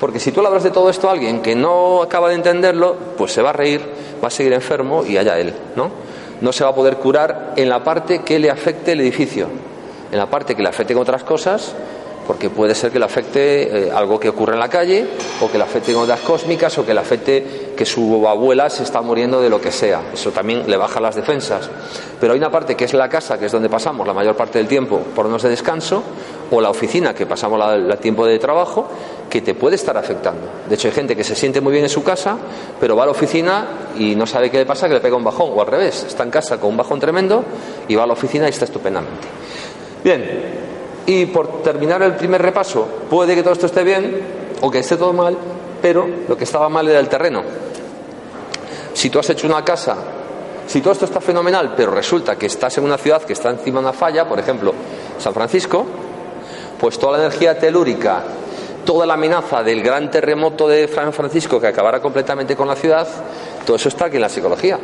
Porque 0.00 0.20
si 0.20 0.32
tú 0.32 0.40
le 0.40 0.48
hablas 0.48 0.64
de 0.64 0.70
todo 0.70 0.90
esto 0.90 1.08
a 1.08 1.12
alguien 1.12 1.40
que 1.40 1.54
no 1.54 2.02
acaba 2.02 2.28
de 2.28 2.34
entenderlo, 2.34 2.96
pues 3.16 3.32
se 3.32 3.42
va 3.42 3.50
a 3.50 3.52
reír, 3.54 3.80
va 4.22 4.28
a 4.28 4.30
seguir 4.30 4.52
enfermo 4.52 5.04
y 5.04 5.16
allá 5.16 5.38
él, 5.38 5.54
¿no? 5.76 6.04
no 6.40 6.52
se 6.52 6.64
va 6.64 6.70
a 6.70 6.74
poder 6.74 6.96
curar 6.96 7.54
en 7.56 7.68
la 7.68 7.82
parte 7.82 8.20
que 8.22 8.38
le 8.38 8.50
afecte 8.50 8.92
el 8.92 9.00
edificio. 9.00 9.48
En 10.10 10.18
la 10.18 10.26
parte 10.26 10.54
que 10.54 10.62
le 10.62 10.68
afecte 10.68 10.94
otras 10.94 11.24
cosas, 11.24 11.74
porque 12.26 12.50
puede 12.50 12.74
ser 12.74 12.90
que 12.90 12.98
le 12.98 13.04
afecte 13.04 13.88
eh, 13.88 13.92
algo 13.92 14.18
que 14.18 14.28
ocurre 14.28 14.54
en 14.54 14.60
la 14.60 14.68
calle, 14.68 15.06
o 15.40 15.50
que 15.50 15.58
le 15.58 15.64
afecte 15.64 15.94
ondas 15.94 16.20
cósmicas, 16.20 16.76
o 16.78 16.86
que 16.86 16.94
le 16.94 17.00
afecte 17.00 17.72
que 17.76 17.84
su 17.84 18.26
abuela 18.26 18.70
se 18.70 18.82
está 18.82 19.00
muriendo 19.02 19.40
de 19.40 19.50
lo 19.50 19.60
que 19.60 19.70
sea. 19.70 20.02
Eso 20.12 20.30
también 20.30 20.64
le 20.66 20.76
baja 20.76 21.00
las 21.00 21.14
defensas. 21.14 21.68
Pero 22.20 22.32
hay 22.32 22.38
una 22.38 22.50
parte 22.50 22.74
que 22.74 22.84
es 22.84 22.94
la 22.94 23.08
casa, 23.08 23.38
que 23.38 23.46
es 23.46 23.52
donde 23.52 23.68
pasamos 23.68 24.06
la 24.06 24.14
mayor 24.14 24.36
parte 24.36 24.58
del 24.58 24.68
tiempo 24.68 25.00
por 25.14 25.26
unos 25.26 25.42
de 25.42 25.50
descanso, 25.50 26.02
o 26.50 26.60
la 26.60 26.70
oficina, 26.70 27.14
que 27.14 27.26
pasamos 27.26 27.60
el 27.74 27.98
tiempo 27.98 28.26
de 28.26 28.38
trabajo, 28.38 28.88
que 29.28 29.40
te 29.40 29.54
puede 29.54 29.76
estar 29.76 29.96
afectando. 29.96 30.42
De 30.68 30.74
hecho, 30.74 30.88
hay 30.88 30.94
gente 30.94 31.16
que 31.16 31.24
se 31.24 31.34
siente 31.34 31.60
muy 31.60 31.72
bien 31.72 31.84
en 31.84 31.90
su 31.90 32.02
casa, 32.02 32.36
pero 32.80 32.96
va 32.96 33.02
a 33.02 33.06
la 33.06 33.12
oficina 33.12 33.66
y 33.98 34.14
no 34.14 34.26
sabe 34.26 34.50
qué 34.50 34.58
le 34.58 34.66
pasa, 34.66 34.88
que 34.88 34.94
le 34.94 35.00
pega 35.00 35.16
un 35.16 35.24
bajón, 35.24 35.50
o 35.54 35.60
al 35.60 35.66
revés, 35.66 36.04
está 36.06 36.22
en 36.22 36.30
casa 36.30 36.58
con 36.58 36.70
un 36.70 36.76
bajón 36.76 37.00
tremendo 37.00 37.44
y 37.88 37.94
va 37.94 38.04
a 38.04 38.06
la 38.06 38.12
oficina 38.12 38.46
y 38.46 38.50
está 38.50 38.64
estupendamente. 38.64 39.26
Bien, 40.04 40.73
y 41.06 41.26
por 41.26 41.62
terminar 41.62 42.02
el 42.02 42.14
primer 42.14 42.40
repaso, 42.40 42.86
puede 43.10 43.34
que 43.34 43.42
todo 43.42 43.52
esto 43.52 43.66
esté 43.66 43.84
bien 43.84 44.20
o 44.60 44.70
que 44.70 44.78
esté 44.78 44.96
todo 44.96 45.12
mal, 45.12 45.36
pero 45.82 46.08
lo 46.28 46.36
que 46.36 46.44
estaba 46.44 46.68
mal 46.68 46.88
era 46.88 46.98
el 46.98 47.08
terreno. 47.08 47.42
Si 48.94 49.10
tú 49.10 49.18
has 49.18 49.28
hecho 49.30 49.46
una 49.46 49.64
casa, 49.64 49.96
si 50.66 50.80
todo 50.80 50.92
esto 50.92 51.04
está 51.04 51.20
fenomenal, 51.20 51.74
pero 51.76 51.90
resulta 51.90 52.36
que 52.36 52.46
estás 52.46 52.78
en 52.78 52.84
una 52.84 52.96
ciudad 52.96 53.22
que 53.22 53.34
está 53.34 53.50
encima 53.50 53.80
de 53.80 53.86
una 53.86 53.92
falla, 53.92 54.26
por 54.26 54.38
ejemplo, 54.38 54.72
San 55.18 55.34
Francisco, 55.34 55.84
pues 56.80 56.98
toda 56.98 57.18
la 57.18 57.26
energía 57.26 57.58
telúrica, 57.58 58.22
toda 58.84 59.04
la 59.04 59.14
amenaza 59.14 59.62
del 59.62 59.82
gran 59.82 60.10
terremoto 60.10 60.68
de 60.68 60.88
San 60.88 61.12
Francisco 61.12 61.60
que 61.60 61.66
acabará 61.66 62.00
completamente 62.00 62.56
con 62.56 62.68
la 62.68 62.76
ciudad, 62.76 63.06
todo 63.66 63.76
eso 63.76 63.88
está 63.88 64.06
aquí 64.06 64.16
en 64.16 64.22
la 64.22 64.28
psicología. 64.28 64.78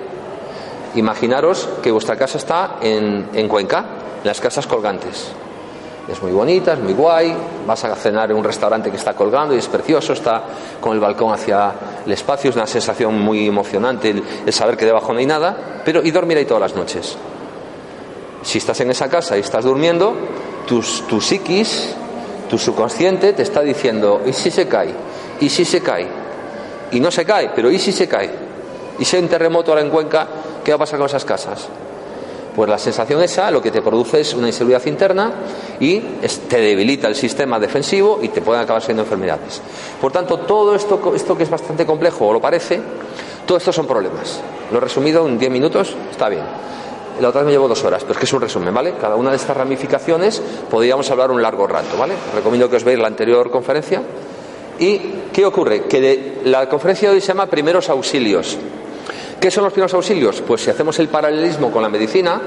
Imaginaros 0.97 1.69
que 1.83 1.91
vuestra 1.91 2.17
casa 2.17 2.37
está 2.37 2.77
en, 2.83 3.29
en 3.33 3.49
Cuenca, 3.49 3.79
en 4.23 4.27
las 4.27 4.41
casas 4.41 4.67
colgantes. 4.67 5.33
Es 6.11 6.21
muy 6.21 6.33
bonita, 6.33 6.73
es 6.73 6.81
muy 6.81 6.93
guay, 6.93 7.33
vas 7.65 7.85
a 7.85 7.95
cenar 7.95 8.31
en 8.33 8.37
un 8.37 8.43
restaurante 8.43 8.91
que 8.91 8.97
está 8.97 9.15
colgando 9.15 9.55
y 9.55 9.59
es 9.59 9.69
precioso, 9.69 10.13
está 10.13 10.43
con 10.81 10.93
el 10.93 10.99
balcón 10.99 11.33
hacia 11.33 11.73
el 12.05 12.11
espacio, 12.11 12.51
es 12.51 12.57
una 12.57 12.67
sensación 12.67 13.21
muy 13.21 13.47
emocionante 13.47 14.11
el, 14.11 14.53
saber 14.53 14.77
que 14.77 14.87
debajo 14.87 15.13
no 15.13 15.21
hay 15.21 15.27
nada, 15.27 15.83
pero 15.85 16.03
y 16.03 16.11
dormir 16.11 16.39
ahí 16.39 16.47
todas 16.47 16.63
las 16.63 16.75
noches. 16.75 17.17
Si 18.43 18.59
estás 18.59 18.81
en 18.81 18.91
esa 18.91 19.09
casa 19.09 19.37
y 19.37 19.41
estás 19.41 19.65
durmiendo, 19.65 20.15
tus, 20.67 21.07
tu 21.07 21.21
psiquis, 21.21 21.95
tu 22.49 22.59
subconsciente 22.59 23.33
te 23.33 23.43
está 23.43 23.61
diciendo, 23.61 24.23
¿y 24.27 24.33
si 24.33 24.51
se 24.51 24.67
cae? 24.67 24.93
¿Y 25.39 25.49
si 25.49 25.65
se 25.65 25.81
cae? 25.81 26.09
Y 26.91 26.99
no 26.99 27.13
se 27.13 27.25
cae, 27.25 27.53
pero 27.55 27.71
¿y 27.71 27.79
si 27.79 27.93
se 27.93 28.09
cae? 28.09 28.31
¿Y 28.99 29.05
si 29.05 29.15
hay 29.15 29.23
un 29.23 29.29
terremoto 29.29 29.71
ahora 29.71 29.83
en 29.83 29.91
Cuenca? 29.91 30.27
¿Qué 30.65 30.73
va 30.73 30.77
a 30.77 30.79
pasar 30.81 30.99
con 30.99 31.07
esas 31.07 31.25
casas? 31.25 31.69
Pues 32.61 32.69
la 32.69 32.77
sensación 32.77 33.23
esa 33.23 33.51
lo 33.51 33.63
que 33.63 33.71
te 33.71 33.81
produce 33.81 34.21
es 34.21 34.35
una 34.35 34.49
inseguridad 34.49 34.85
interna 34.85 35.33
y 35.81 35.99
te 36.47 36.61
debilita 36.61 37.09
el 37.09 37.15
sistema 37.15 37.59
defensivo 37.59 38.19
y 38.21 38.29
te 38.29 38.43
pueden 38.43 38.63
acabar 38.63 38.83
siendo 38.83 39.03
enfermedades. 39.03 39.63
Por 39.99 40.13
tanto, 40.13 40.41
todo 40.41 40.75
esto, 40.75 41.15
esto 41.15 41.39
que 41.39 41.45
es 41.45 41.49
bastante 41.49 41.87
complejo, 41.87 42.27
o 42.27 42.35
lo 42.35 42.39
parece, 42.39 42.79
todo 43.47 43.57
esto 43.57 43.73
son 43.73 43.87
problemas. 43.87 44.43
Lo 44.71 44.77
he 44.77 44.81
resumido 44.83 45.27
en 45.27 45.39
10 45.39 45.51
minutos, 45.51 45.97
está 46.11 46.29
bien. 46.29 46.43
La 47.19 47.31
otra 47.31 47.41
vez 47.41 47.47
me 47.47 47.53
llevo 47.53 47.67
dos 47.67 47.83
horas, 47.83 48.03
pero 48.03 48.13
es 48.13 48.19
que 48.19 48.27
es 48.27 48.33
un 48.35 48.43
resumen, 48.43 48.75
¿vale? 48.75 48.93
Cada 49.01 49.17
una 49.17 49.31
de 49.31 49.37
estas 49.37 49.57
ramificaciones 49.57 50.43
podríamos 50.71 51.11
hablar 51.11 51.31
un 51.31 51.41
largo 51.41 51.67
rato, 51.67 51.97
¿vale? 51.97 52.13
Recomiendo 52.35 52.69
que 52.69 52.77
os 52.77 52.85
veáis 52.85 53.01
la 53.01 53.09
anterior 53.09 53.51
conferencia. 53.51 54.03
¿Y 54.79 54.99
qué 55.33 55.47
ocurre? 55.47 55.85
Que 55.85 56.01
de, 56.03 56.41
la 56.45 56.69
conferencia 56.69 57.09
de 57.09 57.15
hoy 57.15 57.21
se 57.23 57.29
llama 57.29 57.47
Primeros 57.47 57.89
Auxilios. 57.89 58.59
¿Qué 59.41 59.51
son 59.51 59.65
los 59.65 59.73
primeros 59.73 59.95
auxilios? 59.95 60.43
Pues 60.43 60.61
si 60.61 60.71
hacemos 60.71 60.99
el 60.99 61.09
paralelismo 61.09 61.71
con 61.71 61.83
la 61.83 61.89
medicina, 61.89 62.41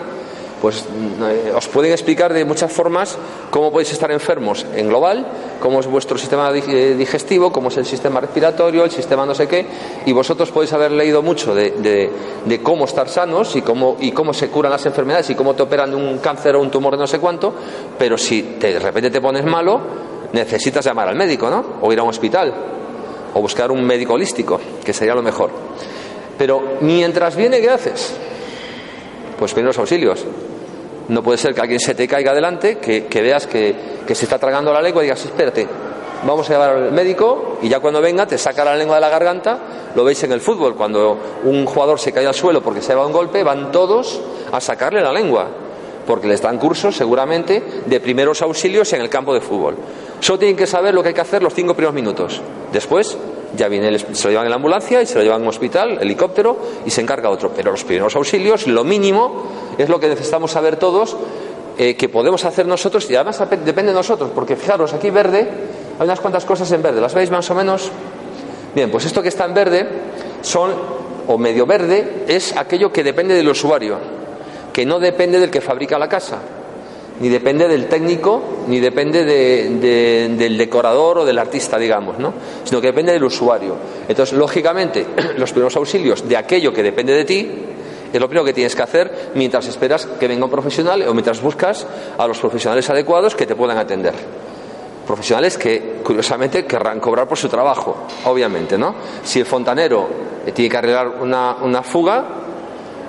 pues 0.62 0.86
eh, 0.86 1.52
os 1.54 1.68
pueden 1.68 1.92
explicar 1.92 2.32
de 2.32 2.46
muchas 2.46 2.72
formas 2.72 3.18
cómo 3.50 3.72
podéis 3.72 3.92
estar 3.92 4.12
enfermos 4.12 4.64
en 4.76 4.90
global, 4.90 5.26
cómo 5.60 5.80
es 5.80 5.88
vuestro 5.88 6.20
sistema 6.20 6.52
eh, 6.56 6.96
digestivo, 6.96 7.52
cómo 7.52 7.70
es 7.70 7.78
el 7.78 7.86
sistema 7.88 8.22
respiratorio, 8.22 8.86
el 8.86 8.92
sistema 8.92 9.26
no 9.26 9.34
sé 9.34 9.48
qué, 9.48 9.66
y 10.06 10.12
vosotros 10.12 10.52
podéis 10.52 10.72
haber 10.72 10.92
leído 10.92 11.24
mucho 11.24 11.56
de, 11.56 12.12
cómo 12.62 12.86
estar 12.86 13.10
sanos 13.10 13.56
y 13.56 13.64
cómo, 13.64 13.98
y 14.00 14.12
cómo 14.12 14.32
se 14.32 14.50
curan 14.50 14.72
las 14.72 14.86
enfermedades 14.86 15.32
y 15.32 15.36
cómo 15.36 15.56
te 15.56 15.64
operan 15.64 15.96
un 15.96 16.20
cáncer 16.20 16.56
o 16.56 16.62
un 16.62 16.70
tumor 16.70 16.94
de 16.94 17.00
no 17.00 17.08
sé 17.08 17.18
cuánto, 17.18 17.54
pero 17.98 18.20
si 18.20 18.42
de 18.60 18.78
repente 18.78 19.10
te 19.10 19.20
pones 19.20 19.44
malo, 19.44 19.82
necesitas 20.32 20.86
llamar 20.86 21.10
al 21.10 21.16
médico, 21.16 21.50
¿no? 21.50 21.66
O 21.82 21.92
ir 21.92 22.00
a 22.00 22.04
un 22.04 22.10
hospital, 22.10 22.54
o 23.34 23.42
buscar 23.42 23.72
un 23.72 23.84
médico 23.84 24.14
holístico, 24.14 24.62
que 24.86 24.94
sería 24.94 25.16
lo 25.16 25.24
mejor. 25.24 25.50
Pero 26.38 26.78
mientras 26.82 27.36
viene, 27.36 27.62
¿qué 27.62 27.70
haces? 27.70 28.16
Pues 29.38 29.54
primeros 29.54 29.78
auxilios. 29.78 30.26
No 31.10 31.22
puede 31.22 31.38
ser 31.38 31.54
que 31.54 31.62
alguien 31.62 31.80
se 31.80 31.96
te 31.96 32.08
caiga 32.08 32.32
adelante, 32.32 32.78
que, 32.78 33.22
veas 33.22 33.46
que, 33.46 33.76
se 34.08 34.26
está 34.26 34.40
tragando 34.40 34.72
la 34.72 34.82
lengua 34.82 35.04
y 35.04 35.06
digas, 35.06 35.26
espérate, 35.26 35.68
vamos 36.26 36.50
a 36.50 36.54
llevar 36.54 36.70
al 36.70 36.92
médico 36.92 37.58
y 37.62 37.68
ya 37.68 37.80
cuando 37.80 38.02
venga 38.02 38.26
te 38.26 38.38
saca 38.38 38.64
la 38.64 38.76
lengua 38.76 38.96
de 38.96 39.02
la 39.02 39.10
garganta. 39.10 39.60
Lo 39.96 40.04
veis 40.04 40.24
en 40.24 40.32
el 40.32 40.40
fútbol, 40.40 40.76
cuando 40.76 41.18
un 41.44 41.66
jugador 41.66 42.00
se 42.00 42.12
cae 42.12 42.26
al 42.26 42.34
suelo 42.34 42.62
porque 42.62 42.82
se 42.82 42.96
va 42.96 43.06
un 43.06 43.12
golpe, 43.12 43.44
van 43.44 43.72
todos 43.72 44.22
a 44.52 44.62
sacarle 44.62 45.02
la 45.02 45.12
lengua, 45.12 45.48
porque 46.06 46.28
les 46.28 46.42
dan 46.42 46.58
cursos 46.58 46.96
seguramente 46.96 47.64
de 47.86 48.00
primeros 48.00 48.42
auxilios 48.42 48.92
en 48.94 49.02
el 49.02 49.10
campo 49.10 49.34
de 49.34 49.42
fútbol. 49.42 49.76
Solo 50.20 50.40
tienen 50.40 50.58
que 50.58 50.68
saber 50.68 50.94
lo 50.94 51.02
que 51.02 51.10
hay 51.10 51.14
que 51.14 51.22
hacer 51.22 51.44
los 51.44 51.54
cinco 51.54 51.74
primeros 51.74 51.96
minutos. 51.96 52.42
Después 52.72 53.18
ya 53.56 53.68
viene, 53.68 53.98
se 54.00 54.24
lo 54.26 54.30
llevan 54.32 54.46
en 54.46 54.50
la 54.50 54.56
ambulancia 54.56 55.02
y 55.02 55.06
se 55.06 55.16
lo 55.16 55.24
llevan 55.24 55.42
a 55.42 55.44
un 55.44 55.50
hospital, 55.50 56.00
helicóptero, 56.02 56.58
y 56.86 56.90
se 56.90 57.02
encarga 57.02 57.30
otro. 57.30 57.52
Pero 57.56 57.72
los 57.72 57.84
primeros 57.84 58.16
auxilios, 58.16 58.68
lo 58.68 58.84
mínimo, 58.84 59.44
es 59.78 59.90
lo 59.90 60.00
que 60.00 60.08
necesitamos 60.08 60.52
saber 60.52 60.78
todos, 60.78 61.16
eh, 61.78 61.96
que 61.96 62.10
podemos 62.10 62.46
hacer 62.46 62.66
nosotros, 62.66 63.10
y 63.10 63.16
además 63.16 63.42
depende 63.64 63.92
de 63.92 63.94
nosotros, 63.94 64.32
porque 64.34 64.56
fijaros, 64.56 64.94
aquí 64.94 65.10
verde, 65.10 65.48
hay 66.00 66.06
unas 66.06 66.20
cuantas 66.20 66.46
cosas 66.46 66.72
en 66.72 66.82
verde, 66.82 67.02
¿las 67.02 67.14
veis 67.14 67.32
más 67.32 67.50
o 67.50 67.56
menos? 67.56 67.92
Bien, 68.76 68.90
pues 68.90 69.06
esto 69.06 69.22
que 69.22 69.30
está 69.30 69.46
en 69.46 69.54
verde 69.54 69.88
son, 70.42 70.72
o 71.28 71.38
medio 71.38 71.66
verde, 71.66 72.26
es 72.28 72.56
aquello 72.56 72.92
que 72.92 73.04
depende 73.04 73.34
del 73.36 73.50
usuario, 73.50 73.98
que 74.74 74.86
no 74.86 75.00
depende 75.00 75.40
del 75.40 75.52
que 75.52 75.62
fabrica 75.62 75.98
la 75.98 76.10
casa 76.10 76.42
ni 77.20 77.30
depende 77.30 77.68
del 77.68 77.88
técnico, 77.88 78.42
ni 78.68 78.80
depende 78.80 79.24
del 79.24 80.58
decorador 80.58 81.20
o 81.20 81.26
del 81.26 81.38
artista, 81.38 81.78
digamos, 81.78 82.18
¿no? 82.18 82.34
sino 82.64 82.82
que 82.82 82.88
depende 82.88 83.12
del 83.12 83.24
usuario. 83.24 83.76
Entonces, 84.08 84.38
lógicamente, 84.38 85.06
los 85.38 85.52
primeros 85.52 85.76
auxilios 85.76 86.28
de 86.28 86.38
aquello 86.38 86.74
que 86.74 86.84
depende 86.84 87.14
de 87.14 87.26
ti 87.26 87.52
es 88.12 88.20
lo 88.20 88.28
primero 88.28 88.46
que 88.46 88.54
tienes 88.54 88.76
que 88.76 88.82
hacer 88.82 89.32
mientras 89.36 89.68
esperas 89.68 90.06
que 90.06 90.28
venga 90.28 90.46
un 90.46 90.52
profesional 90.52 91.02
o 91.08 91.14
mientras 91.14 91.42
buscas 91.42 91.88
a 92.18 92.28
los 92.28 92.40
profesionales 92.40 92.90
adecuados 92.90 93.36
que 93.36 93.46
te 93.46 93.56
puedan 93.56 93.78
atender. 93.78 94.14
Profesionales 95.08 95.58
que, 95.58 96.00
curiosamente, 96.04 96.66
querrán 96.66 97.00
cobrar 97.00 97.28
por 97.28 97.38
su 97.38 97.50
trabajo, 97.50 98.08
obviamente, 98.26 98.78
¿no? 98.78 98.96
Si 99.24 99.40
el 99.40 99.46
fontanero 99.46 100.08
tiene 100.54 100.70
que 100.70 100.78
arreglar 100.78 101.08
una, 101.22 101.84
fuga, 101.84 102.26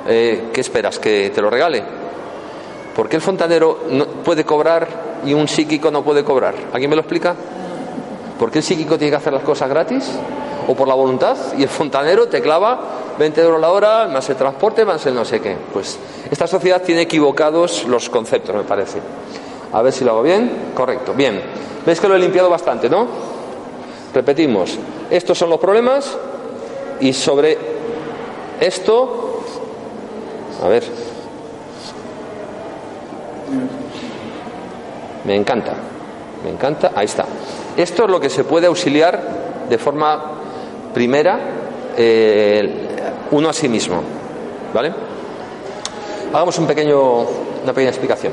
eh, 0.06 0.50
¿qué 0.52 0.60
esperas? 0.60 0.98
¿Que 0.98 1.30
te 1.30 1.40
lo 1.40 1.50
regale? 1.50 1.82
¿Por 2.94 3.08
qué 3.08 3.16
el 3.16 3.22
fontanero 3.22 3.80
no 3.90 4.06
puede 4.06 4.44
cobrar 4.44 4.86
y 5.24 5.34
un 5.34 5.48
psíquico 5.48 5.90
no 5.90 6.02
puede 6.02 6.22
cobrar? 6.22 6.54
¿Alguien 6.72 6.90
me 6.90 6.96
lo 6.96 7.02
explica? 7.02 7.34
¿Por 8.38 8.50
qué 8.50 8.58
el 8.58 8.64
psíquico 8.64 8.96
tiene 8.98 9.10
que 9.10 9.16
hacer 9.16 9.32
las 9.32 9.42
cosas 9.42 9.68
gratis? 9.68 10.10
¿O 10.68 10.74
por 10.74 10.88
la 10.88 10.94
voluntad? 10.94 11.36
Y 11.58 11.62
el 11.62 11.68
fontanero 11.68 12.28
te 12.28 12.40
clava 12.40 12.80
20 13.18 13.40
euros 13.40 13.60
la 13.60 13.70
hora, 13.70 14.06
más 14.08 14.28
el 14.30 14.36
transporte, 14.36 14.84
más 14.84 15.04
el 15.06 15.14
no 15.14 15.24
sé 15.24 15.40
qué. 15.40 15.56
Pues 15.72 15.98
esta 16.30 16.46
sociedad 16.46 16.82
tiene 16.82 17.02
equivocados 17.02 17.84
los 17.84 18.08
conceptos, 18.08 18.54
me 18.54 18.62
parece. 18.62 19.00
A 19.72 19.82
ver 19.82 19.92
si 19.92 20.04
lo 20.04 20.12
hago 20.12 20.22
bien. 20.22 20.70
Correcto, 20.74 21.14
bien. 21.14 21.40
¿Veis 21.84 22.00
que 22.00 22.08
lo 22.08 22.14
he 22.14 22.18
limpiado 22.18 22.48
bastante, 22.48 22.88
no? 22.88 23.06
Repetimos. 24.14 24.78
Estos 25.10 25.36
son 25.36 25.50
los 25.50 25.58
problemas 25.58 26.16
y 27.00 27.12
sobre 27.12 27.58
esto, 28.60 29.33
a 30.62 30.68
ver, 30.68 30.84
me 35.24 35.34
encanta, 35.36 35.74
me 36.44 36.50
encanta, 36.50 36.92
ahí 36.94 37.06
está. 37.06 37.24
Esto 37.76 38.04
es 38.04 38.10
lo 38.10 38.20
que 38.20 38.30
se 38.30 38.44
puede 38.44 38.66
auxiliar 38.66 39.20
de 39.68 39.78
forma 39.78 40.32
primera 40.92 41.40
eh, 41.96 42.88
uno 43.30 43.48
a 43.48 43.52
sí 43.52 43.68
mismo, 43.68 44.02
¿vale? 44.72 44.92
Hagamos 46.32 46.58
un 46.58 46.66
pequeño, 46.66 47.20
una 47.62 47.72
pequeña 47.72 47.90
explicación. 47.90 48.32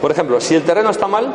Por 0.00 0.10
ejemplo, 0.10 0.40
si 0.40 0.54
el 0.54 0.62
terreno 0.62 0.90
está 0.90 1.06
mal, 1.06 1.32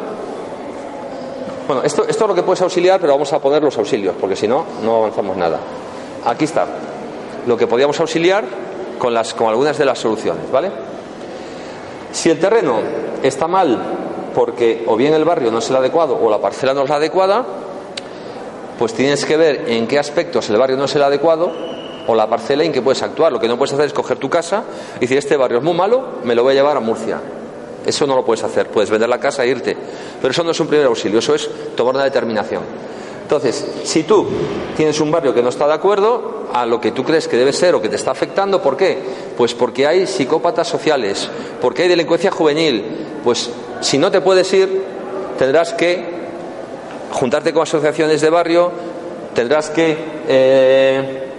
bueno, 1.68 1.84
esto, 1.84 2.06
esto 2.08 2.24
es 2.24 2.28
lo 2.30 2.36
que 2.36 2.44
puedes 2.44 2.62
auxiliar, 2.62 3.00
pero 3.00 3.14
vamos 3.14 3.32
a 3.34 3.40
poner 3.40 3.64
los 3.64 3.78
auxilios, 3.78 4.16
porque 4.20 4.36
si 4.36 4.48
no, 4.48 4.66
no 4.84 4.98
avanzamos 4.98 5.38
nada. 5.38 5.60
Aquí 6.26 6.46
está, 6.46 6.66
lo 7.48 7.58
que 7.58 7.68
podíamos 7.68 8.00
auxiliar 8.00 8.46
con, 9.02 9.16
las, 9.16 9.34
con 9.34 9.50
algunas 9.50 9.80
de 9.80 9.86
las 9.86 9.98
soluciones, 9.98 10.52
¿vale? 10.52 10.70
Si 12.12 12.30
el 12.30 12.40
terreno 12.40 12.78
está 13.24 13.48
mal 13.48 13.80
porque 14.36 14.84
o 14.86 14.96
bien 14.96 15.16
el 15.16 15.26
barrio 15.26 15.50
no 15.50 15.58
es 15.58 15.68
el 15.72 15.76
adecuado 15.76 16.20
o 16.22 16.30
la 16.30 16.38
parcela 16.38 16.76
no 16.76 16.84
es 16.84 16.90
la 16.90 16.98
adecuada, 16.98 17.44
pues 18.78 18.94
tienes 18.94 19.26
que 19.26 19.38
ver 19.38 19.64
en 19.70 19.88
qué 19.88 19.98
aspectos 19.98 20.52
el 20.52 20.58
barrio 20.58 20.78
no 20.78 20.86
es 20.86 20.96
el 20.96 21.02
adecuado 21.02 21.52
o 22.06 22.14
la 22.14 22.30
parcela 22.30 22.64
en 22.64 22.72
que 22.72 22.84
puedes 22.84 23.02
actuar. 23.02 23.32
Lo 23.32 23.40
que 23.40 23.48
no 23.48 23.58
puedes 23.58 23.74
hacer 23.74 23.88
es 23.88 23.94
coger 23.94 24.18
tu 24.18 24.30
casa 24.30 24.66
y 24.98 25.00
decir, 25.02 25.18
este 25.18 25.36
barrio 25.36 25.58
es 25.58 25.64
muy 25.64 25.74
malo, 25.74 26.20
me 26.24 26.36
lo 26.36 26.44
voy 26.44 26.52
a 26.52 26.56
llevar 26.58 26.78
a 26.78 26.80
Murcia. 26.80 27.20
Eso 27.84 28.06
no 28.06 28.16
lo 28.16 28.24
puedes 28.24 28.44
hacer, 28.44 28.68
puedes 28.68 28.92
vender 28.92 29.10
la 29.10 29.20
casa 29.20 29.44
e 29.44 29.48
irte. 29.48 29.76
Pero 30.22 30.30
eso 30.32 30.44
no 30.44 30.52
es 30.52 30.60
un 30.60 30.68
primer 30.68 30.86
auxilio, 30.86 31.18
eso 31.18 31.34
es 31.34 31.50
tomar 31.76 31.96
una 31.96 32.04
determinación. 32.04 32.62
Entonces, 33.32 33.66
si 33.86 34.04
tú 34.04 34.28
tienes 34.76 35.00
un 35.00 35.10
barrio 35.10 35.34
que 35.34 35.42
no 35.42 35.48
está 35.48 35.66
de 35.66 35.74
acuerdo 35.74 36.50
a 36.52 36.66
lo 36.66 36.82
que 36.82 36.92
tú 36.92 37.06
crees 37.06 37.30
que 37.30 37.38
debe 37.38 37.54
ser 37.54 37.74
o 37.74 37.82
que 37.82 37.88
te 37.88 37.96
está 37.96 38.12
afectando, 38.12 38.62
¿por 38.62 38.76
qué? 38.76 38.98
Pues 39.38 39.54
porque 39.54 39.88
hay 39.88 40.06
psicópatas 40.06 40.68
sociales, 40.68 41.30
porque 41.62 41.84
hay 41.84 41.88
delincuencia 41.88 42.30
juvenil. 42.30 42.84
Pues 43.24 43.50
si 43.80 43.98
no 43.98 44.12
te 44.12 44.20
puedes 44.20 44.52
ir, 44.52 44.84
tendrás 45.40 45.72
que 45.72 46.04
juntarte 47.14 47.54
con 47.54 47.64
asociaciones 47.64 48.20
de 48.20 48.30
barrio, 48.30 48.70
tendrás 49.34 49.70
que 49.70 49.96
eh, 50.28 51.30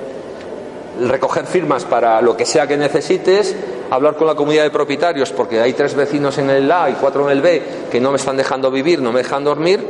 recoger 0.98 1.44
firmas 1.44 1.84
para 1.84 2.22
lo 2.22 2.34
que 2.34 2.46
sea 2.46 2.66
que 2.66 2.78
necesites, 2.78 3.54
hablar 3.90 4.16
con 4.16 4.26
la 4.26 4.34
comunidad 4.34 4.62
de 4.62 4.70
propietarios, 4.70 5.30
porque 5.30 5.60
hay 5.60 5.74
tres 5.74 5.94
vecinos 5.94 6.38
en 6.38 6.48
el 6.48 6.72
A 6.72 6.88
y 6.88 6.94
cuatro 6.94 7.26
en 7.26 7.36
el 7.36 7.42
B 7.42 7.62
que 7.90 8.00
no 8.00 8.12
me 8.12 8.16
están 8.16 8.38
dejando 8.38 8.70
vivir, 8.70 9.02
no 9.02 9.12
me 9.12 9.22
dejan 9.22 9.44
dormir, 9.44 9.86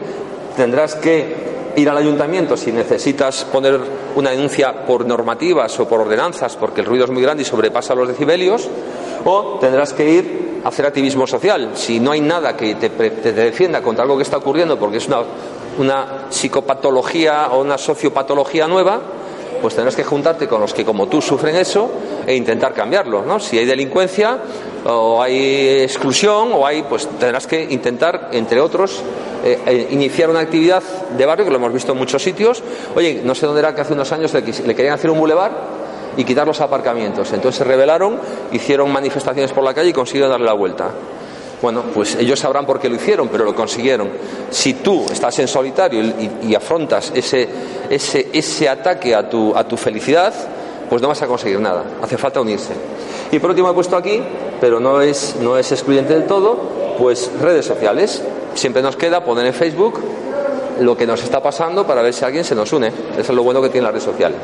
tendrás 0.56 0.96
que 0.96 1.52
ir 1.76 1.88
al 1.88 1.96
ayuntamiento 1.96 2.56
si 2.56 2.72
necesitas 2.72 3.44
poner 3.44 3.80
una 4.14 4.30
denuncia 4.30 4.84
por 4.84 5.06
normativas 5.06 5.78
o 5.80 5.88
por 5.88 6.00
ordenanzas 6.00 6.56
porque 6.56 6.80
el 6.80 6.86
ruido 6.86 7.04
es 7.04 7.10
muy 7.10 7.22
grande 7.22 7.42
y 7.42 7.46
sobrepasa 7.46 7.94
los 7.94 8.08
decibelios, 8.08 8.68
o 9.24 9.58
tendrás 9.60 9.92
que 9.92 10.08
ir 10.08 10.60
a 10.64 10.68
hacer 10.68 10.86
activismo 10.86 11.26
social. 11.26 11.70
Si 11.74 12.00
no 12.00 12.12
hay 12.12 12.20
nada 12.20 12.56
que 12.56 12.74
te, 12.74 12.88
defienda 13.32 13.82
contra 13.82 14.04
algo 14.04 14.16
que 14.16 14.22
está 14.22 14.36
ocurriendo 14.36 14.78
porque 14.78 14.98
es 14.98 15.06
una, 15.06 15.22
una 15.78 16.26
psicopatología 16.30 17.48
o 17.52 17.60
una 17.60 17.78
sociopatología 17.78 18.66
nueva, 18.66 19.00
pues 19.62 19.74
tendrás 19.74 19.96
que 19.96 20.04
juntarte 20.04 20.48
con 20.48 20.60
los 20.60 20.74
que 20.74 20.84
como 20.84 21.06
tú 21.06 21.22
sufren 21.22 21.56
eso 21.56 21.90
e 22.26 22.34
intentar 22.34 22.74
cambiarlo, 22.74 23.22
¿no? 23.24 23.38
Si 23.38 23.56
hay 23.56 23.64
delincuencia 23.64 24.38
o 24.84 25.22
hay 25.22 25.82
exclusión 25.82 26.52
o 26.52 26.66
hay, 26.66 26.82
pues 26.82 27.08
tendrás 27.18 27.46
que 27.46 27.62
intentar, 27.70 28.30
entre 28.32 28.60
otros, 28.60 29.02
eh, 29.44 29.58
eh, 29.66 29.88
iniciar 29.90 30.30
una 30.30 30.40
actividad 30.40 30.82
de 31.16 31.26
barrio, 31.26 31.44
que 31.44 31.50
lo 31.50 31.56
hemos 31.56 31.72
visto 31.72 31.92
en 31.92 31.98
muchos 31.98 32.22
sitios. 32.22 32.62
Oye, 32.94 33.22
no 33.24 33.34
sé 33.34 33.46
dónde 33.46 33.60
era 33.60 33.74
que 33.74 33.80
hace 33.80 33.92
unos 33.92 34.12
años 34.12 34.32
le, 34.34 34.42
querían 34.42 34.94
hacer 34.94 35.10
un 35.10 35.18
bulevar 35.18 35.52
y 36.16 36.24
quitar 36.24 36.46
los 36.46 36.60
aparcamientos. 36.60 37.32
Entonces 37.32 37.58
se 37.58 37.64
rebelaron, 37.64 38.18
hicieron 38.52 38.92
manifestaciones 38.92 39.52
por 39.52 39.64
la 39.64 39.74
calle 39.74 39.90
y 39.90 39.92
consiguieron 39.92 40.30
darle 40.30 40.46
la 40.46 40.52
vuelta. 40.52 40.90
Bueno, 41.62 41.84
pues 41.94 42.16
ellos 42.16 42.40
sabrán 42.40 42.66
por 42.66 42.80
qué 42.80 42.88
lo 42.88 42.96
hicieron, 42.96 43.28
pero 43.28 43.44
lo 43.44 43.54
consiguieron. 43.54 44.10
Si 44.50 44.74
tú 44.74 45.06
estás 45.10 45.38
en 45.38 45.46
solitario 45.46 46.02
y, 46.42 46.54
afrontas 46.56 47.12
ese, 47.14 47.48
ese, 47.88 48.30
ese 48.32 48.68
ataque 48.68 49.14
a 49.14 49.30
tu, 49.30 49.56
a 49.56 49.62
tu 49.62 49.76
felicidad, 49.76 50.34
pues 50.90 51.00
no 51.00 51.06
vas 51.06 51.22
a 51.22 51.28
conseguir 51.28 51.60
nada. 51.60 51.84
Hace 52.02 52.18
falta 52.18 52.40
unirse. 52.40 52.72
Y 53.30 53.38
por 53.38 53.50
último 53.50 53.70
he 53.70 53.74
puesto 53.74 53.96
aquí, 53.96 54.20
pero 54.60 54.80
no 54.80 55.00
es, 55.00 55.36
no 55.40 55.56
es 55.56 55.70
excluyente 55.70 56.14
del 56.14 56.26
todo, 56.26 56.58
pues 56.98 57.30
redes 57.40 57.64
sociales. 57.64 58.22
Siempre 58.54 58.82
nos 58.82 58.96
queda 58.96 59.24
poner 59.24 59.46
en 59.46 59.54
Facebook 59.54 60.00
lo 60.80 60.96
que 60.96 61.06
nos 61.06 61.22
está 61.22 61.40
pasando 61.40 61.86
para 61.86 62.02
ver 62.02 62.12
si 62.12 62.24
alguien 62.24 62.44
se 62.44 62.56
nos 62.56 62.72
une. 62.72 62.88
Eso 62.88 63.20
es 63.20 63.30
lo 63.30 63.44
bueno 63.44 63.62
que 63.62 63.68
tienen 63.68 63.84
las 63.84 63.92
redes 63.92 64.04
sociales. 64.04 64.40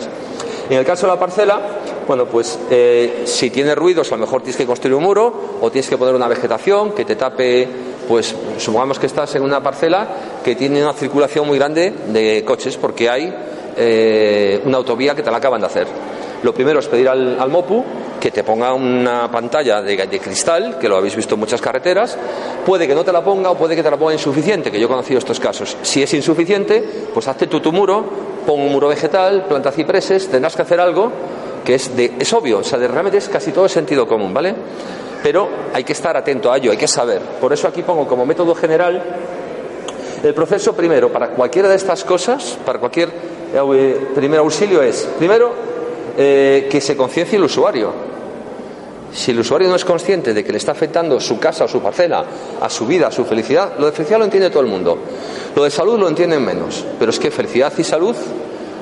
En 0.71 0.79
el 0.79 0.85
caso 0.85 1.07
de 1.07 1.15
la 1.15 1.19
parcela, 1.19 1.61
bueno, 2.09 2.25
pues 2.25 2.59
eh, 2.71 3.25
si 3.27 3.51
tiene 3.51 3.75
ruidos, 3.75 4.11
a 4.11 4.17
lo 4.17 4.23
mejor 4.23 4.41
tienes 4.41 4.57
que 4.57 4.65
construir 4.65 4.95
un 4.95 5.03
muro 5.03 5.59
o 5.61 5.71
tienes 5.71 5.91
que 5.91 5.99
poner 5.99 6.15
una 6.15 6.27
vegetación 6.27 6.93
que 6.93 7.05
te 7.05 7.17
tape, 7.17 7.69
pues 8.09 8.35
supongamos 8.57 8.99
que 8.99 9.05
estás 9.05 9.35
en 9.35 9.43
una 9.43 9.63
parcela 9.63 10.09
que 10.43 10.57
tiene 10.57 10.83
una 10.83 10.95
circulación 10.95 11.47
muy 11.47 11.59
grande 11.59 11.93
de 12.09 12.43
coches 12.47 12.79
porque 12.79 13.11
hay 13.11 13.31
eh, 13.77 14.63
una 14.65 14.79
autovía 14.79 15.15
que 15.15 15.23
te 15.23 15.31
la 15.31 15.37
acaban 15.37 15.61
de 15.61 15.67
hacer. 15.67 15.87
Lo 16.43 16.55
primero 16.55 16.79
es 16.79 16.87
pedir 16.87 17.11
al, 17.11 17.51
MOPU 17.51 17.85
que 18.19 18.31
te 18.31 18.43
ponga 18.43 18.73
una 18.73 19.31
pantalla 19.31 19.83
de, 19.83 19.95
de, 20.07 20.19
cristal, 20.19 20.79
que 20.79 20.89
lo 20.89 20.97
habéis 20.97 21.15
visto 21.15 21.35
en 21.35 21.41
muchas 21.41 21.61
carreteras. 21.61 22.17
Puede 22.65 22.87
que 22.87 22.95
no 22.95 23.05
te 23.05 23.13
la 23.13 23.23
ponga 23.23 23.51
o 23.51 23.55
puede 23.55 23.77
que 23.77 23.83
te 23.83 23.91
la 23.91 23.99
ponga 23.99 24.15
insuficiente, 24.15 24.71
que 24.71 24.81
yo 24.81 24.87
he 24.87 24.89
conocido 24.89 25.19
estos 25.19 25.39
casos. 25.39 25.77
Si 25.83 26.03
es 26.03 26.15
insuficiente, 26.15 26.83
pues 27.13 27.29
hazte 27.29 27.49
tú 27.49 27.61
tu 27.61 27.71
muro, 27.71 28.03
pon 28.47 28.61
un 28.61 28.73
muro 28.73 28.89
vegetal, 28.89 29.45
planta 29.47 29.71
cipreses, 29.73 30.29
tendrás 30.29 30.57
que 30.57 30.63
hacer 30.63 30.81
algo 30.81 31.13
que 31.69 31.75
es, 31.75 31.95
de, 31.95 32.15
es 32.19 32.33
obvio, 32.33 32.61
o 32.61 32.65
sea, 32.65 32.79
de, 32.79 32.89
realmente 32.89 33.19
es 33.19 33.29
casi 33.29 33.53
todo 33.53 33.69
sentido 33.69 34.09
común, 34.09 34.33
¿vale? 34.33 34.55
Pero 35.23 35.51
hay 35.75 35.85
que 35.85 35.93
estar 35.93 36.17
atento 36.17 36.51
a 36.51 36.57
ello, 36.57 36.71
hay 36.71 36.79
que 36.79 36.89
saber. 36.89 37.21
Por 37.39 37.53
eso 37.53 37.69
aquí 37.69 37.83
pongo 37.83 38.09
como 38.09 38.25
método 38.25 38.55
general 38.55 39.03
el 40.23 40.33
proceso 40.33 40.73
primero 40.73 41.13
para 41.13 41.29
cualquiera 41.29 41.69
de 41.69 41.77
estas 41.77 42.05
cosas, 42.05 42.57
para 42.65 42.79
cualquier 42.79 43.11
eh, 43.53 44.09
primer 44.15 44.39
auxilio 44.39 44.81
es, 44.81 45.07
primero, 45.19 45.53
eh, 46.17 46.69
que 46.71 46.81
se 46.81 46.97
conciencie 46.97 47.37
el 47.37 47.45
usuario. 47.45 47.93
Si 49.13 49.33
el 49.33 49.41
usuario 49.41 49.69
no 49.69 49.77
es 49.77 49.85
consciente 49.85 50.33
de 50.33 50.43
que 50.43 50.53
le 50.53 50.57
está 50.57 50.73
afectando 50.73 51.21
su 51.21 51.39
casa 51.39 51.67
o 51.67 51.69
su 51.69 51.83
parcela, 51.83 52.25
a 52.63 52.71
su 52.71 52.87
vida, 52.87 53.09
a 53.09 53.13
su 53.13 53.27
felicidad, 53.27 53.75
lo 53.79 53.85
de 53.85 53.93
felicidad 53.93 54.21
lo 54.21 54.25
entiende 54.25 54.49
todo 54.49 54.63
el 54.63 54.69
mundo. 54.69 54.97
Lo 55.55 55.65
de 55.65 55.71
salud 55.71 55.99
lo 55.99 56.09
entienden 56.09 56.43
menos. 56.43 56.83
Pero 56.99 57.11
es 57.11 57.19
que 57.19 57.31
felicidad 57.31 57.75
y 57.77 57.85
salud 57.85 58.17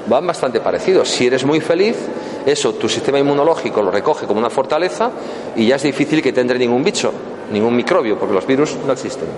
van 0.09 0.27
bastante 0.27 0.61
parecidos. 0.61 1.09
Si 1.09 1.27
eres 1.27 1.45
muy 1.45 1.61
feliz, 1.61 1.97
eso 2.45 2.75
tu 2.75 2.89
sistema 2.89 3.19
inmunológico 3.19 3.83
lo 3.83 3.91
recoge 3.91 4.27
como 4.27 4.39
una 4.39 4.51
fortaleza 4.51 5.11
y 5.55 5.67
ya 5.67 5.77
es 5.77 5.83
difícil 5.83 6.23
que 6.23 6.33
te 6.33 6.41
entre 6.41 6.59
ningún 6.59 6.85
bicho, 6.85 7.13
ningún 7.53 7.75
microbio, 7.75 8.19
porque 8.19 8.35
los 8.35 8.47
virus 8.47 8.77
no 8.87 8.93
existen. 8.93 9.29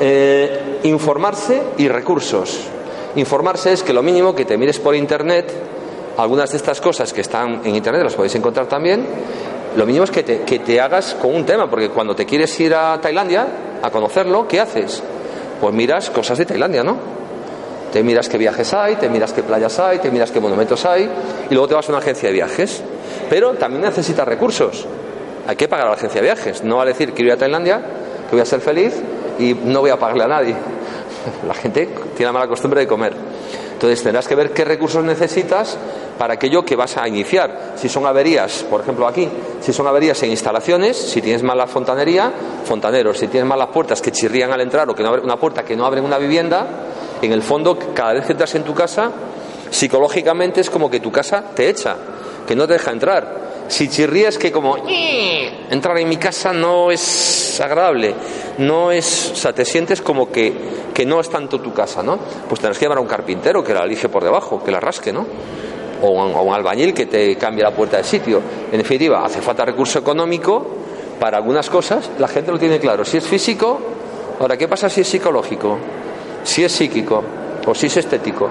Eh, 0.00 0.80
informarse 0.84 1.62
y 1.78 1.88
recursos. 1.88 2.60
Informarse 3.16 3.72
es 3.72 3.82
que 3.82 3.92
lo 3.92 4.02
mínimo 4.02 4.34
que 4.34 4.44
te 4.44 4.56
mires 4.56 4.78
por 4.78 4.94
internet 4.94 5.52
algunas 6.16 6.50
de 6.50 6.56
estas 6.56 6.80
cosas 6.80 7.12
que 7.12 7.20
están 7.20 7.62
en 7.64 7.74
Internet 7.74 8.02
las 8.02 8.14
podéis 8.14 8.34
encontrar 8.34 8.66
también. 8.66 9.06
Lo 9.76 9.86
mínimo 9.86 10.04
es 10.04 10.10
que 10.10 10.22
te, 10.22 10.40
que 10.42 10.58
te 10.58 10.80
hagas 10.80 11.14
con 11.14 11.34
un 11.34 11.46
tema, 11.46 11.70
porque 11.70 11.90
cuando 11.90 12.14
te 12.14 12.26
quieres 12.26 12.58
ir 12.60 12.74
a 12.74 13.00
Tailandia 13.00 13.46
a 13.82 13.90
conocerlo, 13.90 14.46
¿qué 14.48 14.60
haces? 14.60 15.02
Pues 15.60 15.72
miras 15.72 16.10
cosas 16.10 16.38
de 16.38 16.46
Tailandia, 16.46 16.82
¿no? 16.82 17.19
Te 17.92 18.02
miras 18.02 18.28
qué 18.28 18.38
viajes 18.38 18.72
hay, 18.72 18.96
te 18.96 19.08
miras 19.08 19.32
qué 19.32 19.42
playas 19.42 19.78
hay, 19.78 19.98
te 19.98 20.10
miras 20.10 20.30
qué 20.30 20.40
monumentos 20.40 20.84
hay 20.84 21.08
y 21.50 21.54
luego 21.54 21.68
te 21.68 21.74
vas 21.74 21.88
a 21.88 21.92
una 21.92 21.98
agencia 21.98 22.28
de 22.28 22.34
viajes. 22.34 22.82
Pero 23.28 23.54
también 23.54 23.82
necesitas 23.82 24.26
recursos. 24.26 24.86
Hay 25.46 25.56
que 25.56 25.68
pagar 25.68 25.86
a 25.86 25.90
la 25.90 25.96
agencia 25.96 26.20
de 26.20 26.26
viajes. 26.26 26.62
No 26.62 26.76
va 26.76 26.82
a 26.82 26.86
decir 26.86 27.12
que 27.12 27.22
ir 27.22 27.32
a 27.32 27.36
Tailandia, 27.36 27.80
que 28.28 28.36
voy 28.36 28.40
a 28.40 28.44
ser 28.44 28.60
feliz 28.60 28.94
y 29.38 29.54
no 29.54 29.80
voy 29.80 29.90
a 29.90 29.98
pagarle 29.98 30.24
a 30.24 30.28
nadie. 30.28 30.54
La 31.46 31.54
gente 31.54 31.86
tiene 32.16 32.26
la 32.26 32.32
mala 32.32 32.48
costumbre 32.48 32.80
de 32.80 32.86
comer. 32.86 33.14
Entonces 33.72 34.02
tendrás 34.02 34.28
que 34.28 34.34
ver 34.34 34.52
qué 34.52 34.64
recursos 34.64 35.02
necesitas 35.02 35.78
para 36.18 36.34
aquello 36.34 36.62
que 36.62 36.76
vas 36.76 36.98
a 36.98 37.08
iniciar. 37.08 37.72
Si 37.76 37.88
son 37.88 38.04
averías, 38.04 38.62
por 38.68 38.82
ejemplo 38.82 39.06
aquí, 39.06 39.26
si 39.62 39.72
son 39.72 39.86
averías 39.86 40.22
en 40.22 40.30
instalaciones, 40.30 40.98
si 40.98 41.22
tienes 41.22 41.42
mala 41.42 41.66
fontanería, 41.66 42.30
fontaneros, 42.66 43.16
si 43.16 43.28
tienes 43.28 43.48
malas 43.48 43.68
puertas 43.68 44.02
que 44.02 44.12
chirrían 44.12 44.52
al 44.52 44.60
entrar 44.60 44.88
o 44.90 44.94
que 44.94 45.02
no 45.02 45.08
abren 45.08 45.24
una 45.24 45.36
puerta 45.36 45.64
que 45.64 45.74
no 45.76 45.86
abren 45.86 46.04
una 46.04 46.18
vivienda, 46.18 46.66
en 47.26 47.32
el 47.32 47.42
fondo 47.42 47.78
cada 47.94 48.14
vez 48.14 48.26
que 48.26 48.32
entras 48.32 48.54
en 48.54 48.64
tu 48.64 48.74
casa, 48.74 49.10
psicológicamente 49.70 50.60
es 50.60 50.70
como 50.70 50.90
que 50.90 51.00
tu 51.00 51.12
casa 51.12 51.44
te 51.54 51.68
echa, 51.68 51.96
que 52.46 52.56
no 52.56 52.66
te 52.66 52.74
deja 52.74 52.90
entrar. 52.90 53.50
Si 53.68 53.88
chirrías 53.88 54.36
que 54.36 54.50
como 54.50 54.76
entrar 55.70 55.96
en 55.98 56.08
mi 56.08 56.16
casa 56.16 56.52
no 56.52 56.90
es 56.90 57.60
agradable, 57.60 58.14
no 58.58 58.90
es, 58.90 59.30
o 59.32 59.36
sea, 59.36 59.52
te 59.52 59.64
sientes 59.64 60.02
como 60.02 60.30
que, 60.32 60.52
que 60.92 61.06
no 61.06 61.20
es 61.20 61.30
tanto 61.30 61.60
tu 61.60 61.72
casa, 61.72 62.02
¿no? 62.02 62.18
Pues 62.48 62.60
tendrás 62.60 62.78
que 62.78 62.86
llamar 62.86 62.98
a 62.98 63.02
un 63.02 63.06
carpintero 63.06 63.62
que 63.62 63.72
la 63.72 63.84
elige 63.84 64.08
por 64.08 64.24
debajo, 64.24 64.62
que 64.64 64.72
la 64.72 64.80
rasque, 64.80 65.12
¿no? 65.12 65.26
o 66.02 66.10
un, 66.10 66.34
un 66.34 66.54
albañil 66.54 66.94
que 66.94 67.06
te 67.06 67.36
cambie 67.36 67.62
la 67.62 67.72
puerta 67.72 67.98
de 67.98 68.04
sitio. 68.04 68.40
En 68.72 68.78
definitiva, 68.78 69.24
hace 69.24 69.40
falta 69.40 69.64
recurso 69.64 69.98
económico 69.98 70.66
para 71.18 71.36
algunas 71.36 71.68
cosas, 71.68 72.10
la 72.18 72.28
gente 72.28 72.50
lo 72.50 72.58
tiene 72.58 72.78
claro. 72.78 73.04
Si 73.04 73.18
es 73.18 73.26
físico, 73.26 73.78
ahora, 74.40 74.56
¿qué 74.56 74.66
pasa 74.66 74.88
si 74.88 75.02
es 75.02 75.08
psicológico? 75.08 75.78
Si 76.44 76.64
es 76.64 76.72
psíquico, 76.72 77.22
o 77.66 77.74
si 77.74 77.86
es 77.86 77.96
estético, 77.96 78.48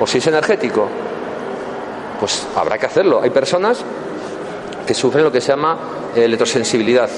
o 0.00 0.06
si 0.06 0.18
es 0.18 0.26
energético. 0.26 0.86
Pues 2.18 2.46
habrá 2.56 2.78
que 2.78 2.86
hacerlo. 2.86 3.20
Hay 3.22 3.30
personas 3.30 3.84
que 4.86 4.94
sufren 4.94 5.24
lo 5.24 5.32
que 5.32 5.40
se 5.40 5.48
llama 5.48 5.78
electrosensibilidad. 6.14 7.08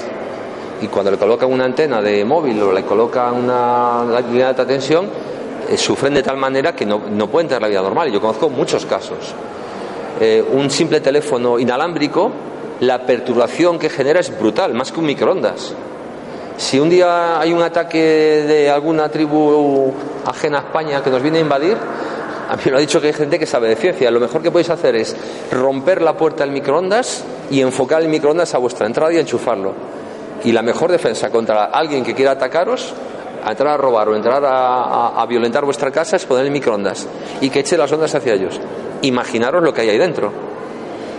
Y 0.81 0.87
cuando 0.87 1.11
le 1.11 1.17
colocan 1.17 1.51
una 1.51 1.65
antena 1.65 2.01
de 2.01 2.23
móvil 2.23 2.61
o 2.61 2.71
le 2.71 2.83
colocan 2.83 3.33
una 3.33 4.03
línea 4.21 4.45
de 4.45 4.49
alta 4.49 4.65
tensión, 4.65 5.09
eh, 5.69 5.77
sufren 5.77 6.13
de 6.13 6.23
tal 6.23 6.37
manera 6.37 6.73
que 6.73 6.85
no, 6.85 7.01
no, 7.09 7.27
pueden 7.27 7.47
tener 7.47 7.61
la 7.61 7.67
vida 7.67 7.81
normal. 7.81 8.11
Yo 8.11 8.21
conozco 8.21 8.49
muchos 8.49 8.85
casos. 8.85 9.33
Eh, 10.19 10.43
un 10.51 10.69
simple 10.69 11.01
teléfono 11.01 11.59
inalámbrico, 11.59 12.31
la 12.79 13.05
perturbación 13.05 13.79
que 13.79 13.89
genera 13.89 14.19
es 14.19 14.37
brutal, 14.37 14.73
más 14.73 14.91
que 14.91 14.99
un 14.99 15.05
microondas. 15.07 15.73
Si 16.57 16.79
un 16.79 16.89
día 16.89 17.39
hay 17.39 17.53
un 17.53 17.61
ataque 17.61 17.99
de 18.47 18.69
alguna 18.69 19.09
tribu 19.09 19.93
ajena 20.25 20.57
a 20.57 20.61
España 20.61 21.03
que 21.03 21.11
nos 21.11 21.21
viene 21.21 21.37
a 21.37 21.41
invadir, 21.41 21.77
a 22.49 22.55
mí 22.55 22.61
me 22.65 22.71
lo 22.71 22.77
ha 22.77 22.79
dicho 22.79 22.99
que 22.99 23.07
hay 23.07 23.13
gente 23.13 23.37
que 23.37 23.45
sabe 23.45 23.69
de 23.69 23.75
ciencia. 23.75 24.09
Lo 24.09 24.19
mejor 24.19 24.41
que 24.41 24.49
podéis 24.49 24.71
hacer 24.71 24.95
es 24.95 25.15
romper 25.51 26.01
la 26.01 26.17
puerta 26.17 26.43
del 26.43 26.51
microondas 26.51 27.23
y 27.51 27.61
enfocar 27.61 28.01
el 28.01 28.07
microondas 28.07 28.55
a 28.55 28.57
vuestra 28.57 28.87
entrada 28.87 29.13
y 29.13 29.17
enchufarlo. 29.17 29.73
Y 30.45 30.51
la 30.51 30.63
mejor 30.63 30.91
defensa 30.91 31.29
contra 31.29 31.65
alguien 31.65 32.03
que 32.03 32.15
quiera 32.15 32.31
atacaros, 32.31 32.91
a 33.45 33.51
entrar 33.51 33.75
a 33.75 33.77
robar 33.77 34.09
o 34.09 34.15
entrar 34.15 34.43
a, 34.43 35.21
a, 35.21 35.25
violentar 35.27 35.63
vuestra 35.63 35.91
casa 35.91 36.15
es 36.15 36.25
poner 36.25 36.45
el 36.45 36.51
microondas 36.51 37.07
y 37.39 37.49
que 37.51 37.59
eche 37.59 37.77
las 37.77 37.91
ondas 37.91 38.15
hacia 38.15 38.33
ellos. 38.33 38.59
Imaginaros 39.03 39.61
lo 39.61 39.73
que 39.73 39.81
hay 39.81 39.89
ahí 39.89 39.97
dentro. 39.99 40.31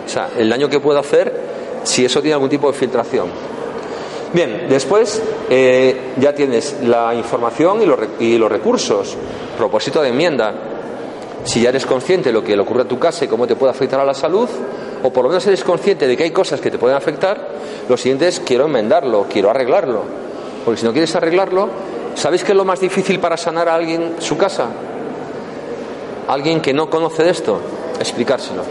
O 0.05 0.09
sea, 0.09 0.31
el 0.37 0.51
daño 0.51 0.69
que 0.69 0.81
puedo 0.81 0.99
hacer 0.99 1.33
si 1.85 2.05
eso 2.05 2.21
tiene 2.21 2.35
algún 2.35 2.51
tipo 2.51 2.71
de 2.73 2.77
filtración. 2.77 3.58
Bien, 4.33 4.67
después 4.69 5.23
eh, 5.49 6.13
ya 6.19 6.35
tienes 6.35 6.77
la 6.83 7.15
información 7.15 7.83
y 7.83 7.87
los, 7.87 7.99
y 8.19 8.37
los 8.37 8.51
recursos. 8.51 9.17
Propósito 9.57 10.03
de 10.03 10.11
enmienda. 10.11 10.55
Si 11.45 11.63
ya 11.63 11.71
eres 11.71 11.87
consciente 11.87 12.29
de 12.29 12.33
lo 12.33 12.45
que 12.45 12.55
le 12.55 12.63
ocurre 12.63 12.83
a 12.83 12.89
tu 12.89 12.99
casa 12.99 13.25
y 13.25 13.29
cómo 13.29 13.47
te 13.47 13.57
puede 13.57 13.71
afectar 13.71 13.99
a 14.01 14.05
la 14.05 14.13
salud, 14.13 14.49
o 15.03 15.11
por 15.11 15.23
lo 15.25 15.31
menos 15.31 15.47
eres 15.47 15.65
consciente 15.65 16.07
de 16.07 16.17
que 16.17 16.25
hay 16.25 16.31
cosas 16.31 16.61
que 16.61 16.71
te 16.71 16.79
pueden 16.79 16.97
afectar, 16.97 17.49
lo 17.89 17.97
siguiente 17.97 18.29
es 18.29 18.41
quiero 18.41 18.67
enmendarlo, 18.67 19.27
quiero 19.31 19.49
arreglarlo. 19.49 20.03
Porque 20.65 20.81
si 20.81 20.87
no 20.87 20.93
quieres 20.93 21.15
arreglarlo, 21.15 21.71
¿sabéis 22.15 22.45
qué 22.45 22.53
es 22.53 22.57
lo 22.57 22.65
más 22.65 22.81
difícil 22.81 23.21
para 23.21 23.37
sanar 23.39 23.69
a 23.69 23.75
alguien 23.75 24.17
su 24.19 24.37
casa? 24.37 24.67
Alguien 26.29 26.61
que 26.61 26.75
no 26.75 26.91
conoce 26.91 27.25
de 27.25 27.31
esto, 27.31 27.61
explicárselo. 27.99 28.63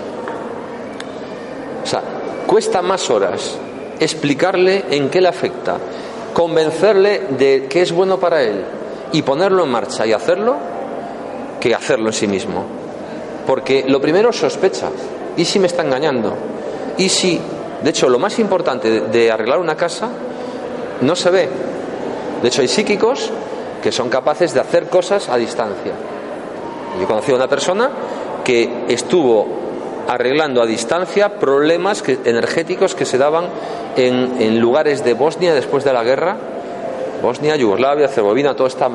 O 1.83 1.87
sea, 1.87 2.03
cuesta 2.45 2.83
más 2.83 3.09
horas 3.09 3.57
explicarle 3.99 4.85
en 4.91 5.09
qué 5.09 5.21
le 5.21 5.27
afecta, 5.27 5.77
convencerle 6.33 7.21
de 7.37 7.67
que 7.67 7.81
es 7.81 7.91
bueno 7.91 8.19
para 8.19 8.41
él 8.41 8.63
y 9.11 9.21
ponerlo 9.21 9.63
en 9.63 9.69
marcha 9.69 10.05
y 10.05 10.13
hacerlo 10.13 10.55
que 11.59 11.73
hacerlo 11.73 12.07
en 12.07 12.13
sí 12.13 12.27
mismo. 12.27 12.65
Porque 13.45 13.85
lo 13.87 14.01
primero 14.01 14.31
sospecha. 14.33 14.89
¿Y 15.37 15.45
si 15.45 15.59
me 15.59 15.67
está 15.67 15.83
engañando? 15.83 16.33
¿Y 16.97 17.09
si, 17.09 17.39
de 17.81 17.89
hecho, 17.89 18.09
lo 18.09 18.19
más 18.19 18.39
importante 18.39 19.01
de, 19.01 19.31
arreglar 19.31 19.59
una 19.59 19.75
casa 19.75 20.09
no 21.01 21.15
se 21.15 21.29
ve? 21.29 21.49
De 22.41 22.47
hecho, 22.47 22.61
hay 22.61 22.67
psíquicos 22.67 23.31
que 23.81 23.91
son 23.91 24.09
capaces 24.09 24.53
de 24.53 24.59
hacer 24.59 24.89
cosas 24.89 25.29
a 25.29 25.37
distancia. 25.37 25.93
Yo 26.97 27.03
he 27.03 27.07
conocido 27.07 27.35
a 27.35 27.39
una 27.39 27.47
persona 27.47 27.91
que 28.43 28.85
estuvo 28.87 29.66
arreglando 30.07 30.61
a 30.61 30.65
distancia 30.65 31.37
problemas 31.39 32.03
energéticos 32.07 32.95
que 32.95 33.05
se 33.05 33.17
daban 33.17 33.45
en, 33.95 34.41
en, 34.41 34.59
lugares 34.59 35.03
de 35.03 35.13
Bosnia 35.13 35.53
después 35.53 35.83
de 35.83 35.93
la 35.93 36.03
guerra. 36.03 36.37
Bosnia, 37.21 37.55
Yugoslavia, 37.55 38.05
Herzegovina, 38.05 38.55
toda 38.55 38.69
esta 38.69 38.89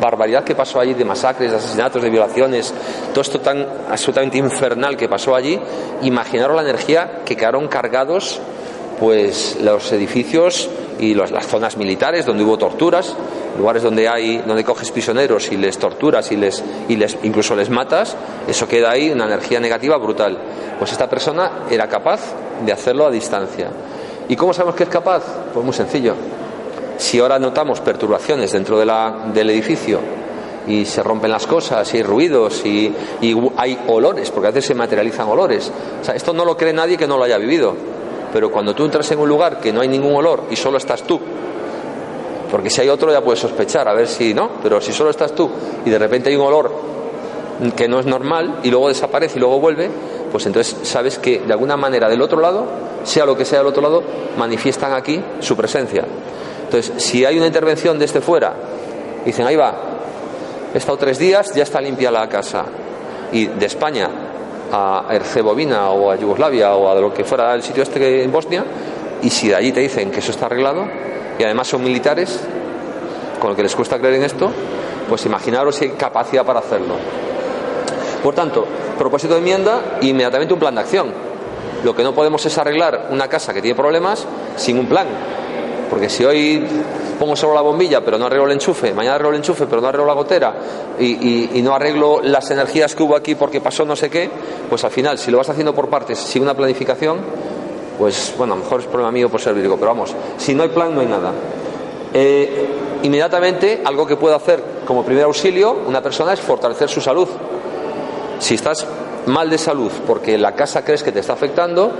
barbaridad 0.00 0.44
que 0.44 0.54
pasó 0.54 0.78
allí 0.78 0.94
de 0.94 1.04
masacres, 1.04 1.50
de 1.50 1.56
asesinatos, 1.56 2.02
de 2.02 2.10
violaciones, 2.10 2.72
todo 3.12 3.22
esto 3.22 3.40
tan 3.40 3.66
absolutamente 3.90 4.38
infernal 4.38 4.96
que 4.96 5.08
pasó 5.08 5.34
allí. 5.34 5.58
Imaginaros 6.02 6.56
la 6.56 6.62
energía 6.62 7.22
que 7.24 7.36
quedaron 7.36 7.68
cargados 7.68 8.40
pues 9.00 9.58
los 9.60 9.92
edificios 9.92 10.70
y 10.98 11.14
los, 11.14 11.30
las 11.30 11.46
zonas 11.46 11.76
militares 11.76 12.26
donde 12.26 12.44
hubo 12.44 12.56
torturas, 12.56 13.14
lugares 13.58 13.82
donde 13.82 14.08
hay 14.08 14.38
donde 14.38 14.64
coges 14.64 14.90
prisioneros 14.90 15.50
y 15.52 15.56
les 15.56 15.78
torturas 15.78 16.30
y 16.32 16.36
les 16.36 16.62
y 16.88 16.96
les 16.96 17.16
incluso 17.22 17.54
les 17.54 17.70
matas, 17.70 18.16
eso 18.48 18.68
queda 18.68 18.90
ahí 18.90 19.10
una 19.10 19.26
energía 19.26 19.60
negativa 19.60 19.96
brutal. 19.96 20.38
Pues 20.78 20.92
esta 20.92 21.08
persona 21.08 21.64
era 21.70 21.88
capaz 21.88 22.20
de 22.64 22.72
hacerlo 22.72 23.06
a 23.06 23.10
distancia. 23.10 23.70
¿Y 24.28 24.36
cómo 24.36 24.52
sabemos 24.52 24.74
que 24.74 24.84
es 24.84 24.88
capaz? 24.88 25.22
Pues 25.52 25.64
muy 25.64 25.74
sencillo. 25.74 26.14
Si 26.98 27.18
ahora 27.18 27.38
notamos 27.38 27.80
perturbaciones 27.80 28.52
dentro 28.52 28.78
de 28.78 28.86
la, 28.86 29.28
del 29.32 29.50
edificio 29.50 30.00
y 30.66 30.84
se 30.84 31.02
rompen 31.02 31.30
las 31.30 31.46
cosas 31.46 31.92
y 31.94 31.98
hay 31.98 32.02
ruidos 32.02 32.64
y, 32.64 32.92
y 33.20 33.36
hay 33.56 33.78
olores, 33.86 34.30
porque 34.30 34.48
a 34.48 34.50
veces 34.50 34.66
se 34.66 34.74
materializan 34.74 35.28
olores. 35.28 35.70
O 36.00 36.04
sea, 36.04 36.14
esto 36.14 36.32
no 36.32 36.44
lo 36.44 36.56
cree 36.56 36.72
nadie 36.72 36.96
que 36.96 37.06
no 37.06 37.18
lo 37.18 37.24
haya 37.24 37.38
vivido 37.38 37.95
pero 38.36 38.50
cuando 38.50 38.74
tú 38.74 38.84
entras 38.84 39.10
en 39.12 39.18
un 39.18 39.30
lugar 39.30 39.60
que 39.60 39.72
no 39.72 39.80
hay 39.80 39.88
ningún 39.88 40.14
olor 40.14 40.42
y 40.50 40.56
solo 40.56 40.76
estás 40.76 41.04
tú, 41.04 41.18
porque 42.50 42.68
si 42.68 42.82
hay 42.82 42.90
otro 42.90 43.10
ya 43.10 43.22
puedes 43.22 43.40
sospechar, 43.40 43.88
a 43.88 43.94
ver 43.94 44.06
si 44.06 44.34
no, 44.34 44.50
pero 44.62 44.78
si 44.78 44.92
solo 44.92 45.08
estás 45.08 45.34
tú 45.34 45.48
y 45.86 45.88
de 45.88 45.98
repente 45.98 46.28
hay 46.28 46.36
un 46.36 46.42
olor 46.42 46.70
que 47.74 47.88
no 47.88 47.98
es 47.98 48.04
normal 48.04 48.60
y 48.62 48.70
luego 48.70 48.88
desaparece 48.88 49.38
y 49.38 49.40
luego 49.40 49.58
vuelve, 49.58 49.88
pues 50.30 50.44
entonces 50.44 50.76
sabes 50.86 51.18
que 51.18 51.38
de 51.38 51.52
alguna 51.54 51.78
manera 51.78 52.10
del 52.10 52.20
otro 52.20 52.38
lado, 52.38 52.66
sea 53.04 53.24
lo 53.24 53.38
que 53.38 53.46
sea 53.46 53.60
del 53.60 53.68
otro 53.68 53.80
lado, 53.80 54.02
manifiestan 54.36 54.92
aquí 54.92 55.18
su 55.40 55.56
presencia. 55.56 56.04
Entonces, 56.64 57.02
si 57.02 57.24
hay 57.24 57.38
una 57.38 57.46
intervención 57.46 57.98
desde 57.98 58.20
fuera, 58.20 58.52
dicen, 59.24 59.46
ahí 59.46 59.56
va, 59.56 59.74
he 60.74 60.76
estado 60.76 60.98
tres 60.98 61.18
días, 61.18 61.54
ya 61.54 61.62
está 61.62 61.80
limpia 61.80 62.10
la 62.10 62.28
casa, 62.28 62.66
y 63.32 63.46
de 63.46 63.64
España 63.64 64.10
a 64.72 65.06
Herzegovina 65.10 65.90
o 65.90 66.10
a 66.10 66.16
Yugoslavia 66.16 66.74
o 66.74 66.90
a 66.90 67.00
lo 67.00 67.12
que 67.12 67.24
fuera 67.24 67.54
el 67.54 67.62
sitio 67.62 67.82
este 67.82 68.22
en 68.22 68.32
Bosnia 68.32 68.64
y 69.22 69.30
si 69.30 69.48
de 69.48 69.56
allí 69.56 69.72
te 69.72 69.80
dicen 69.80 70.10
que 70.10 70.20
eso 70.20 70.30
está 70.30 70.46
arreglado 70.46 70.86
y 71.38 71.44
además 71.44 71.68
son 71.68 71.82
militares 71.82 72.40
con 73.40 73.50
lo 73.50 73.56
que 73.56 73.62
les 73.62 73.74
cuesta 73.74 73.98
creer 73.98 74.14
en 74.14 74.24
esto 74.24 74.50
pues 75.08 75.24
imaginaros 75.26 75.76
si 75.76 75.84
hay 75.84 75.90
capacidad 75.92 76.44
para 76.44 76.60
hacerlo. 76.60 76.94
Por 78.22 78.34
tanto 78.34 78.66
propósito 78.98 79.34
de 79.34 79.40
enmienda 79.40 79.98
inmediatamente 80.00 80.54
un 80.54 80.60
plan 80.60 80.74
de 80.74 80.80
acción. 80.80 81.12
Lo 81.84 81.94
que 81.94 82.02
no 82.02 82.14
podemos 82.14 82.44
es 82.46 82.58
arreglar 82.58 83.08
una 83.10 83.28
casa 83.28 83.52
que 83.52 83.60
tiene 83.62 83.76
problemas 83.76 84.26
sin 84.56 84.78
un 84.78 84.86
plan 84.86 85.06
porque 85.88 86.08
si 86.08 86.24
hoy 86.24 86.64
pongo 87.18 87.36
solo 87.36 87.54
la 87.54 87.60
bombilla 87.60 88.04
pero 88.04 88.18
no 88.18 88.26
arreglo 88.26 88.46
el 88.46 88.52
enchufe, 88.52 88.92
mañana 88.92 89.16
arreglo 89.16 89.30
el 89.30 89.36
enchufe 89.36 89.66
pero 89.66 89.80
no 89.80 89.88
arreglo 89.88 90.06
la 90.06 90.14
gotera 90.14 90.54
y, 90.98 91.60
no 91.62 91.74
arreglo 91.74 92.20
las 92.22 92.50
energías 92.50 92.94
que 92.94 93.02
hubo 93.02 93.16
aquí 93.16 93.34
porque 93.34 93.60
pasó 93.60 93.84
no 93.84 93.96
sé 93.96 94.10
qué, 94.10 94.30
pues 94.68 94.84
al 94.84 94.90
final 94.90 95.18
si 95.18 95.30
lo 95.30 95.38
vas 95.38 95.48
haciendo 95.48 95.74
por 95.74 95.88
partes 95.88 96.18
sin 96.18 96.42
una 96.42 96.54
planificación, 96.54 97.18
pues 97.98 98.34
bueno, 98.36 98.56
mejor 98.56 98.80
es 98.80 98.86
problema 98.86 99.10
mío 99.10 99.28
por 99.28 99.40
ser 99.40 99.54
vírico, 99.54 99.76
pero 99.76 99.88
vamos, 99.88 100.14
si 100.36 100.54
no 100.54 100.62
hay 100.62 100.68
plan 100.68 100.94
no 100.94 101.00
hay 101.00 101.06
nada. 101.06 101.32
Eh, 102.14 102.66
inmediatamente 103.02 103.82
algo 103.84 104.06
que 104.06 104.16
puede 104.16 104.34
hacer 104.34 104.62
como 104.86 105.04
primer 105.04 105.24
auxilio 105.24 105.76
una 105.86 106.02
persona 106.02 106.32
es 106.32 106.40
fortalecer 106.40 106.88
su 106.88 107.00
salud. 107.00 107.28
Si 108.38 108.54
estás 108.54 108.86
mal 109.26 109.50
de 109.50 109.58
salud 109.58 109.90
porque 110.06 110.38
la 110.38 110.54
casa 110.54 110.84
crees 110.84 111.02
que 111.02 111.12
te 111.12 111.20
está 111.20 111.32
afectando, 111.32 111.90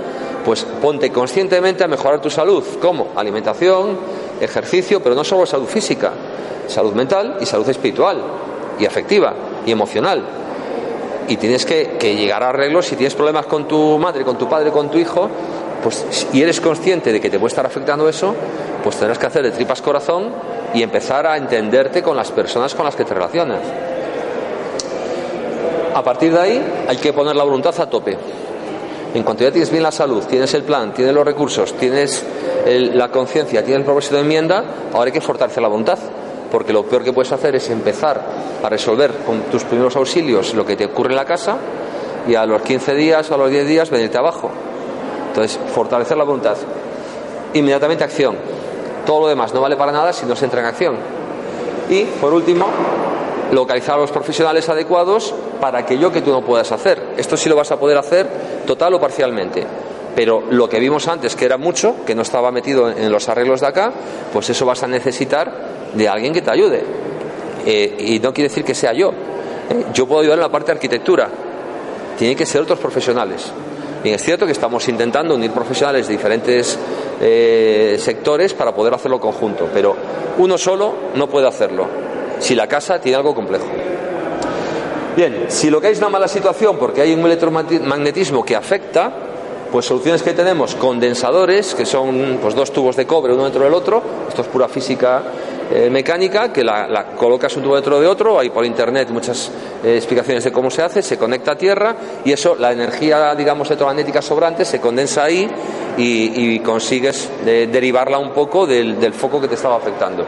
pues 0.45 0.65
ponte 0.81 1.11
conscientemente 1.11 1.83
a 1.83 1.87
mejorar 1.87 2.21
tu 2.21 2.29
salud. 2.29 2.63
¿Cómo? 2.81 3.09
Alimentación, 3.15 3.97
ejercicio, 4.39 5.01
pero 5.01 5.15
no 5.15 5.23
solo 5.23 5.45
salud 5.45 5.67
física, 5.67 6.11
salud 6.67 6.93
mental 6.93 7.37
y 7.41 7.45
salud 7.45 7.67
espiritual 7.69 8.21
y 8.79 8.85
afectiva 8.85 9.33
y 9.65 9.71
emocional. 9.71 10.23
Y 11.27 11.37
tienes 11.37 11.65
que, 11.65 11.97
que 11.99 12.15
llegar 12.15 12.43
a 12.43 12.49
arreglos 12.49 12.85
si 12.85 12.95
tienes 12.95 13.13
problemas 13.13 13.45
con 13.47 13.67
tu 13.67 13.97
madre, 13.97 14.23
con 14.23 14.37
tu 14.37 14.47
padre, 14.47 14.71
con 14.71 14.89
tu 14.89 14.97
hijo, 14.97 15.29
pues 15.83 16.27
y 16.33 16.41
eres 16.41 16.61
consciente 16.61 17.11
de 17.11 17.19
que 17.19 17.29
te 17.29 17.39
puede 17.39 17.49
estar 17.49 17.65
afectando 17.65 18.07
eso, 18.07 18.33
pues 18.83 18.95
tendrás 18.97 19.19
que 19.19 19.25
hacer 19.25 19.43
de 19.43 19.51
tripas 19.51 19.81
corazón 19.81 20.29
y 20.73 20.83
empezar 20.83 21.27
a 21.27 21.37
entenderte 21.37 22.01
con 22.01 22.15
las 22.15 22.31
personas 22.31 22.73
con 22.73 22.85
las 22.85 22.95
que 22.95 23.05
te 23.05 23.13
relacionas. 23.13 23.59
A 25.93 26.03
partir 26.03 26.31
de 26.31 26.39
ahí 26.39 26.65
hay 26.87 26.97
que 26.97 27.11
poner 27.11 27.35
la 27.35 27.43
voluntad 27.43 27.73
a 27.79 27.89
tope. 27.89 28.17
En 29.17 29.23
cuanto 29.23 29.43
ya 29.43 29.51
tienes 29.51 29.71
bien 29.71 29.81
la 29.81 29.91
salud, 29.91 30.23
tienes 30.25 30.53
el 30.53 30.61
plan, 30.61 30.93
tienes 30.93 31.11
los 31.11 31.25
recursos, 31.25 31.73
tienes 31.73 32.23
la 32.67 33.09
conciencia, 33.09 33.63
tienes 33.63 33.79
el 33.79 33.85
propósito 33.85 34.17
de 34.17 34.21
enmienda, 34.21 34.63
ahora 34.93 35.05
hay 35.05 35.11
que 35.11 35.21
fortalecer 35.21 35.63
la 35.63 35.69
voluntad. 35.69 35.97
Porque 36.51 36.71
lo 36.71 36.83
peor 36.83 37.03
que 37.03 37.11
puedes 37.11 37.31
hacer 37.31 37.55
es 37.55 37.67
empezar 37.71 38.21
a 38.63 38.69
resolver 38.69 39.11
con 39.25 39.41
tus 39.49 39.63
primeros 39.63 39.95
auxilios 39.95 40.53
lo 40.53 40.63
que 40.67 40.75
te 40.75 40.85
ocurre 40.85 41.09
en 41.09 41.15
la 41.15 41.25
casa 41.25 41.57
y 42.27 42.35
a 42.35 42.45
los 42.45 42.61
15 42.61 42.93
días 42.93 43.31
o 43.31 43.33
a 43.33 43.37
los 43.39 43.49
10 43.49 43.67
días 43.67 43.89
venirte 43.89 44.19
abajo. 44.19 44.51
Entonces, 45.29 45.59
fortalecer 45.73 46.15
la 46.15 46.23
voluntad. 46.23 46.55
Inmediatamente 47.55 48.03
acción. 48.03 48.37
Todo 49.03 49.21
lo 49.21 49.27
demás 49.29 49.51
no 49.51 49.61
vale 49.61 49.75
para 49.75 49.91
nada 49.91 50.13
si 50.13 50.27
no 50.27 50.35
se 50.35 50.45
entra 50.45 50.59
en 50.59 50.67
acción. 50.67 50.95
Y, 51.89 52.03
por 52.03 52.35
último, 52.35 52.67
localizar 53.51 53.95
a 53.95 54.01
los 54.01 54.11
profesionales 54.11 54.67
adecuados 54.69 55.33
para 55.59 55.79
aquello 55.79 56.11
que 56.11 56.21
tú 56.21 56.31
no 56.31 56.41
puedas 56.41 56.71
hacer. 56.71 57.01
Esto 57.17 57.37
sí 57.37 57.49
lo 57.49 57.55
vas 57.55 57.71
a 57.71 57.79
poder 57.79 57.97
hacer 57.97 58.27
total 58.65 58.93
o 58.95 58.99
parcialmente. 58.99 59.65
Pero 60.15 60.43
lo 60.49 60.67
que 60.67 60.79
vimos 60.79 61.07
antes, 61.07 61.35
que 61.35 61.45
era 61.45 61.57
mucho, 61.57 61.97
que 62.05 62.15
no 62.15 62.23
estaba 62.23 62.51
metido 62.51 62.89
en 62.89 63.11
los 63.11 63.29
arreglos 63.29 63.61
de 63.61 63.67
acá, 63.67 63.91
pues 64.33 64.49
eso 64.49 64.65
vas 64.65 64.81
a 64.83 64.87
necesitar 64.87 65.51
de 65.93 66.09
alguien 66.09 66.33
que 66.33 66.41
te 66.41 66.51
ayude. 66.51 66.83
Eh, 67.65 67.95
y 67.99 68.19
no 68.19 68.33
quiere 68.33 68.49
decir 68.49 68.63
que 68.63 68.73
sea 68.73 68.93
yo. 68.93 69.09
Eh, 69.09 69.85
yo 69.93 70.07
puedo 70.07 70.21
ayudar 70.21 70.37
en 70.37 70.43
la 70.43 70.51
parte 70.51 70.67
de 70.67 70.73
arquitectura. 70.73 71.29
Tienen 72.17 72.35
que 72.35 72.45
ser 72.45 72.61
otros 72.61 72.79
profesionales. 72.79 73.51
Y 74.03 74.09
es 74.09 74.23
cierto 74.23 74.45
que 74.45 74.51
estamos 74.51 74.87
intentando 74.87 75.35
unir 75.35 75.51
profesionales 75.51 76.07
de 76.07 76.13
diferentes 76.13 76.77
eh, 77.21 77.97
sectores 77.99 78.53
para 78.53 78.73
poder 78.73 78.93
hacerlo 78.93 79.19
conjunto, 79.19 79.67
pero 79.73 79.95
uno 80.37 80.57
solo 80.57 80.93
no 81.15 81.27
puede 81.27 81.47
hacerlo 81.47 82.06
si 82.39 82.55
la 82.55 82.67
casa 82.67 82.99
tiene 82.99 83.17
algo 83.17 83.33
complejo. 83.33 83.65
Bien, 85.17 85.45
si 85.47 85.71
lo 85.71 85.81
que 85.81 85.87
hay 85.87 85.93
es 85.93 85.99
una 85.99 86.09
mala 86.09 86.27
situación 86.27 86.77
porque 86.77 87.01
hay 87.01 87.11
un 87.11 87.25
electromagnetismo 87.25 88.45
que 88.45 88.55
afecta, 88.55 89.11
pues 89.71 89.85
soluciones 89.87 90.21
que 90.21 90.33
tenemos, 90.33 90.75
condensadores, 90.75 91.73
que 91.73 91.87
son 91.87 92.37
pues, 92.39 92.53
dos 92.53 92.71
tubos 92.71 92.95
de 92.95 93.07
cobre 93.07 93.33
uno 93.33 93.43
dentro 93.45 93.63
del 93.63 93.73
otro, 93.73 94.03
esto 94.29 94.43
es 94.43 94.47
pura 94.47 94.67
física 94.67 95.23
eh, 95.71 95.89
mecánica, 95.89 96.53
que 96.53 96.63
la, 96.63 97.07
colocas 97.17 97.57
un 97.57 97.63
tubo 97.63 97.73
dentro 97.73 97.99
de 97.99 98.05
otro, 98.05 98.39
hay 98.39 98.51
por 98.51 98.63
internet 98.63 99.09
muchas 99.09 99.51
eh, 99.83 99.95
explicaciones 99.95 100.43
de 100.43 100.51
cómo 100.51 100.69
se 100.69 100.83
hace, 100.83 101.01
se 101.01 101.17
conecta 101.17 101.53
a 101.53 101.57
tierra 101.57 101.95
y 102.23 102.31
eso, 102.31 102.55
la 102.55 102.71
energía, 102.71 103.33
digamos, 103.33 103.67
electromagnética 103.69 104.21
sobrante 104.21 104.65
se 104.65 104.79
condensa 104.79 105.23
ahí 105.23 105.49
y, 105.97 106.59
consigues 106.59 107.29
derivarla 107.43 108.19
un 108.19 108.33
poco 108.33 108.67
del 108.67 109.13
foco 109.13 109.41
que 109.41 109.47
te 109.47 109.55
estaba 109.55 109.77
afectando. 109.77 110.25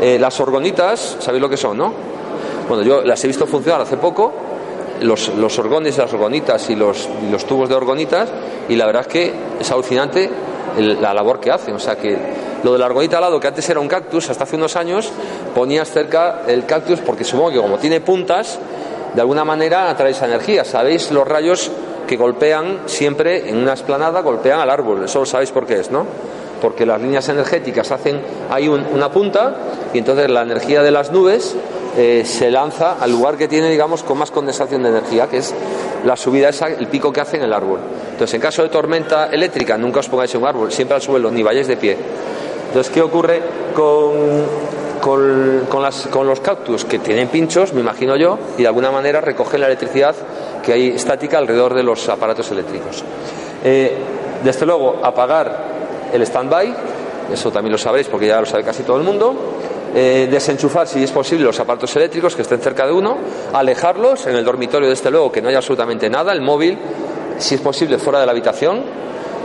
Eh, 0.00 0.18
las 0.18 0.40
orgonitas, 0.40 1.16
¿sabéis 1.20 1.42
lo 1.42 1.48
que 1.48 1.56
son, 1.56 1.76
no? 1.76 1.92
Bueno, 2.68 2.82
yo 2.82 3.02
las 3.02 3.22
he 3.24 3.26
visto 3.26 3.46
funcionar 3.46 3.82
hace 3.82 3.96
poco, 3.96 4.32
los, 5.02 5.28
los 5.34 5.58
orgones, 5.58 5.98
las 5.98 6.12
orgonitas 6.12 6.70
y 6.70 6.76
los, 6.76 7.08
los, 7.30 7.44
tubos 7.44 7.68
de 7.68 7.74
orgonitas, 7.74 8.28
y 8.68 8.76
la 8.76 8.86
verdad 8.86 9.02
es 9.02 9.08
que 9.08 9.32
es 9.60 9.70
alucinante 9.70 10.30
la 10.78 11.12
labor 11.12 11.40
que 11.40 11.50
hacen. 11.50 11.74
O 11.74 11.78
sea 11.78 11.96
que 11.96 12.16
lo 12.62 12.72
de 12.72 12.78
la 12.78 12.86
argonita 12.86 13.16
al 13.16 13.22
lado, 13.22 13.40
que 13.40 13.48
antes 13.48 13.68
era 13.68 13.80
un 13.80 13.88
cactus, 13.88 14.30
hasta 14.30 14.44
hace 14.44 14.56
unos 14.56 14.76
años 14.76 15.10
ponías 15.54 15.90
cerca 15.90 16.42
el 16.46 16.64
cactus 16.64 17.00
porque 17.00 17.24
supongo 17.24 17.50
que 17.50 17.58
como 17.58 17.78
tiene 17.78 18.00
puntas, 18.00 18.58
de 19.14 19.20
alguna 19.20 19.44
manera 19.44 19.90
atrae 19.90 20.12
esa 20.12 20.26
energía. 20.26 20.64
¿Sabéis 20.64 21.10
los 21.10 21.26
rayos 21.26 21.70
que 22.06 22.16
golpean 22.16 22.82
siempre 22.86 23.48
en 23.48 23.56
una 23.56 23.72
esplanada, 23.72 24.20
golpean 24.20 24.60
al 24.60 24.70
árbol? 24.70 25.04
Eso 25.04 25.20
lo 25.20 25.26
sabéis 25.26 25.50
por 25.50 25.66
qué 25.66 25.80
es, 25.80 25.90
¿no? 25.90 26.06
Porque 26.60 26.86
las 26.86 27.00
líneas 27.00 27.28
energéticas 27.28 27.90
hacen 27.90 28.20
ahí 28.50 28.68
una 28.68 29.10
punta 29.10 29.56
y 29.92 29.98
entonces 29.98 30.30
la 30.30 30.42
energía 30.42 30.82
de 30.82 30.90
las 30.90 31.10
nubes 31.10 31.56
eh, 31.96 32.22
se 32.24 32.50
lanza 32.50 32.96
al 33.00 33.10
lugar 33.10 33.36
que 33.36 33.48
tiene, 33.48 33.68
digamos, 33.68 34.04
con 34.04 34.16
más 34.18 34.30
condensación 34.30 34.82
de 34.84 34.90
energía, 34.90 35.26
que 35.26 35.38
es 35.38 35.52
la 36.04 36.16
subida 36.16 36.48
esa, 36.48 36.68
el 36.68 36.86
pico 36.86 37.12
que 37.12 37.20
hace 37.20 37.36
en 37.36 37.42
el 37.42 37.52
árbol. 37.52 37.80
Entonces, 38.12 38.34
en 38.34 38.40
caso 38.40 38.62
de 38.62 38.68
tormenta 38.68 39.26
eléctrica, 39.26 39.76
nunca 39.76 40.00
os 40.00 40.08
pongáis 40.08 40.32
en 40.34 40.42
un 40.42 40.48
árbol, 40.48 40.70
siempre 40.70 40.94
al 40.94 41.02
suelo, 41.02 41.30
ni 41.30 41.42
vayáis 41.42 41.66
de 41.66 41.76
pie. 41.76 41.96
Entonces, 42.68 42.92
¿qué 42.92 43.02
ocurre 43.02 43.42
con, 43.74 44.44
con, 45.00 46.26
los 46.26 46.40
cactus? 46.40 46.84
Que 46.84 47.00
tienen 47.00 47.26
pinchos, 47.26 47.72
me 47.72 47.80
imagino 47.80 48.16
yo, 48.16 48.38
y 48.56 48.62
de 48.62 48.68
alguna 48.68 48.92
manera 48.92 49.20
recogen 49.20 49.60
la 49.60 49.66
electricidad 49.66 50.14
que 50.62 50.72
hay 50.72 50.88
estática 50.90 51.38
alrededor 51.38 51.74
de 51.74 51.82
los 51.82 52.08
aparatos 52.08 52.52
eléctricos. 52.52 53.02
Eh, 53.64 53.96
desde 54.44 54.64
luego, 54.64 55.00
apagar 55.02 55.70
el 56.12 56.22
stand-by, 56.22 56.74
eso 57.32 57.50
también 57.50 57.72
lo 57.72 57.78
sabréis 57.78 58.08
porque 58.08 58.26
ya 58.26 58.40
lo 58.40 58.46
sabe 58.46 58.64
casi 58.64 58.82
todo 58.82 58.96
el 58.96 59.02
mundo. 59.02 59.34
Eh, 59.94 60.28
desenchufar, 60.30 60.86
si 60.86 61.02
es 61.02 61.10
posible, 61.10 61.44
los 61.44 61.58
aparatos 61.58 61.94
eléctricos 61.96 62.36
que 62.36 62.42
estén 62.42 62.60
cerca 62.60 62.86
de 62.86 62.92
uno, 62.92 63.18
alejarlos 63.52 64.26
en 64.26 64.36
el 64.36 64.44
dormitorio, 64.44 64.88
desde 64.88 65.10
luego, 65.10 65.32
que 65.32 65.42
no 65.42 65.48
haya 65.48 65.58
absolutamente 65.58 66.08
nada, 66.08 66.32
el 66.32 66.42
móvil, 66.42 66.78
si 67.38 67.56
es 67.56 67.60
posible, 67.60 67.98
fuera 67.98 68.20
de 68.20 68.26
la 68.26 68.32
habitación, 68.32 68.84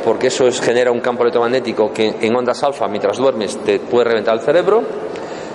porque 0.04 0.28
eso 0.28 0.46
genera 0.52 0.92
un 0.92 1.00
campo 1.00 1.24
electromagnético 1.24 1.92
que 1.92 2.16
en 2.22 2.36
ondas 2.36 2.62
alfa, 2.64 2.88
mientras 2.88 3.18
duermes, 3.18 3.58
te 3.64 3.80
puede 3.80 4.06
reventar 4.06 4.36
el 4.36 4.42
cerebro. 4.42 4.84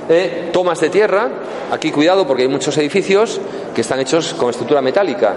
Eh, 0.09 0.51
tomas 0.53 0.81
de 0.81 0.91
tierra, 0.91 1.31
aquí 1.71 1.93
cuidado 1.93 2.27
porque 2.27 2.43
hay 2.43 2.49
muchos 2.49 2.77
edificios 2.79 3.41
que 3.73 3.83
están 3.83 4.01
hechos 4.01 4.35
con 4.35 4.51
estructura 4.51 4.83
metálica 4.83 5.37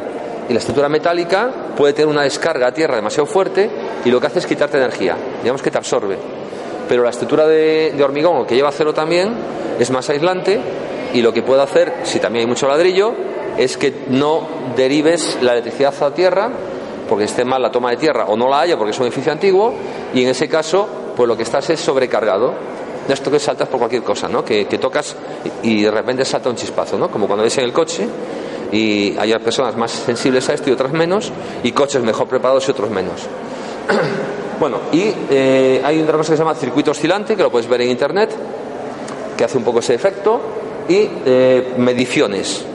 y 0.50 0.54
la 0.54 0.60
estructura 0.60 0.90
metálica 0.90 1.50
puede 1.76 1.94
tener 1.94 2.08
una 2.08 2.24
descarga 2.24 2.68
a 2.68 2.74
tierra 2.74 2.96
demasiado 2.96 3.26
fuerte 3.26 3.70
y 4.04 4.10
lo 4.10 4.20
que 4.20 4.28
hace 4.28 4.40
es 4.40 4.46
quitarte 4.46 4.78
energía, 4.78 5.16
digamos 5.42 5.62
que 5.62 5.72
te 5.72 5.78
absorbe. 5.78 6.18
Pero 6.88 7.04
la 7.04 7.12
estructura 7.12 7.48
de, 7.48 7.96
hormigón, 8.04 8.46
que 8.46 8.56
lleva 8.56 8.70
acero 8.70 8.94
también, 8.94 9.34
es 9.80 9.90
más 9.90 10.10
aislante 10.10 10.60
y 11.14 11.22
lo 11.22 11.32
que 11.32 11.42
puede 11.42 11.62
hacer, 11.62 11.94
si 12.04 12.20
también 12.20 12.44
hay 12.44 12.48
mucho 12.48 12.68
ladrillo, 12.68 13.14
es 13.58 13.78
que 13.78 14.06
no 14.10 14.48
derives 14.76 15.38
la 15.42 15.54
electricidad 15.54 15.94
a 16.04 16.14
tierra 16.14 16.52
porque 17.08 17.26
esté 17.26 17.46
mal 17.46 17.62
la 17.62 17.72
toma 17.72 17.92
de 17.92 17.98
tierra 17.98 18.26
o 18.26 18.36
no 18.36 18.50
la 18.50 18.62
haya 18.62 18.78
porque 18.78 18.92
es 18.92 19.00
un 19.00 19.06
edificio 19.06 19.32
antiguo 19.32 19.74
y 20.14 20.24
en 20.24 20.30
ese 20.30 20.50
caso 20.50 20.88
pues 21.16 21.28
lo 21.28 21.38
que 21.38 21.44
estás 21.44 21.70
es 21.70 21.80
sobrecargado 21.80 22.54
de 23.08 23.14
esto 23.14 23.30
que 23.30 23.38
saltas 23.38 23.68
por 23.68 23.80
cualquier 23.80 24.02
cosa, 24.02 24.30
¿no? 24.30 24.44
Que, 24.44 24.66
que, 24.66 24.78
tocas 24.78 25.16
y 25.62 25.84
de 25.84 25.92
repente 25.92 26.24
salta 26.24 26.50
un 26.50 26.56
chispazo, 26.56 26.98
¿no? 26.98 27.12
Como 27.12 27.28
cuando 27.28 27.44
ves 27.44 27.58
en 27.58 27.66
el 27.66 27.74
coche 27.74 28.08
y 28.74 29.16
hay 29.18 29.34
personas 29.40 29.78
más 29.78 29.92
sensibles 29.92 30.50
a 30.50 30.54
esto 30.54 30.70
y 30.70 30.74
otras 30.74 30.92
menos, 30.92 31.32
y 31.64 31.72
coches 31.72 32.02
mejor 32.02 32.28
preparados 32.28 32.68
y 32.68 32.72
otros 32.72 32.90
menos. 32.90 33.22
bueno, 34.60 34.80
y 34.92 35.14
eh, 35.30 35.82
hay 35.84 36.02
otra 36.02 36.18
cosa 36.18 36.32
que 36.34 36.38
se 36.38 36.44
llama 36.44 36.56
circuito 36.56 36.92
oscilante, 36.92 37.36
que 37.36 37.44
lo 37.44 37.52
puedes 37.52 37.70
ver 37.70 37.82
en 37.82 37.92
internet, 37.92 38.32
que 39.38 39.44
hace 39.44 39.58
un 39.58 39.64
poco 39.64 39.80
ese 39.80 39.94
efecto, 39.94 40.42
y 40.90 41.08
eh, 41.26 41.76
mediciones 41.78 42.66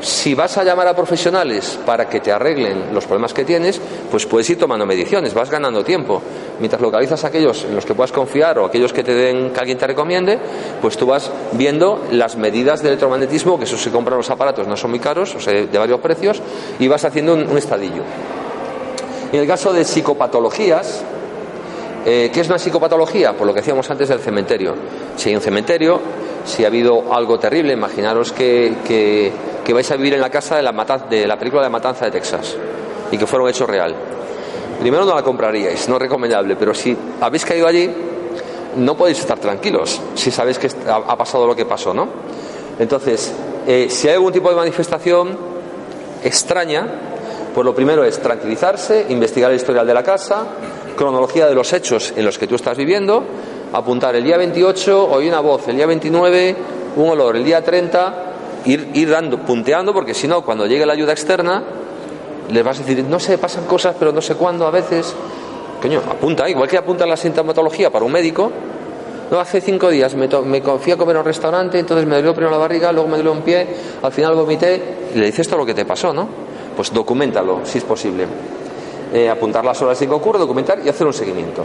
si 0.00 0.34
vas 0.34 0.56
a 0.58 0.64
llamar 0.64 0.88
a 0.88 0.94
profesionales 0.94 1.78
para 1.86 2.08
que 2.08 2.20
te 2.20 2.30
arreglen 2.30 2.92
los 2.92 3.04
problemas 3.04 3.32
que 3.32 3.44
tienes, 3.44 3.80
pues 4.10 4.26
puedes 4.26 4.48
ir 4.50 4.58
tomando 4.58 4.86
mediciones, 4.86 5.34
vas 5.34 5.50
ganando 5.50 5.82
tiempo. 5.84 6.20
Mientras 6.58 6.80
localizas 6.80 7.24
aquellos 7.24 7.64
en 7.64 7.74
los 7.74 7.84
que 7.84 7.94
puedas 7.94 8.12
confiar 8.12 8.58
o 8.58 8.66
aquellos 8.66 8.92
que 8.92 9.02
te 9.02 9.14
den, 9.14 9.50
que 9.50 9.60
alguien 9.60 9.78
te 9.78 9.86
recomiende, 9.86 10.38
pues 10.80 10.96
tú 10.96 11.06
vas 11.06 11.30
viendo 11.52 12.04
las 12.10 12.36
medidas 12.36 12.82
de 12.82 12.88
electromagnetismo, 12.88 13.58
que 13.58 13.64
eso 13.64 13.78
se 13.78 13.90
compran 13.90 14.18
los 14.18 14.30
aparatos, 14.30 14.66
no 14.66 14.76
son 14.76 14.90
muy 14.90 15.00
caros, 15.00 15.34
o 15.34 15.40
sea, 15.40 15.52
de 15.52 15.78
varios 15.78 16.00
precios, 16.00 16.42
y 16.78 16.88
vas 16.88 17.04
haciendo 17.04 17.34
un, 17.34 17.56
estadillo. 17.56 18.02
En 19.32 19.40
el 19.40 19.46
caso 19.46 19.72
de 19.72 19.84
psicopatologías, 19.84 21.02
eh, 22.04 22.30
¿qué 22.32 22.40
es 22.40 22.48
una 22.48 22.58
psicopatología? 22.58 23.32
Por 23.32 23.46
lo 23.46 23.52
que 23.52 23.60
decíamos 23.60 23.90
antes 23.90 24.08
del 24.08 24.20
cementerio. 24.20 24.74
Si 25.16 25.30
hay 25.30 25.34
un 25.34 25.40
cementerio, 25.40 26.00
si 26.46 26.64
ha 26.64 26.68
habido 26.68 27.12
algo 27.12 27.38
terrible, 27.38 27.74
imaginaros 27.74 28.32
que 28.32 29.32
que 29.66 29.72
vais 29.72 29.90
a 29.90 29.96
vivir 29.96 30.14
en 30.14 30.20
la 30.20 30.30
casa 30.30 30.54
de 30.54 30.62
la, 30.62 30.72
de 31.10 31.26
la 31.26 31.36
película 31.36 31.64
de 31.64 31.68
Matanza 31.68 32.04
de 32.04 32.12
Texas 32.12 32.54
y 33.10 33.18
que 33.18 33.26
fuera 33.26 33.42
un 33.42 33.50
hecho 33.50 33.66
real. 33.66 33.96
Primero 34.78 35.04
no 35.04 35.12
la 35.12 35.24
compraríais, 35.24 35.88
no 35.88 35.96
es 35.96 36.02
recomendable, 36.02 36.54
pero 36.54 36.72
si 36.72 36.96
habéis 37.20 37.44
caído 37.44 37.66
allí, 37.66 37.90
no 38.76 38.96
podéis 38.96 39.18
estar 39.18 39.40
tranquilos 39.40 40.00
si 40.14 40.30
sabéis 40.30 40.60
que 40.60 40.68
ha 40.86 41.16
pasado 41.16 41.48
lo 41.48 41.56
que 41.56 41.64
pasó, 41.64 41.92
¿no? 41.92 42.06
Entonces, 42.78 43.32
eh, 43.66 43.88
si 43.90 44.06
hay 44.06 44.14
algún 44.14 44.32
tipo 44.32 44.50
de 44.50 44.54
manifestación 44.54 45.36
extraña, 46.22 46.86
pues 47.52 47.64
lo 47.64 47.74
primero 47.74 48.04
es 48.04 48.20
tranquilizarse, 48.20 49.06
investigar 49.08 49.50
el 49.50 49.56
historial 49.56 49.84
de 49.84 49.94
la 49.94 50.04
casa, 50.04 50.46
cronología 50.96 51.48
de 51.48 51.56
los 51.56 51.72
hechos 51.72 52.12
en 52.16 52.24
los 52.24 52.38
que 52.38 52.46
tú 52.46 52.54
estás 52.54 52.76
viviendo, 52.76 53.24
apuntar 53.72 54.14
el 54.16 54.24
día 54.24 54.36
28, 54.36 55.10
oí 55.10 55.28
una 55.28 55.40
voz, 55.40 55.68
el 55.68 55.76
día 55.76 55.86
29, 55.86 56.56
un 56.96 57.08
olor, 57.08 57.36
el 57.36 57.44
día 57.44 57.62
30, 57.62 58.26
ir, 58.66 59.08
dando, 59.08 59.38
punteando, 59.38 59.92
porque 59.92 60.14
si 60.14 60.26
no, 60.26 60.42
cuando 60.42 60.66
llegue 60.66 60.86
la 60.86 60.92
ayuda 60.92 61.12
externa, 61.12 61.62
les 62.50 62.64
vas 62.64 62.78
a 62.78 62.82
decir, 62.82 63.04
no 63.04 63.18
sé, 63.18 63.38
pasan 63.38 63.64
cosas, 63.66 63.96
pero 63.98 64.12
no 64.12 64.20
sé 64.20 64.34
cuándo, 64.34 64.66
a 64.66 64.70
veces. 64.70 65.14
Coño, 65.80 66.00
apunta, 66.08 66.48
igual 66.48 66.68
que 66.68 66.78
apunta 66.78 67.06
la 67.06 67.16
sintomatología 67.16 67.90
para 67.90 68.04
un 68.04 68.12
médico. 68.12 68.50
No, 69.30 69.40
hace 69.40 69.60
cinco 69.60 69.90
días 69.90 70.14
me, 70.14 70.28
me 70.28 70.62
fui 70.62 70.92
a 70.92 70.96
comer 70.96 71.16
a 71.16 71.20
un 71.20 71.24
restaurante, 71.24 71.78
entonces 71.78 72.06
me 72.06 72.14
dolió 72.14 72.32
primero 72.32 72.52
la 72.52 72.58
barriga, 72.58 72.92
luego 72.92 73.08
me 73.08 73.16
dolió 73.16 73.32
un 73.32 73.42
pie, 73.42 73.66
al 74.00 74.12
final 74.12 74.36
vomité, 74.36 74.80
y 75.14 75.18
le 75.18 75.26
dices 75.26 75.48
todo 75.48 75.58
lo 75.58 75.66
que 75.66 75.74
te 75.74 75.84
pasó, 75.84 76.12
¿no? 76.12 76.28
Pues 76.76 76.92
documentalo, 76.92 77.60
si 77.64 77.78
es 77.78 77.84
posible. 77.84 78.26
Eh, 79.12 79.28
apuntar 79.28 79.64
las 79.64 79.80
horas 79.82 80.00
en 80.02 80.08
que 80.08 80.14
ocurre, 80.14 80.38
documentar 80.38 80.78
y 80.84 80.88
hacer 80.88 81.06
un 81.06 81.12
seguimiento. 81.12 81.64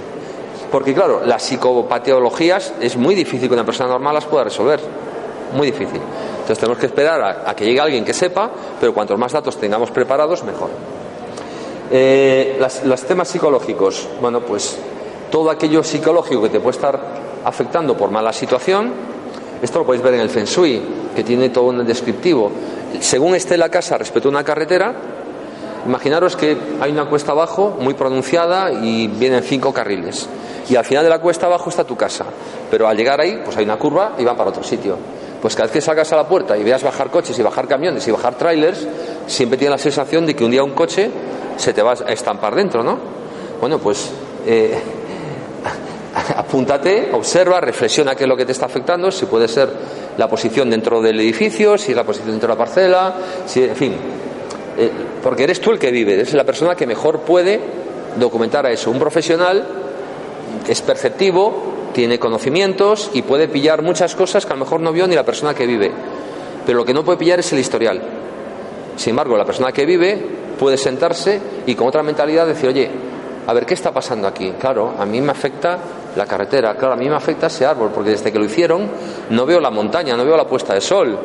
Porque 0.72 0.93
claro, 0.93 1.22
las 1.26 1.43
psicopatologías 1.43 2.74
es 2.80 2.95
muy 2.95 3.13
difícil 3.13 3.49
que 3.49 3.53
una 3.53 3.65
persona 3.65 3.89
normal 3.89 4.13
las 4.13 4.26
pueda 4.26 4.45
resolver. 4.45 4.80
Muy 5.53 5.67
difícil. 5.67 5.99
Entonces 5.99 6.59
tenemos 6.59 6.78
que 6.78 6.86
esperar 6.86 7.43
a, 7.45 7.55
que 7.55 7.65
llegue 7.65 7.82
alguien 7.82 8.05
que 8.05 8.13
sepa, 8.13 8.49
pero 8.80 8.93
cuantos 8.93 9.19
más 9.19 9.34
datos 9.34 9.57
tengamos 9.57 9.91
preparados, 9.91 10.43
mejor. 10.43 10.69
Eh, 11.91 12.57
los 12.86 13.01
temas 13.03 13.28
psicológicos, 13.28 14.07
bueno, 14.22 14.39
pues 14.39 14.78
todo 15.30 15.49
aquello 15.49 15.84
psicológico 15.84 16.43
que 16.43 16.49
te 16.49 16.59
puede 16.61 16.76
estar 16.76 16.99
afectando 17.43 17.97
por 17.97 18.11
mala 18.11 18.32
situación, 18.32 18.93
esto 19.61 19.80
lo 19.80 19.86
podéis 19.86 20.03
ver 20.03 20.13
en 20.15 20.22
el 20.22 20.30
Feng 20.30 20.45
Shui, 20.45 20.82
que 21.15 21.24
tiene 21.24 21.49
todo 21.49 21.65
un 21.65 21.86
descriptivo. 21.86 22.51
Según 22.99 23.36
esté 23.36 23.57
la 23.57 23.69
casa 23.69 23.97
respecto 23.97 24.30
a 24.30 24.32
una 24.32 24.43
carretera, 24.43 24.95
imaginaros 25.86 26.36
que 26.36 26.57
hay 26.80 26.91
una 26.91 27.05
cuesta 27.05 27.34
abajo 27.34 27.78
muy 27.80 27.93
pronunciada 27.93 28.72
y 28.72 29.07
vienen 29.07 29.43
cinco 29.43 29.74
carriles. 29.74 30.28
Y 30.72 30.78
al 30.78 30.86
final 30.86 31.03
de 31.03 31.09
la 31.09 31.19
cuesta 31.19 31.47
abajo 31.47 31.69
está 31.69 31.84
tu 31.84 31.97
casa. 31.97 32.24
Pero 32.69 32.88
al 32.88 32.95
llegar 32.95 33.19
ahí, 33.19 33.41
pues 33.43 33.57
hay 33.57 33.65
una 33.65 33.78
curva 33.78 34.13
y 34.17 34.24
van 34.24 34.38
para 34.38 34.51
otro 34.51 34.63
sitio. 34.63 34.97
pues 35.41 35.53
cada 35.53 35.65
vez 35.65 35.74
que 35.74 35.82
salgas 35.82 36.13
a 36.13 36.15
la 36.15 36.26
puerta 36.26 36.57
y 36.57 36.63
veas 36.63 36.82
bajar 36.82 37.09
coches 37.09 37.38
y 37.38 37.41
bajar 37.41 37.67
camiones 37.67 38.07
y 38.07 38.11
bajar 38.11 38.36
trailers, 38.36 38.88
siempre 39.28 39.57
tienes 39.57 39.72
la 39.72 39.84
sensación 39.84 40.26
de 40.26 40.34
que 40.34 40.45
un 40.45 40.51
día 40.51 40.63
un 40.63 40.72
coche 40.72 41.11
se 41.57 41.74
te 41.74 41.82
va 41.82 41.91
a 41.91 42.13
estampar 42.13 42.55
dentro, 42.55 42.84
¿no? 42.84 42.97
Bueno, 43.59 43.80
pues 43.80 44.11
eh, 44.45 44.80
apúntate, 46.38 47.09
observa, 47.11 47.59
reflexiona 47.59 48.15
qué 48.15 48.24
es 48.24 48.30
lo 48.30 48.38
que 48.38 48.45
te 48.45 48.53
está 48.53 48.67
afectando, 48.67 49.11
si 49.11 49.26
puede 49.26 49.49
ser 49.49 49.67
la 50.15 50.30
posición 50.30 50.69
dentro 50.69 51.01
del 51.01 51.19
edificio, 51.19 51.78
si 51.78 51.91
es 51.91 51.97
la 51.97 52.05
posición 52.05 52.32
dentro 52.32 52.47
de 52.47 52.53
la 52.53 52.57
parcela, 52.57 53.15
si, 53.45 53.63
en 53.63 53.76
fin, 53.76 53.95
eh, 54.78 54.89
porque 55.22 55.43
eres 55.43 55.59
tú 55.59 55.72
el 55.72 55.80
que 55.80 55.91
vive, 55.91 56.13
eres 56.13 56.34
la 56.34 56.45
persona 56.45 56.76
que 56.76 56.88
mejor 56.88 57.22
puede 57.22 57.59
documentar 58.17 58.65
a 58.65 58.72
eso. 58.72 58.89
Un 58.89 58.99
profesional 58.99 59.82
es 60.68 60.82
perceptivo, 60.82 61.53
tiene 61.93 62.20
conocimientos 62.20 63.09
y 63.14 63.22
puede 63.22 63.47
pillar 63.47 63.82
muchas 63.82 64.16
cosas 64.16 64.45
que 64.45 64.53
a 64.53 64.55
lo 64.55 64.64
mejor 64.64 64.82
no 64.82 64.91
vio 64.91 65.07
ni 65.07 65.16
la 65.16 65.24
persona 65.26 65.53
que 65.53 65.66
vive. 65.66 65.91
Pero 66.66 66.78
lo 66.78 66.86
que 66.86 66.93
no 66.93 67.03
puede 67.03 67.18
pillar 67.18 67.39
es 67.39 67.51
el 67.51 67.59
historial. 67.59 68.01
Sin 68.95 69.12
embargo, 69.12 69.38
la 69.38 69.45
persona 69.45 69.72
que 69.72 69.86
vive 69.86 70.18
puede 70.59 70.78
sentarse 70.78 71.39
y 71.66 71.76
con 71.76 71.88
otra 71.88 72.03
mentalidad 72.03 72.45
decir, 72.45 72.70
oye, 72.70 72.89
a 73.47 73.53
ver, 73.53 73.66
¿qué 73.66 73.74
está 73.74 73.91
pasando 73.91 74.28
aquí? 74.28 74.53
Claro, 74.59 74.93
a 74.97 75.05
mí 75.05 75.20
me 75.22 75.32
afecta 75.32 75.78
la 76.16 76.26
carretera, 76.26 76.76
claro, 76.76 76.93
a 76.93 76.97
mí 76.97 77.09
me 77.09 77.16
afecta 77.16 77.47
ese 77.47 77.66
árbol, 77.66 77.89
porque 77.93 78.12
desde 78.12 78.32
que 78.32 78.38
lo 78.38 78.45
hicieron 78.45 78.88
no 79.30 79.45
veo 79.45 79.59
la 79.59 79.72
montaña, 79.72 80.16
no 80.16 80.24
veo 80.24 80.38
la 80.38 80.45
puesta 80.45 80.74
de 80.74 80.82
sol, 80.82 81.18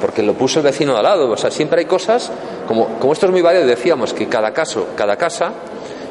porque 0.00 0.22
lo 0.22 0.34
puso 0.34 0.58
el 0.58 0.64
vecino 0.64 0.92
de 0.92 0.98
al 0.98 1.04
lado. 1.04 1.30
O 1.30 1.36
sea, 1.36 1.50
siempre 1.50 1.80
hay 1.80 1.86
cosas, 1.86 2.32
como, 2.66 2.98
como 2.98 3.12
esto 3.12 3.26
es 3.26 3.32
muy 3.32 3.42
variado, 3.42 3.66
decíamos 3.66 4.12
que 4.12 4.26
cada 4.26 4.52
caso, 4.52 4.88
cada 4.96 5.16
casa 5.16 5.52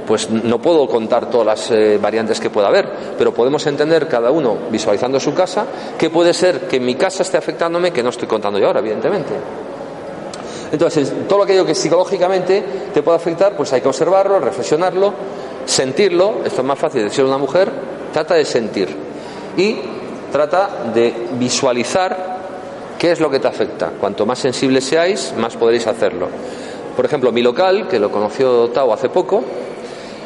pues 0.05 0.29
no 0.29 0.59
puedo 0.59 0.87
contar 0.87 1.29
todas 1.29 1.45
las 1.45 1.71
eh, 1.71 1.97
variantes 2.01 2.39
que 2.39 2.49
pueda 2.49 2.67
haber, 2.67 2.87
pero 3.17 3.33
podemos 3.33 3.65
entender 3.67 4.07
cada 4.07 4.31
uno 4.31 4.57
visualizando 4.69 5.19
su 5.19 5.33
casa 5.33 5.65
que 5.97 6.09
puede 6.09 6.33
ser 6.33 6.61
que 6.67 6.79
mi 6.79 6.95
casa 6.95 7.23
esté 7.23 7.37
afectándome 7.37 7.91
que 7.91 8.03
no 8.03 8.09
estoy 8.09 8.27
contando 8.27 8.59
yo 8.59 8.67
ahora, 8.67 8.79
evidentemente. 8.79 9.33
Entonces, 10.71 11.13
todo 11.27 11.43
aquello 11.43 11.65
que 11.65 11.75
psicológicamente 11.75 12.63
te 12.93 13.01
puede 13.01 13.17
afectar, 13.17 13.55
pues 13.55 13.71
hay 13.73 13.81
que 13.81 13.87
observarlo, 13.87 14.39
reflexionarlo, 14.39 15.13
sentirlo, 15.65 16.41
esto 16.45 16.61
es 16.61 16.67
más 16.67 16.79
fácil 16.79 17.03
de 17.03 17.09
ser 17.09 17.25
una 17.25 17.37
mujer, 17.37 17.71
trata 18.11 18.35
de 18.35 18.45
sentir 18.45 18.89
y 19.57 19.77
trata 20.31 20.69
de 20.93 21.13
visualizar 21.33 22.35
qué 22.97 23.11
es 23.11 23.19
lo 23.19 23.29
que 23.29 23.39
te 23.39 23.47
afecta. 23.47 23.91
Cuanto 23.99 24.25
más 24.25 24.39
sensibles 24.39 24.83
seáis, 24.83 25.33
más 25.37 25.55
podréis 25.55 25.87
hacerlo. 25.87 26.27
Por 26.95 27.05
ejemplo, 27.05 27.31
mi 27.31 27.41
local, 27.41 27.87
que 27.87 27.99
lo 27.99 28.11
conoció 28.11 28.69
Tao 28.69 28.93
hace 28.93 29.09
poco, 29.09 29.43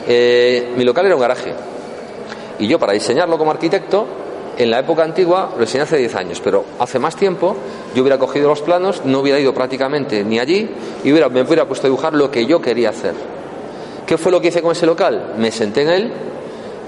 eh, 0.07 0.73
mi 0.75 0.83
local 0.83 1.05
era 1.05 1.15
un 1.15 1.21
garaje. 1.21 1.53
Y 2.59 2.67
yo, 2.67 2.77
para 2.77 2.93
diseñarlo 2.93 3.37
como 3.37 3.51
arquitecto, 3.51 4.05
en 4.59 4.69
la 4.69 4.79
época 4.79 5.03
antigua 5.03 5.51
lo 5.55 5.61
diseñé 5.61 5.83
hace 5.83 5.97
10 5.97 6.15
años, 6.15 6.41
pero 6.43 6.65
hace 6.79 6.99
más 6.99 7.15
tiempo 7.15 7.55
yo 7.95 8.01
hubiera 8.01 8.19
cogido 8.19 8.49
los 8.49 8.61
planos, 8.61 9.05
no 9.05 9.19
hubiera 9.19 9.39
ido 9.39 9.53
prácticamente 9.53 10.21
ni 10.25 10.37
allí 10.37 10.69
y 11.01 11.11
hubiera, 11.11 11.29
me 11.29 11.41
hubiera 11.43 11.65
puesto 11.65 11.87
a 11.87 11.89
dibujar 11.89 12.13
lo 12.13 12.29
que 12.29 12.45
yo 12.45 12.61
quería 12.61 12.89
hacer. 12.89 13.13
¿Qué 14.05 14.17
fue 14.17 14.33
lo 14.33 14.41
que 14.41 14.49
hice 14.49 14.61
con 14.61 14.73
ese 14.73 14.85
local? 14.85 15.35
Me 15.37 15.49
senté 15.51 15.83
en 15.83 15.89
él, 15.89 16.13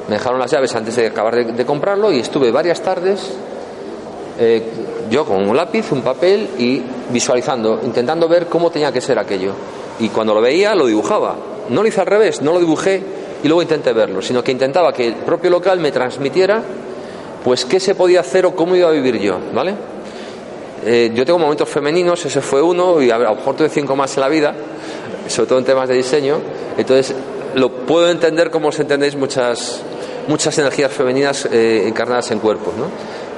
me 0.09 0.15
dejaron 0.15 0.37
las 0.37 0.51
llaves 0.51 0.75
antes 0.75 0.97
de 0.97 1.07
acabar 1.07 1.45
de, 1.45 1.65
comprarlo 1.65 2.11
y 2.11 2.19
estuve 2.19 2.51
varias 2.51 2.81
tardes 2.81 3.31
eh, 4.37 4.63
yo 5.09 5.23
con 5.23 5.47
un 5.47 5.55
lápiz, 5.55 5.93
un 5.93 6.01
papel 6.01 6.49
y 6.57 6.81
visualizando, 7.09 7.79
intentando 7.85 8.27
ver 8.27 8.47
cómo 8.47 8.69
tenía 8.69 8.91
que 8.91 8.99
ser 8.99 9.17
aquello. 9.17 9.53
Y 9.99 10.09
cuando 10.09 10.33
lo 10.33 10.41
veía, 10.41 10.75
lo 10.75 10.87
dibujaba 10.87 11.35
no 11.71 11.81
lo 11.81 11.87
hice 11.87 12.01
al 12.01 12.07
revés, 12.07 12.41
no 12.41 12.53
lo 12.53 12.59
dibujé 12.59 13.01
y 13.43 13.47
luego 13.47 13.61
intenté 13.61 13.93
verlo, 13.93 14.21
sino 14.21 14.43
que 14.43 14.51
intentaba 14.51 14.93
que 14.93 15.07
el 15.07 15.15
propio 15.15 15.49
local 15.49 15.79
me 15.79 15.91
transmitiera 15.91 16.61
pues 17.43 17.65
qué 17.65 17.79
se 17.79 17.95
podía 17.95 18.19
hacer 18.19 18.45
o 18.45 18.55
cómo 18.55 18.75
iba 18.75 18.87
a 18.87 18.91
vivir 18.91 19.17
yo, 19.19 19.39
¿vale? 19.53 19.73
Eh, 20.85 21.11
yo 21.13 21.25
tengo 21.25 21.39
momentos 21.39 21.69
femeninos, 21.69 22.23
ese 22.25 22.41
fue 22.41 22.61
uno, 22.61 23.01
y 23.01 23.09
a, 23.09 23.17
lo 23.17 23.35
mejor 23.35 23.55
cinco 23.69 23.95
más 23.95 24.15
en 24.17 24.21
la 24.21 24.29
vida, 24.29 24.53
sobre 25.27 25.47
todo 25.47 25.59
en 25.59 25.65
temas 25.65 25.87
de 25.89 25.95
diseño, 25.95 26.39
entonces 26.77 27.15
lo 27.55 27.71
puedo 27.71 28.09
entender 28.09 28.49
como 28.49 28.69
os 28.69 28.79
entendéis 28.79 29.15
muchas, 29.15 29.81
muchas 30.27 30.57
energías 30.57 30.91
femeninas 30.91 31.47
eh, 31.51 31.85
encarnadas 31.87 32.31
en 32.31 32.39
cuerpos, 32.39 32.75
¿no? 32.77 32.85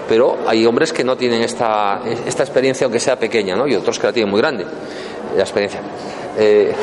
Pero 0.07 0.37
hay 0.47 0.65
hombres 0.65 0.91
que 0.91 1.03
no 1.03 1.15
tienen 1.15 1.41
esta, 1.41 2.01
esta 2.25 2.43
experiencia, 2.43 2.85
aunque 2.85 2.99
sea 2.99 3.17
pequeña, 3.17 3.55
¿no? 3.55 3.67
Y 3.67 3.75
otros 3.75 3.99
que 3.99 4.07
la 4.07 4.13
tienen 4.13 4.29
muy 4.29 4.41
grande, 4.41 4.65
la 5.35 5.43
experiencia. 5.43 5.81
Eh, 6.37 6.73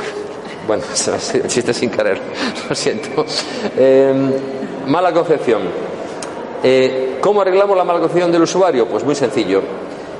bueno, 0.66 0.82
chiste 1.46 1.74
sin 1.74 1.90
querer, 1.90 2.20
lo 2.68 2.74
siento. 2.74 3.24
Em, 3.76 4.32
mala 4.86 5.12
concepción. 5.12 5.62
Eh, 6.62 7.18
¿Cómo 7.20 7.40
arreglamos 7.40 7.76
la 7.76 7.84
mala 7.84 8.00
concepción 8.00 8.30
del 8.32 8.42
usuario? 8.42 8.86
Pues 8.86 9.04
muy 9.04 9.14
sencillo. 9.14 9.62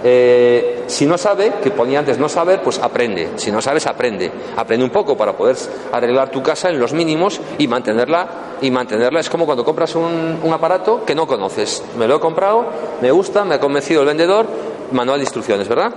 Eh, 0.02 0.84
si 0.86 1.04
no 1.04 1.18
sabe, 1.18 1.54
que 1.62 1.70
ponía 1.70 1.98
antes 1.98 2.18
no 2.18 2.28
saber, 2.28 2.62
pues 2.62 2.78
aprende. 2.78 3.32
Si 3.36 3.52
no 3.52 3.60
sabes, 3.60 3.86
aprende. 3.86 4.30
Aprende 4.56 4.84
un 4.84 4.90
poco 4.90 5.16
para 5.16 5.36
poder 5.36 5.56
arreglar 5.92 6.30
tu 6.30 6.42
casa 6.42 6.70
en 6.70 6.78
los 6.78 6.92
mínimos 6.92 7.40
y 7.58 7.68
mantenerla. 7.68 8.28
Y 8.62 8.70
mantenerla 8.70 9.20
es 9.20 9.28
como 9.28 9.46
cuando 9.46 9.64
compras 9.64 9.94
un, 9.94 10.40
aparato 10.52 11.04
que 11.04 11.14
no 11.14 11.26
conoces. 11.26 11.82
Me 11.98 12.06
lo 12.06 12.16
he 12.16 12.20
comprado, 12.20 12.66
me 13.00 13.10
gusta, 13.10 13.44
me 13.44 13.54
ha 13.54 13.60
convencido 13.60 14.00
el 14.00 14.06
vendedor, 14.06 14.46
manual 14.92 15.18
de 15.18 15.24
instrucciones, 15.24 15.68
¿verdad? 15.68 15.92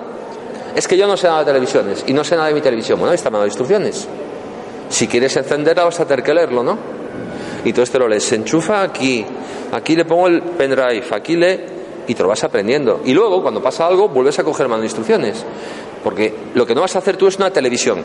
Es 0.75 0.87
que 0.87 0.97
yo 0.97 1.07
no 1.07 1.15
sé 1.17 1.27
nada 1.27 1.39
de 1.39 1.45
televisiones 1.45 2.03
y 2.07 2.13
no 2.13 2.23
sé 2.23 2.35
nada 2.35 2.47
de 2.47 2.53
mi 2.53 2.61
televisión. 2.61 2.99
Bueno, 2.99 3.11
ahí 3.11 3.15
está 3.15 3.29
manual 3.29 3.47
de 3.47 3.51
instrucciones. 3.51 4.07
Si 4.93 5.07
quieres 5.07 5.35
encenderla 5.35 5.85
vas 5.85 5.99
a 5.99 6.05
tener 6.05 6.23
que 6.23 6.35
leerlo, 6.35 6.61
¿no? 6.61 6.77
Y 7.65 7.73
todo 7.73 7.81
esto 7.81 7.97
lo 7.97 8.07
lees. 8.07 8.25
Se 8.25 8.35
enchufa 8.35 8.83
aquí, 8.83 9.25
aquí 9.71 9.95
le 9.95 10.05
pongo 10.05 10.27
el 10.27 10.43
pendrive, 10.43 11.05
aquí 11.09 11.35
le... 11.35 11.65
y 12.07 12.13
te 12.13 12.21
lo 12.21 12.29
vas 12.29 12.43
aprendiendo. 12.43 13.01
Y 13.03 13.11
luego, 13.11 13.41
cuando 13.41 13.59
pasa 13.59 13.87
algo, 13.87 14.09
vuelves 14.09 14.37
a 14.37 14.43
coger 14.43 14.67
mano 14.67 14.81
de 14.81 14.85
instrucciones. 14.85 15.43
Porque 16.03 16.31
lo 16.53 16.63
que 16.67 16.75
no 16.75 16.81
vas 16.81 16.95
a 16.95 16.99
hacer 16.99 17.17
tú 17.17 17.25
es 17.25 17.37
una 17.37 17.49
televisión, 17.49 18.03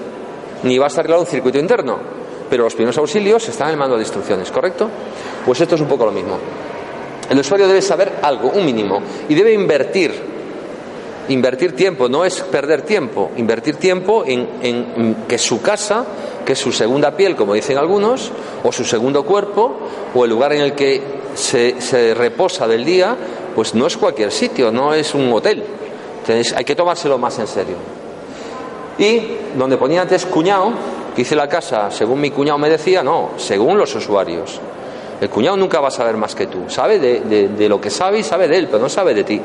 ni 0.62 0.78
vas 0.78 0.96
a 0.96 1.00
arreglar 1.00 1.20
un 1.20 1.26
circuito 1.26 1.58
interno. 1.58 1.98
Pero 2.48 2.64
los 2.64 2.74
primeros 2.74 2.96
auxilios 2.96 3.46
están 3.46 3.66
en 3.66 3.72
el 3.74 3.78
manual 3.78 3.98
de 3.98 4.04
instrucciones, 4.04 4.50
¿correcto? 4.50 4.88
Pues 5.44 5.60
esto 5.60 5.74
es 5.74 5.82
un 5.82 5.88
poco 5.88 6.06
lo 6.06 6.12
mismo. 6.12 6.38
El 7.28 7.38
usuario 7.38 7.68
debe 7.68 7.82
saber 7.82 8.14
algo, 8.22 8.48
un 8.48 8.64
mínimo, 8.64 9.02
y 9.28 9.34
debe 9.34 9.52
invertir. 9.52 10.37
Invertir 11.28 11.76
tiempo, 11.76 12.08
no 12.08 12.24
es 12.24 12.40
perder 12.40 12.82
tiempo, 12.82 13.30
invertir 13.36 13.76
tiempo 13.76 14.24
en, 14.26 15.24
que 15.28 15.38
su 15.38 15.60
casa 15.60 16.04
que 16.44 16.54
es 16.54 16.58
su 16.58 16.72
segunda 16.72 17.14
piel, 17.14 17.36
como 17.36 17.52
dicen 17.52 17.76
algunos, 17.76 18.32
o 18.64 18.72
su 18.72 18.82
segundo 18.82 19.22
cuerpo, 19.22 19.80
o 20.14 20.24
el 20.24 20.30
lugar 20.30 20.54
en 20.54 20.62
el 20.62 20.72
que 20.72 21.02
se, 21.34 22.14
reposa 22.14 22.66
del 22.66 22.86
día, 22.86 23.14
pues 23.54 23.74
no 23.74 23.86
es 23.86 23.98
cualquier 23.98 24.32
sitio, 24.32 24.72
no 24.72 24.94
es 24.94 25.14
un 25.14 25.30
hotel. 25.30 25.62
Hay 26.56 26.64
que 26.64 26.74
tomárselo 26.74 27.18
más 27.18 27.38
en 27.38 27.46
serio. 27.46 27.76
Y 28.98 29.20
donde 29.58 29.76
ponía 29.76 30.02
antes 30.02 30.24
cuñado, 30.24 30.72
que 31.14 31.22
hice 31.22 31.36
la 31.36 31.48
casa 31.48 31.90
según 31.90 32.20
mi 32.20 32.30
cuñado 32.30 32.58
me 32.58 32.70
decía, 32.70 33.02
no, 33.02 33.30
según 33.36 33.76
los 33.76 33.94
usuarios. 33.94 34.60
El 35.20 35.28
cuñado 35.28 35.56
nunca 35.56 35.80
va 35.80 35.88
a 35.88 35.90
saber 35.90 36.16
más 36.16 36.34
que 36.34 36.46
tú. 36.46 36.64
Sabe 36.68 36.98
de, 36.98 37.68
lo 37.68 37.80
que 37.80 37.90
sabe 37.90 38.20
y 38.20 38.22
sabe 38.22 38.48
de 38.48 38.56
él, 38.56 38.66
pero 38.66 38.78
no 38.78 38.88
sabe 38.88 39.14
de 39.14 39.24
ti. 39.24 39.40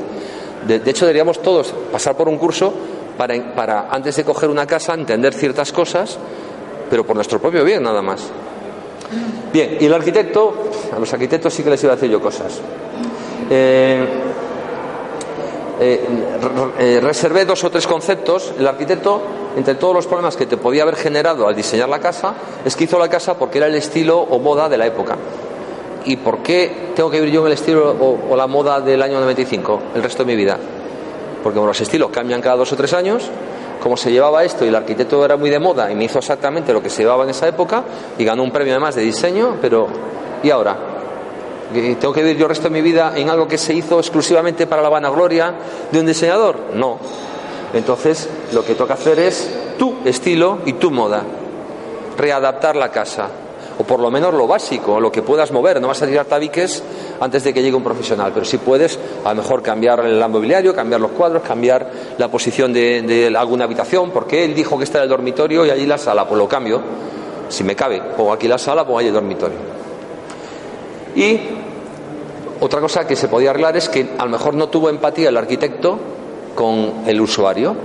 De, 0.67 0.89
hecho, 0.89 1.05
deberíamos 1.05 1.41
todos 1.41 1.73
pasar 1.91 2.15
por 2.15 2.29
un 2.29 2.37
curso 2.37 2.73
para, 3.17 3.55
para, 3.55 3.89
antes 3.89 4.15
de 4.15 4.23
coger 4.23 4.49
una 4.49 4.65
casa, 4.65 4.93
entender 4.93 5.33
ciertas 5.33 5.71
cosas 5.71 6.17
pero 6.93 7.07
por 7.07 7.15
nuestro 7.15 7.39
propio 7.39 7.63
bien 7.63 7.81
nada 7.81 8.03
más. 8.03 8.21
Bien, 9.51 9.77
y 9.79 9.85
el 9.85 9.93
arquitecto, 9.95 10.53
a 10.95 10.99
los 10.99 11.11
arquitectos 11.11 11.51
sí 11.51 11.63
que 11.63 11.71
les 11.71 11.83
iba 11.83 11.93
a 11.93 11.95
decir 11.95 12.07
yo 12.07 12.21
cosas. 12.21 12.61
Eh, 13.49 14.05
eh, 15.79 16.07
eh, 16.77 16.99
reservé 17.01 17.45
dos 17.45 17.63
o 17.63 17.71
tres 17.71 17.87
conceptos. 17.87 18.53
El 18.59 18.67
arquitecto, 18.67 19.21
entre 19.57 19.73
todos 19.73 19.95
los 19.95 20.05
problemas 20.05 20.35
que 20.35 20.45
te 20.45 20.57
podía 20.57 20.83
haber 20.83 20.95
generado 20.95 21.47
al 21.47 21.55
diseñar 21.55 21.89
la 21.89 21.99
casa, 21.99 22.35
es 22.63 22.75
que 22.75 22.83
hizo 22.83 22.99
la 22.99 23.09
casa 23.09 23.39
porque 23.39 23.57
era 23.57 23.65
el 23.65 23.75
estilo 23.75 24.19
o 24.19 24.37
moda 24.37 24.69
de 24.69 24.77
la 24.77 24.85
época. 24.85 25.17
¿Y 26.05 26.17
por 26.17 26.39
qué 26.39 26.91
tengo 26.95 27.09
que 27.09 27.19
vivir 27.19 27.35
yo 27.35 27.41
en 27.41 27.47
el 27.47 27.53
estilo 27.53 27.95
o, 27.99 28.35
la 28.35 28.47
moda 28.47 28.81
del 28.81 29.01
año 29.01 29.19
95 29.19 29.81
el 29.95 30.03
resto 30.03 30.23
de 30.23 30.27
mi 30.27 30.35
vida? 30.35 30.57
Porque 31.41 31.59
los 31.59 31.79
estilos 31.79 32.09
cambian 32.11 32.41
cada 32.41 32.57
dos 32.57 32.71
o 32.71 32.75
tres 32.75 32.93
años 32.93 33.29
cómo 33.81 33.97
se 33.97 34.11
llevaba 34.11 34.45
esto 34.45 34.63
y 34.63 34.69
el 34.69 34.75
arquitecto 34.75 35.25
era 35.25 35.35
muy 35.35 35.49
de 35.49 35.59
moda 35.59 35.91
y 35.91 35.95
me 35.95 36.05
hizo 36.05 36.19
exactamente 36.19 36.71
lo 36.71 36.81
que 36.81 36.89
se 36.89 37.03
llevaba 37.03 37.25
en 37.25 37.31
esa 37.31 37.49
época 37.49 37.83
y 38.17 38.23
ganó 38.23 38.43
un 38.43 38.51
premio 38.51 38.73
además 38.73 38.95
de 38.95 39.01
diseño, 39.01 39.57
pero 39.61 39.87
¿y 40.41 40.49
ahora? 40.49 40.77
¿Tengo 41.73 42.13
que 42.13 42.21
vivir 42.21 42.37
yo 42.37 42.45
el 42.45 42.49
resto 42.49 42.69
de 42.69 42.73
mi 42.73 42.81
vida 42.81 43.13
en 43.15 43.29
algo 43.29 43.45
que 43.45 43.57
se 43.57 43.73
hizo 43.73 43.99
exclusivamente 43.99 44.67
para 44.67 44.81
la 44.81 44.89
vanagloria 44.89 45.53
de 45.91 45.99
un 45.99 46.05
diseñador? 46.05 46.55
No. 46.75 46.97
Entonces, 47.73 48.29
lo 48.53 48.63
que 48.63 48.75
toca 48.75 48.93
hacer 48.93 49.19
es 49.19 49.51
tu 49.77 49.95
estilo 50.05 50.59
y 50.65 50.73
tu 50.73 50.91
moda. 50.91 51.23
Readaptar 52.15 52.75
la 52.75 52.89
casa 52.89 53.27
o 53.77 53.83
por 53.83 53.99
lo 53.99 54.11
menos 54.11 54.33
lo 54.33 54.47
básico, 54.47 54.99
lo 54.99 55.11
que 55.11 55.21
puedas 55.21 55.51
mover. 55.51 55.81
No 55.81 55.87
vas 55.87 56.01
a 56.01 56.07
tirar 56.07 56.25
tabiques 56.25 56.83
antes 57.19 57.43
de 57.43 57.53
que 57.53 57.61
llegue 57.61 57.75
un 57.75 57.83
profesional, 57.83 58.31
pero 58.33 58.45
sí 58.45 58.57
puedes 58.57 58.99
a 59.23 59.29
lo 59.29 59.41
mejor 59.41 59.61
cambiar 59.61 60.05
el 60.05 60.19
mobiliario, 60.29 60.75
cambiar 60.75 61.01
los 61.01 61.11
cuadros, 61.11 61.43
cambiar 61.43 61.89
la 62.17 62.29
posición 62.29 62.73
de, 62.73 63.33
alguna 63.37 63.65
habitación, 63.65 64.11
porque 64.11 64.43
él 64.43 64.53
dijo 64.53 64.77
que 64.77 64.83
está 64.83 65.01
el 65.01 65.09
dormitorio 65.09 65.65
y 65.65 65.69
allí 65.69 65.85
la 65.85 65.97
sala, 65.97 66.27
pues 66.27 66.37
lo 66.37 66.47
cambio. 66.47 66.81
Si 67.49 67.63
me 67.63 67.75
cabe, 67.75 68.01
pongo 68.15 68.33
aquí 68.33 68.47
la 68.47 68.57
sala, 68.57 68.85
pongo 68.85 68.99
allí 68.99 69.09
el 69.09 69.13
dormitorio. 69.13 69.57
Y 71.15 71.39
otra 72.59 72.79
cosa 72.79 73.05
que 73.05 73.15
se 73.15 73.27
podía 73.27 73.51
arreglar 73.51 73.77
es 73.77 73.89
que 73.89 74.11
a 74.17 74.25
lo 74.25 74.31
mejor 74.31 74.53
no 74.53 74.69
tuvo 74.69 74.89
empatía 74.89 75.29
el 75.29 75.37
arquitecto 75.37 75.99
con 76.55 77.03
el 77.05 77.19
usuario, 77.19 77.75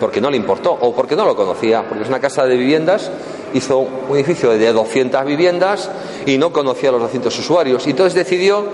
porque 0.00 0.20
no 0.20 0.30
le 0.30 0.36
importó 0.38 0.72
o 0.72 0.94
porque 0.94 1.14
no 1.14 1.26
lo 1.26 1.36
conocía, 1.36 1.86
porque 1.86 2.02
es 2.02 2.08
una 2.08 2.18
casa 2.18 2.46
de 2.46 2.56
viviendas, 2.56 3.10
hizo 3.54 3.78
un 3.78 4.16
edificio 4.16 4.50
de 4.50 4.72
200 4.72 5.24
viviendas 5.24 5.90
y 6.26 6.38
no 6.38 6.52
conocía 6.52 6.88
a 6.88 6.92
los 6.92 7.02
200 7.02 7.38
usuarios. 7.38 7.86
Y 7.86 7.90
entonces 7.90 8.14
decidió 8.14 8.64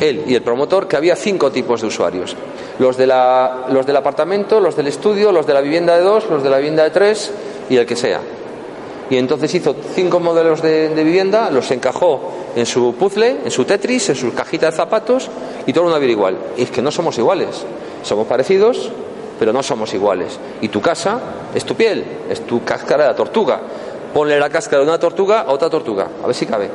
él 0.00 0.24
y 0.26 0.34
el 0.34 0.42
promotor 0.42 0.88
que 0.88 0.96
había 0.96 1.16
cinco 1.16 1.50
tipos 1.50 1.80
de 1.80 1.86
usuarios. 1.86 2.36
Los, 2.78 2.96
de 2.96 3.06
la, 3.06 3.66
los 3.70 3.86
del 3.86 3.96
apartamento, 3.96 4.60
los 4.60 4.76
del 4.76 4.88
estudio, 4.88 5.32
los 5.32 5.46
de 5.46 5.54
la 5.54 5.60
vivienda 5.60 5.96
de 5.96 6.02
dos, 6.02 6.28
los 6.28 6.42
de 6.42 6.50
la 6.50 6.58
vivienda 6.58 6.82
de 6.82 6.90
tres 6.90 7.30
y 7.70 7.76
el 7.76 7.86
que 7.86 7.96
sea. 7.96 8.20
Y 9.08 9.16
entonces 9.16 9.54
hizo 9.54 9.76
cinco 9.94 10.18
modelos 10.18 10.62
de, 10.62 10.88
vivienda, 10.88 11.50
los 11.50 11.70
encajó 11.70 12.32
en 12.56 12.66
su 12.66 12.94
puzzle, 12.94 13.36
en 13.44 13.50
su 13.50 13.64
Tetris, 13.64 14.08
en 14.08 14.16
su 14.16 14.34
cajita 14.34 14.66
de 14.66 14.72
zapatos 14.72 15.30
y 15.64 15.72
todo 15.72 15.86
una 15.86 15.98
vida 15.98 16.10
igual. 16.10 16.36
Y 16.56 16.62
es 16.62 16.70
que 16.70 16.82
no 16.82 16.90
somos 16.90 17.16
iguales. 17.18 17.64
Somos 18.02 18.26
parecidos, 18.26 18.90
pero 19.38 19.52
no 19.52 19.62
somos 19.62 19.92
iguales. 19.94 20.38
Y 20.60 20.68
tu 20.68 20.80
casa 20.80 21.18
es 21.54 21.64
tu 21.64 21.74
piel, 21.74 22.04
es 22.28 22.46
tu 22.46 22.64
cáscara 22.64 23.04
de 23.04 23.10
la 23.10 23.16
tortuga. 23.16 23.60
Ponle 24.12 24.38
la 24.38 24.48
cáscara 24.48 24.82
de 24.82 24.88
una 24.88 24.98
tortuga 24.98 25.42
a 25.42 25.52
otra 25.52 25.68
tortuga, 25.68 26.08
a 26.22 26.26
ver 26.26 26.34
si 26.34 26.46
cabe. 26.46 26.70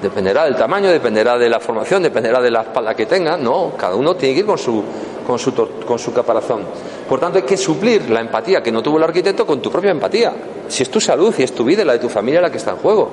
Dependerá 0.00 0.44
del 0.44 0.54
tamaño, 0.54 0.90
dependerá 0.90 1.38
de 1.38 1.48
la 1.48 1.58
formación, 1.58 2.02
dependerá 2.02 2.40
de 2.40 2.50
la 2.50 2.62
espalda 2.62 2.94
que 2.94 3.06
tenga. 3.06 3.36
No, 3.36 3.72
cada 3.76 3.96
uno 3.96 4.14
tiene 4.14 4.34
que 4.34 4.40
ir 4.40 4.46
con 4.46 4.58
su, 4.58 4.84
con 5.26 5.38
su, 5.38 5.54
con 5.86 5.98
su 5.98 6.12
caparazón. 6.12 6.62
Por 7.08 7.18
tanto, 7.18 7.38
hay 7.38 7.44
que 7.44 7.56
suplir 7.56 8.10
la 8.10 8.20
empatía 8.20 8.62
que 8.62 8.70
no 8.70 8.82
tuvo 8.82 8.98
el 8.98 9.04
arquitecto 9.04 9.46
con 9.46 9.60
tu 9.60 9.70
propia 9.70 9.90
empatía. 9.90 10.32
Si 10.68 10.82
es 10.82 10.90
tu 10.90 11.00
salud 11.00 11.34
y 11.38 11.42
es 11.42 11.54
tu 11.54 11.64
vida 11.64 11.84
la 11.84 11.94
de 11.94 11.98
tu 11.98 12.08
familia 12.08 12.40
la 12.40 12.50
que 12.50 12.58
está 12.58 12.72
en 12.72 12.76
juego. 12.76 13.10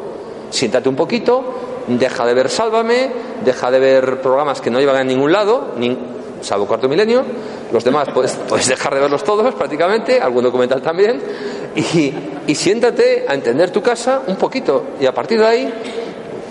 Siéntate 0.49 0.89
un 0.89 0.95
poquito, 0.95 1.43
deja 1.87 2.25
de 2.25 2.33
ver 2.33 2.49
Sálvame, 2.49 3.09
deja 3.43 3.71
de 3.71 3.79
ver 3.79 4.21
programas 4.21 4.59
que 4.59 4.69
no 4.69 4.79
llevan 4.79 4.97
a 4.97 5.03
ningún 5.03 5.31
lado, 5.31 5.69
salvo 6.41 6.67
Cuarto 6.67 6.89
Milenio. 6.89 7.23
Los 7.71 7.83
demás 7.83 8.09
puedes, 8.13 8.33
puedes 8.47 8.67
dejar 8.67 8.93
de 8.95 9.01
verlos 9.01 9.23
todos 9.23 9.53
prácticamente, 9.55 10.19
algún 10.19 10.43
documental 10.43 10.81
también. 10.81 11.21
Y, 11.75 12.13
y 12.47 12.55
siéntate 12.55 13.25
a 13.27 13.33
entender 13.33 13.71
tu 13.71 13.81
casa 13.81 14.21
un 14.27 14.35
poquito. 14.35 14.83
Y 14.99 15.05
a 15.05 15.13
partir 15.13 15.39
de 15.39 15.47
ahí 15.47 15.73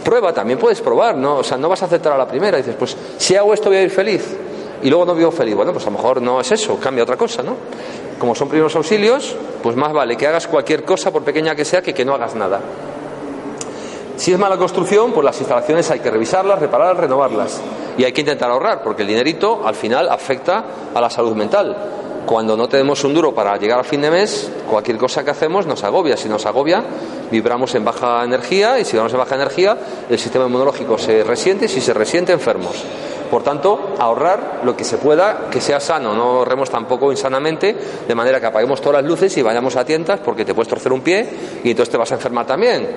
prueba, 0.01 0.33
también 0.33 0.59
puedes 0.59 0.81
probar, 0.81 1.17
¿no? 1.17 1.39
O 1.39 1.45
sea, 1.45 1.57
no 1.57 1.69
vas 1.69 1.83
a 1.83 1.87
aceptar 1.87 2.13
a 2.13 2.19
la 2.19 2.27
primera. 2.27 2.57
dices, 2.57 2.75
pues 2.79 2.97
si 3.17 3.37
hago 3.37 3.55
esto 3.55 3.69
voy 3.69 3.79
a 3.79 3.83
ir 3.83 3.91
feliz. 3.91 4.37
Y 4.83 4.89
luego 4.89 5.05
no 5.05 5.15
vivo 5.15 5.31
feliz. 5.31 5.55
Bueno, 5.55 5.73
pues 5.73 5.87
a 5.87 5.91
lo 5.91 5.97
mejor 5.97 6.23
no 6.23 6.41
es 6.41 6.51
eso, 6.53 6.79
cambia 6.81 7.05
otra 7.05 7.17
cosa, 7.17 7.43
¿no? 7.43 7.55
Como 8.19 8.35
son 8.35 8.49
primeros 8.49 8.75
auxilios, 8.77 9.37
pues 9.63 9.77
más 9.77 9.93
vale 9.93 10.17
que 10.17 10.27
hagas 10.27 10.47
cualquier 10.47 10.85
cosa, 10.85 11.11
por 11.11 11.23
pequeña 11.23 11.55
que 11.55 11.65
sea, 11.65 11.83
que 11.83 11.93
que 11.95 12.05
no 12.05 12.15
hagas 12.15 12.35
nada. 12.35 12.61
Si 14.21 14.31
es 14.31 14.39
mala 14.39 14.59
construcción, 14.59 15.13
pues 15.13 15.25
las 15.25 15.39
instalaciones 15.39 15.91
hay 15.91 16.01
que 16.01 16.11
revisarlas, 16.11 16.59
repararlas, 16.59 16.99
renovarlas. 16.99 17.59
Y 17.97 18.05
hay 18.05 18.13
que 18.13 18.21
intentar 18.21 18.51
ahorrar, 18.51 18.83
porque 18.83 19.01
el 19.01 19.09
dinerito 19.09 19.63
al 19.65 19.75
final 19.75 20.11
afecta 20.11 20.63
a 20.95 21.01
la 21.01 21.09
salud 21.09 21.35
mental. 21.35 21.75
Cuando 22.27 22.57
no 22.57 22.69
tenemos 22.69 23.03
un 23.05 23.15
duro 23.15 23.35
para 23.35 23.57
llegar 23.57 23.81
a 23.81 23.85
fin 23.85 24.01
de 24.01 24.11
mes, 24.11 24.51
cualquier 24.69 24.99
cosa 24.99 25.25
que 25.25 25.31
hacemos 25.31 25.67
nos 25.67 25.83
agobia. 25.83 26.17
Si 26.17 26.29
nos 26.29 26.47
agobia, 26.47 26.85
vibramos 27.31 27.75
en 27.75 27.85
baja 27.85 28.25
energía 28.25 28.79
y 28.79 28.85
si 28.85 28.97
vamos 28.97 29.13
en 29.13 29.19
baja 29.19 29.35
energía, 29.35 29.77
el 30.09 30.19
sistema 30.19 30.47
inmunológico 30.47 30.99
se 30.99 31.25
resiente 31.25 31.67
y 31.67 31.69
si 31.69 31.81
se 31.81 31.93
resiente, 31.95 32.33
enfermos. 32.33 32.85
Por 33.31 33.45
tanto, 33.45 33.95
ahorrar 33.97 34.63
lo 34.65 34.77
que 34.77 34.83
se 34.83 34.99
pueda, 34.99 35.49
que 35.51 35.61
sea 35.61 35.79
sano, 35.79 36.15
no 36.15 36.39
ahorremos 36.39 36.69
tampoco 36.69 37.13
insanamente, 37.13 37.77
de 38.07 38.15
manera 38.15 38.41
que 38.41 38.47
apaguemos 38.47 38.81
todas 38.81 39.01
las 39.01 39.09
luces 39.09 39.37
y 39.39 39.43
vayamos 39.43 39.77
a 39.77 39.85
tientas 39.85 40.19
porque 40.19 40.45
te 40.45 40.53
puedes 40.53 40.69
torcer 40.69 40.93
un 40.93 41.01
pie 41.01 41.29
y 41.63 41.71
entonces 41.71 41.93
te 41.93 41.97
vas 41.97 42.11
a 42.11 42.17
enfermar 42.17 42.45
también. 42.45 42.89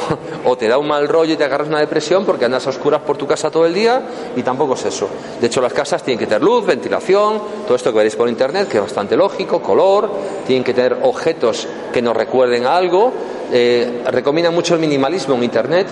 o 0.46 0.56
te 0.56 0.66
da 0.66 0.78
un 0.78 0.88
mal 0.88 1.06
rollo 1.06 1.34
y 1.34 1.36
te 1.36 1.44
agarras 1.44 1.68
una 1.68 1.80
depresión 1.80 2.24
porque 2.24 2.46
andas 2.46 2.66
a 2.66 2.70
oscuras 2.70 3.02
por 3.02 3.18
tu 3.18 3.26
casa 3.26 3.50
todo 3.50 3.66
el 3.66 3.74
día 3.74 4.00
y 4.34 4.42
tampoco 4.42 4.74
es 4.74 4.86
eso. 4.86 5.10
De 5.38 5.48
hecho, 5.48 5.60
las 5.60 5.74
casas 5.74 6.02
tienen 6.02 6.18
que 6.18 6.26
tener 6.26 6.42
luz, 6.42 6.64
ventilación, 6.64 7.42
todo 7.66 7.76
esto 7.76 7.90
que 7.90 7.98
veréis 7.98 8.16
por 8.16 8.30
internet, 8.30 8.68
que 8.68 8.80
bastante 8.82 9.16
lógico, 9.16 9.60
color, 9.62 10.10
tienen 10.46 10.64
que 10.64 10.74
tener 10.74 10.98
objetos 11.02 11.66
que 11.92 12.02
nos 12.02 12.16
recuerden 12.16 12.66
a 12.66 12.76
algo. 12.76 13.12
Eh, 13.52 14.02
recomienda 14.10 14.50
mucho 14.50 14.74
el 14.74 14.80
minimalismo 14.80 15.34
en 15.34 15.44
internet. 15.44 15.86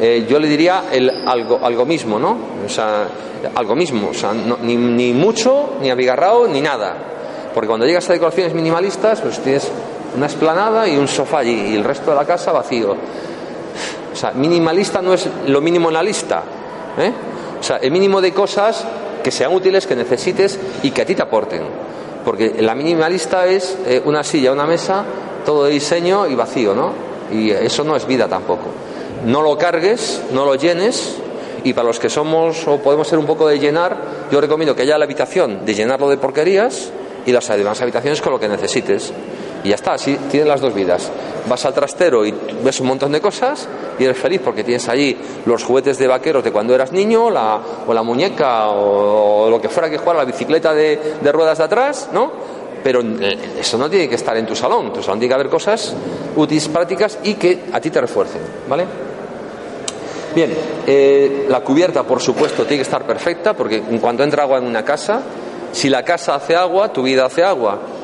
Eh, 0.00 0.26
yo 0.28 0.38
le 0.38 0.48
diría 0.48 0.84
el 0.92 1.10
algo, 1.26 1.60
algo 1.62 1.86
mismo, 1.86 2.18
¿no? 2.18 2.36
O 2.64 2.68
sea, 2.68 3.08
algo 3.54 3.74
mismo, 3.74 4.08
o 4.10 4.14
sea, 4.14 4.32
ni, 4.32 4.76
ni, 4.76 5.12
mucho, 5.12 5.74
ni 5.80 5.90
abigarrado, 5.90 6.46
ni 6.48 6.60
nada. 6.60 6.96
Porque 7.54 7.68
cuando 7.68 7.86
llegas 7.86 8.08
a 8.10 8.12
decoraciones 8.12 8.54
minimalistas, 8.54 9.20
pues 9.20 9.38
tienes 9.40 9.70
una 10.16 10.26
esplanada 10.26 10.88
y 10.88 10.96
un 10.96 11.08
sofá 11.08 11.38
allí, 11.38 11.68
y 11.70 11.76
el 11.76 11.84
resto 11.84 12.10
de 12.10 12.16
la 12.16 12.24
casa 12.24 12.52
vacío. 12.52 12.96
O 14.12 14.16
sea, 14.16 14.32
minimalista 14.32 15.02
no 15.02 15.14
es 15.14 15.28
lo 15.46 15.60
mínimo 15.60 15.88
en 15.88 15.94
la 15.94 16.02
lista. 16.02 16.42
¿eh? 16.98 17.12
O 17.58 17.62
sea, 17.62 17.76
el 17.76 17.90
mínimo 17.90 18.20
de 18.20 18.32
cosas 18.32 18.84
que 19.22 19.30
sean 19.30 19.52
útiles, 19.52 19.86
que 19.86 19.96
necesites 19.96 20.58
y 20.82 20.90
que 20.90 21.02
a 21.02 21.04
ti 21.04 21.14
te 21.14 21.22
aporten. 21.22 21.62
Porque 22.26 22.56
la 22.58 22.74
minimalista 22.74 23.46
es 23.46 23.78
eh, 23.86 24.02
una 24.04 24.24
silla, 24.24 24.50
una 24.50 24.66
mesa, 24.66 25.04
todo 25.44 25.66
de 25.66 25.70
diseño 25.70 26.26
y 26.26 26.34
vacío, 26.34 26.74
¿no? 26.74 26.92
Y 27.30 27.52
eso 27.52 27.84
no 27.84 27.94
es 27.94 28.04
vida 28.04 28.26
tampoco. 28.26 28.64
No 29.24 29.42
lo 29.42 29.56
cargues, 29.56 30.20
no 30.32 30.44
lo 30.44 30.56
llenes, 30.56 31.18
y 31.62 31.72
para 31.72 31.86
los 31.86 32.00
que 32.00 32.10
somos 32.10 32.66
o 32.66 32.78
podemos 32.78 33.06
ser 33.06 33.20
un 33.20 33.26
poco 33.26 33.46
de 33.46 33.60
llenar, 33.60 33.96
yo 34.32 34.40
recomiendo 34.40 34.74
que 34.74 34.82
haya 34.82 34.98
la 34.98 35.04
habitación 35.04 35.64
de 35.64 35.74
llenarlo 35.74 36.08
de 36.08 36.16
porquerías 36.16 36.90
y 37.24 37.30
las 37.30 37.46
demás 37.46 37.80
habitaciones 37.80 38.20
con 38.20 38.32
lo 38.32 38.40
que 38.40 38.48
necesites. 38.48 39.12
Y 39.66 39.70
ya 39.70 39.74
está, 39.74 39.94
así 39.94 40.16
tienes 40.30 40.46
las 40.46 40.60
dos 40.60 40.72
vidas. 40.72 41.10
Vas 41.48 41.66
al 41.66 41.74
trastero 41.74 42.24
y 42.24 42.32
ves 42.62 42.78
un 42.78 42.86
montón 42.86 43.10
de 43.10 43.20
cosas 43.20 43.66
y 43.98 44.04
eres 44.04 44.16
feliz 44.16 44.40
porque 44.44 44.62
tienes 44.62 44.88
allí 44.88 45.16
los 45.44 45.64
juguetes 45.64 45.98
de 45.98 46.06
vaqueros 46.06 46.44
de 46.44 46.52
cuando 46.52 46.72
eras 46.72 46.92
niño, 46.92 47.30
la, 47.30 47.58
o 47.84 47.92
la 47.92 48.04
muñeca, 48.04 48.68
o, 48.68 49.50
lo 49.50 49.60
que 49.60 49.68
fuera 49.68 49.90
que 49.90 49.98
jugar, 49.98 50.18
la 50.18 50.24
bicicleta 50.24 50.72
de, 50.72 51.18
ruedas 51.32 51.58
de 51.58 51.64
atrás, 51.64 52.10
¿no? 52.12 52.30
Pero 52.84 53.00
eh, 53.00 53.56
eso 53.58 53.76
no 53.76 53.90
tiene 53.90 54.08
que 54.08 54.14
estar 54.14 54.36
en 54.36 54.46
tu 54.46 54.54
salón. 54.54 54.92
Tu 54.92 55.02
salón 55.02 55.18
tiene 55.18 55.30
que 55.30 55.34
haber 55.34 55.48
cosas 55.48 55.96
útiles, 56.36 56.68
prácticas 56.68 57.18
y 57.24 57.34
que 57.34 57.64
a 57.72 57.80
ti 57.80 57.90
te 57.90 58.00
refuercen, 58.00 58.42
¿vale? 58.68 58.86
Bien, 60.32 60.54
eh, 60.86 61.46
la 61.48 61.58
cubierta, 61.58 62.04
por 62.04 62.22
supuesto, 62.22 62.62
tiene 62.62 62.76
que 62.76 62.82
estar 62.82 63.04
perfecta, 63.04 63.54
porque 63.54 63.78
en 63.78 63.98
cuanto 63.98 64.22
entra 64.22 64.44
agua 64.44 64.58
en 64.58 64.64
una 64.64 64.84
casa, 64.84 65.22
si 65.72 65.88
la 65.88 66.04
casa 66.04 66.36
hace 66.36 66.54
agua, 66.54 66.92
tu 66.92 67.02
vida 67.02 67.24
hace 67.24 67.42
agua. 67.42 67.95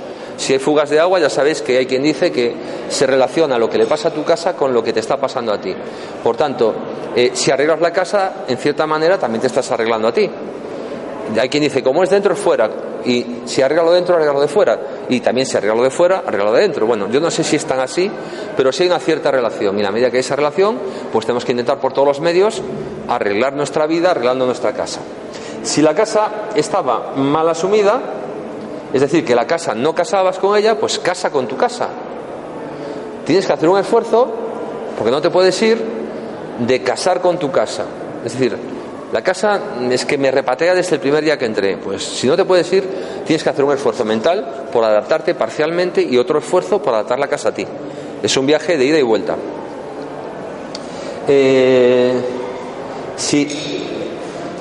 Si 0.43 0.55
hay 0.55 0.59
fugas 0.59 0.91
de 0.91 0.99
agua, 0.99 1.21
ya 1.21 1.31
sabéis 1.31 1.63
que 1.63 1.79
hay 1.79 1.87
quien 1.87 2.03
dice 2.03 2.33
que 2.33 2.53
se 2.89 3.07
relaciona 3.07 3.57
lo 3.59 3.71
que 3.71 3.79
le 3.79 3.87
pasa 3.87 4.09
a 4.09 4.11
tu 4.11 4.25
casa 4.25 4.57
con 4.57 4.75
lo 4.75 4.83
que 4.83 4.93
te 4.93 4.99
está 4.99 5.17
pasando 5.17 5.53
a 5.53 5.61
ti. 5.61 5.73
Por 6.21 6.37
tanto, 6.37 6.75
eh, 7.15 7.31
si 7.33 7.53
arreglas 7.53 7.81
la 7.81 7.93
casa, 7.93 8.33
en 8.49 8.59
cierta 8.59 8.85
manera 8.85 9.17
también 9.19 9.41
te 9.41 9.47
estás 9.47 9.71
arreglando 9.71 10.09
a 10.09 10.13
ti. 10.13 10.29
Hay 11.39 11.49
quien 11.49 11.63
dice, 11.63 11.81
como 11.81 12.03
es 12.03 12.11
dentro, 12.11 12.35
es 12.35 12.41
fuera. 12.41 12.69
Y 13.05 13.43
si 13.45 13.63
arregla 13.63 13.85
lo 13.85 13.93
dentro, 13.93 14.17
arregla 14.17 14.33
lo 14.33 14.41
de 14.41 14.49
fuera. 14.49 14.81
Y 15.09 15.21
también 15.21 15.47
si 15.47 15.57
arregla 15.57 15.77
lo 15.77 15.85
de 15.85 15.91
fuera, 15.91 16.25
arregla 16.27 16.47
lo 16.47 16.53
de 16.55 16.63
dentro. 16.63 16.89
Bueno, 16.89 17.09
yo 17.09 17.21
no 17.21 17.31
sé 17.31 17.45
si 17.45 17.55
es 17.55 17.65
tan 17.65 17.79
así, 17.79 18.11
pero 18.57 18.73
sí 18.73 18.83
hay 18.83 18.89
una 18.89 18.99
cierta 18.99 19.31
relación. 19.31 19.79
Y 19.79 19.83
la 19.85 19.93
medida 19.93 20.11
que 20.11 20.17
hay 20.17 20.23
esa 20.23 20.35
relación, 20.35 20.77
pues 21.13 21.25
tenemos 21.25 21.45
que 21.45 21.53
intentar 21.53 21.79
por 21.79 21.93
todos 21.93 22.09
los 22.09 22.21
medios 22.21 22.61
arreglar 23.09 23.53
nuestra 23.53 23.87
vida, 23.87 24.11
arreglando 24.11 24.45
nuestra 24.45 24.73
casa. 24.73 25.03
Si 25.63 25.83
la 25.83 25.95
casa 25.95 26.51
estaba 26.57 27.13
mal 27.15 27.49
asumida, 27.49 28.01
es 28.93 29.01
decir, 29.01 29.25
que 29.25 29.35
la 29.35 29.47
casa 29.47 29.75
no 29.75 29.95
casabas 29.95 30.39
con 30.39 30.57
ella, 30.57 30.79
pues 30.79 30.99
casa 30.99 31.31
con 31.31 31.47
tu 31.47 31.57
casa. 31.57 31.89
Tienes 33.25 33.47
que 33.47 33.53
hacer 33.53 33.69
un 33.69 33.79
esfuerzo, 33.79 34.31
porque 34.99 35.11
no 35.11 35.21
te 35.21 35.31
puedes 35.31 35.61
ir, 35.63 35.83
de 36.59 36.83
casar 36.83 37.21
con 37.21 37.39
tu 37.39 37.51
casa. 37.51 37.85
Es 38.25 38.33
decir, 38.33 38.57
la 39.13 39.23
casa 39.23 39.61
es 39.91 40.05
que 40.05 40.17
me 40.19 40.31
repatea 40.31 40.75
desde 40.75 40.97
el 40.97 41.01
primer 41.01 41.23
día 41.23 41.39
que 41.39 41.45
entré. 41.45 41.77
Pues 41.77 42.03
si 42.03 42.27
no 42.27 42.37
te 42.37 42.45
puedes 42.45 42.73
ir, 42.73 42.89
tienes 43.27 43.43
que 43.43 43.49
hacer 43.51 43.65
un 43.65 43.73
esfuerzo 43.73 44.05
mental 44.05 44.67
por 44.73 44.85
adaptarte 44.85 45.35
parcialmente 45.35 46.03
y 46.03 46.17
otro 46.19 46.39
esfuerzo 46.39 46.83
por 46.83 46.95
adaptar 46.95 47.19
la 47.19 47.29
casa 47.29 47.51
a 47.51 47.55
ti. 47.55 47.67
Es 48.23 48.37
un 48.37 48.47
viaje 48.47 48.77
de 48.77 48.85
ida 48.85 48.99
y 48.99 49.03
vuelta. 49.03 49.37
Eh, 51.29 52.15
si 53.17 53.47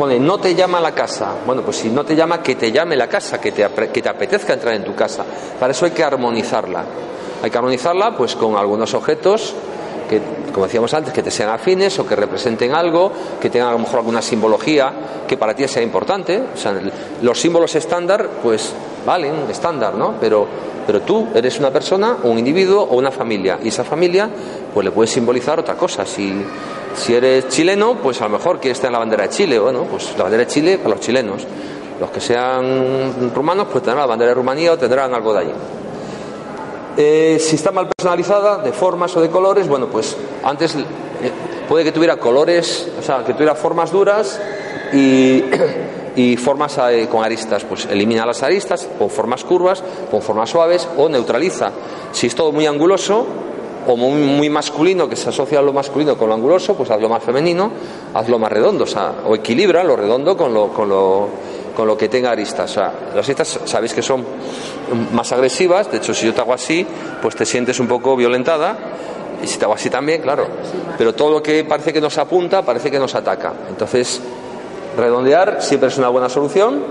no 0.07 0.37
te 0.39 0.55
llama 0.55 0.79
la 0.79 0.93
casa, 0.93 1.35
bueno, 1.45 1.61
pues 1.61 1.77
si 1.77 1.89
no 1.89 2.03
te 2.03 2.15
llama, 2.15 2.41
que 2.41 2.55
te 2.55 2.71
llame 2.71 2.95
la 2.95 3.07
casa, 3.07 3.39
que 3.39 3.51
te, 3.51 3.67
que 3.91 4.01
te 4.01 4.09
apetezca 4.09 4.53
entrar 4.53 4.73
en 4.73 4.83
tu 4.83 4.95
casa. 4.95 5.25
Para 5.59 5.71
eso 5.71 5.85
hay 5.85 5.91
que 5.91 6.03
armonizarla. 6.03 6.83
Hay 7.41 7.49
que 7.49 7.57
armonizarla 7.57 8.15
pues 8.15 8.35
con 8.35 8.55
algunos 8.55 8.93
objetos 8.93 9.55
que, 10.09 10.21
como 10.53 10.65
decíamos 10.65 10.93
antes, 10.93 11.13
que 11.13 11.23
te 11.23 11.31
sean 11.31 11.49
afines 11.49 11.97
o 11.99 12.05
que 12.05 12.15
representen 12.15 12.73
algo, 12.73 13.11
que 13.39 13.49
tengan 13.49 13.69
a 13.69 13.71
lo 13.71 13.79
mejor 13.79 13.99
alguna 13.99 14.21
simbología 14.21 14.93
que 15.27 15.37
para 15.37 15.55
ti 15.55 15.67
sea 15.67 15.81
importante. 15.81 16.41
O 16.53 16.57
sea, 16.57 16.79
los 17.21 17.39
símbolos 17.39 17.75
estándar, 17.75 18.29
pues 18.43 18.73
valen, 19.05 19.49
estándar, 19.49 19.95
¿no? 19.95 20.15
Pero, 20.19 20.47
pero 20.85 21.01
tú 21.01 21.27
eres 21.33 21.59
una 21.59 21.71
persona, 21.71 22.17
un 22.23 22.37
individuo 22.37 22.83
o 22.83 22.97
una 22.97 23.11
familia, 23.11 23.59
y 23.63 23.69
esa 23.69 23.83
familia, 23.83 24.29
pues 24.73 24.85
le 24.85 24.91
puedes 24.91 25.11
simbolizar 25.11 25.59
otra 25.59 25.75
cosa. 25.75 26.05
Si, 26.05 26.33
si 26.95 27.13
eres 27.13 27.47
chileno, 27.49 27.95
pues 27.95 28.21
a 28.21 28.25
lo 28.25 28.37
mejor 28.37 28.59
quieres 28.59 28.79
tener 28.79 28.93
la 28.93 28.99
bandera 28.99 29.23
de 29.23 29.29
Chile, 29.29 29.59
bueno, 29.59 29.83
pues 29.83 30.13
la 30.17 30.23
bandera 30.23 30.45
de 30.45 30.47
Chile 30.47 30.77
para 30.77 30.95
los 30.95 30.99
chilenos. 30.99 31.45
Los 31.99 32.09
que 32.09 32.19
sean 32.19 33.31
rumanos, 33.33 33.67
pues 33.71 33.83
tendrán 33.83 33.99
la 33.99 34.07
bandera 34.07 34.29
de 34.29 34.35
Rumanía 34.35 34.73
o 34.73 34.77
tendrán 34.77 35.13
algo 35.13 35.33
de 35.33 35.39
allí. 35.39 35.51
Eh, 36.97 37.37
si 37.39 37.55
está 37.55 37.71
mal 37.71 37.87
personalizada, 37.87 38.57
de 38.57 38.73
formas 38.73 39.15
o 39.15 39.21
de 39.21 39.29
colores, 39.29 39.67
bueno, 39.67 39.87
pues 39.87 40.17
antes 40.43 40.75
eh, 40.75 40.81
puede 41.69 41.83
que 41.83 41.91
tuviera 41.91 42.17
colores, 42.17 42.89
o 42.99 43.01
sea, 43.01 43.23
que 43.23 43.33
tuviera 43.33 43.55
formas 43.55 43.91
duras 43.91 44.41
y, 44.91 45.41
y 46.15 46.37
formas 46.37 46.77
eh, 46.89 47.07
con 47.09 47.23
aristas, 47.23 47.63
pues 47.63 47.85
elimina 47.85 48.25
las 48.25 48.43
aristas, 48.43 48.85
pon 48.85 49.09
formas 49.09 49.43
curvas, 49.43 49.83
pon 50.09 50.21
formas 50.21 50.49
suaves 50.49 50.87
o 50.97 51.07
neutraliza. 51.07 51.71
Si 52.11 52.27
es 52.27 52.35
todo 52.35 52.51
muy 52.51 52.65
anguloso 52.65 53.25
o 53.87 53.95
muy, 53.95 54.21
muy 54.21 54.49
masculino, 54.49 55.07
que 55.07 55.15
se 55.15 55.29
asocia 55.29 55.61
lo 55.61 55.73
masculino 55.73 56.17
con 56.17 56.29
lo 56.29 56.35
anguloso, 56.35 56.75
pues 56.75 56.91
hazlo 56.91 57.09
más 57.09 57.23
femenino, 57.23 57.71
hazlo 58.13 58.37
más 58.37 58.51
redondo, 58.51 58.83
o, 58.83 58.87
sea, 58.87 59.13
o 59.25 59.35
equilibra 59.35 59.83
lo 59.83 59.95
redondo 59.95 60.35
con 60.37 60.53
lo, 60.53 60.69
con 60.69 60.89
lo, 60.89 61.29
con 61.75 61.87
lo 61.87 61.97
que 61.97 62.09
tenga 62.09 62.31
aristas. 62.31 62.71
O 62.71 62.73
sea, 62.73 62.93
las 63.15 63.25
aristas 63.25 63.59
sabéis 63.65 63.93
que 63.93 64.01
son 64.01 64.25
más 65.13 65.31
agresivas, 65.31 65.89
de 65.91 65.97
hecho 65.97 66.13
si 66.13 66.25
yo 66.25 66.33
te 66.33 66.41
hago 66.41 66.53
así, 66.53 66.85
pues 67.21 67.35
te 67.35 67.45
sientes 67.45 67.79
un 67.79 67.87
poco 67.87 68.15
violentada, 68.15 68.77
y 69.41 69.47
si 69.47 69.57
te 69.57 69.65
hago 69.65 69.73
así 69.73 69.89
también, 69.89 70.21
claro. 70.21 70.45
Pero 70.97 71.15
todo 71.15 71.31
lo 71.31 71.43
que 71.43 71.63
parece 71.63 71.91
que 71.91 72.01
nos 72.01 72.17
apunta, 72.17 72.61
parece 72.61 72.91
que 72.91 72.99
nos 72.99 73.15
ataca. 73.15 73.53
Entonces, 73.69 74.21
redondear 74.97 75.61
siempre 75.61 75.89
es 75.89 75.97
una 75.97 76.09
buena 76.09 76.29
solución 76.29 76.83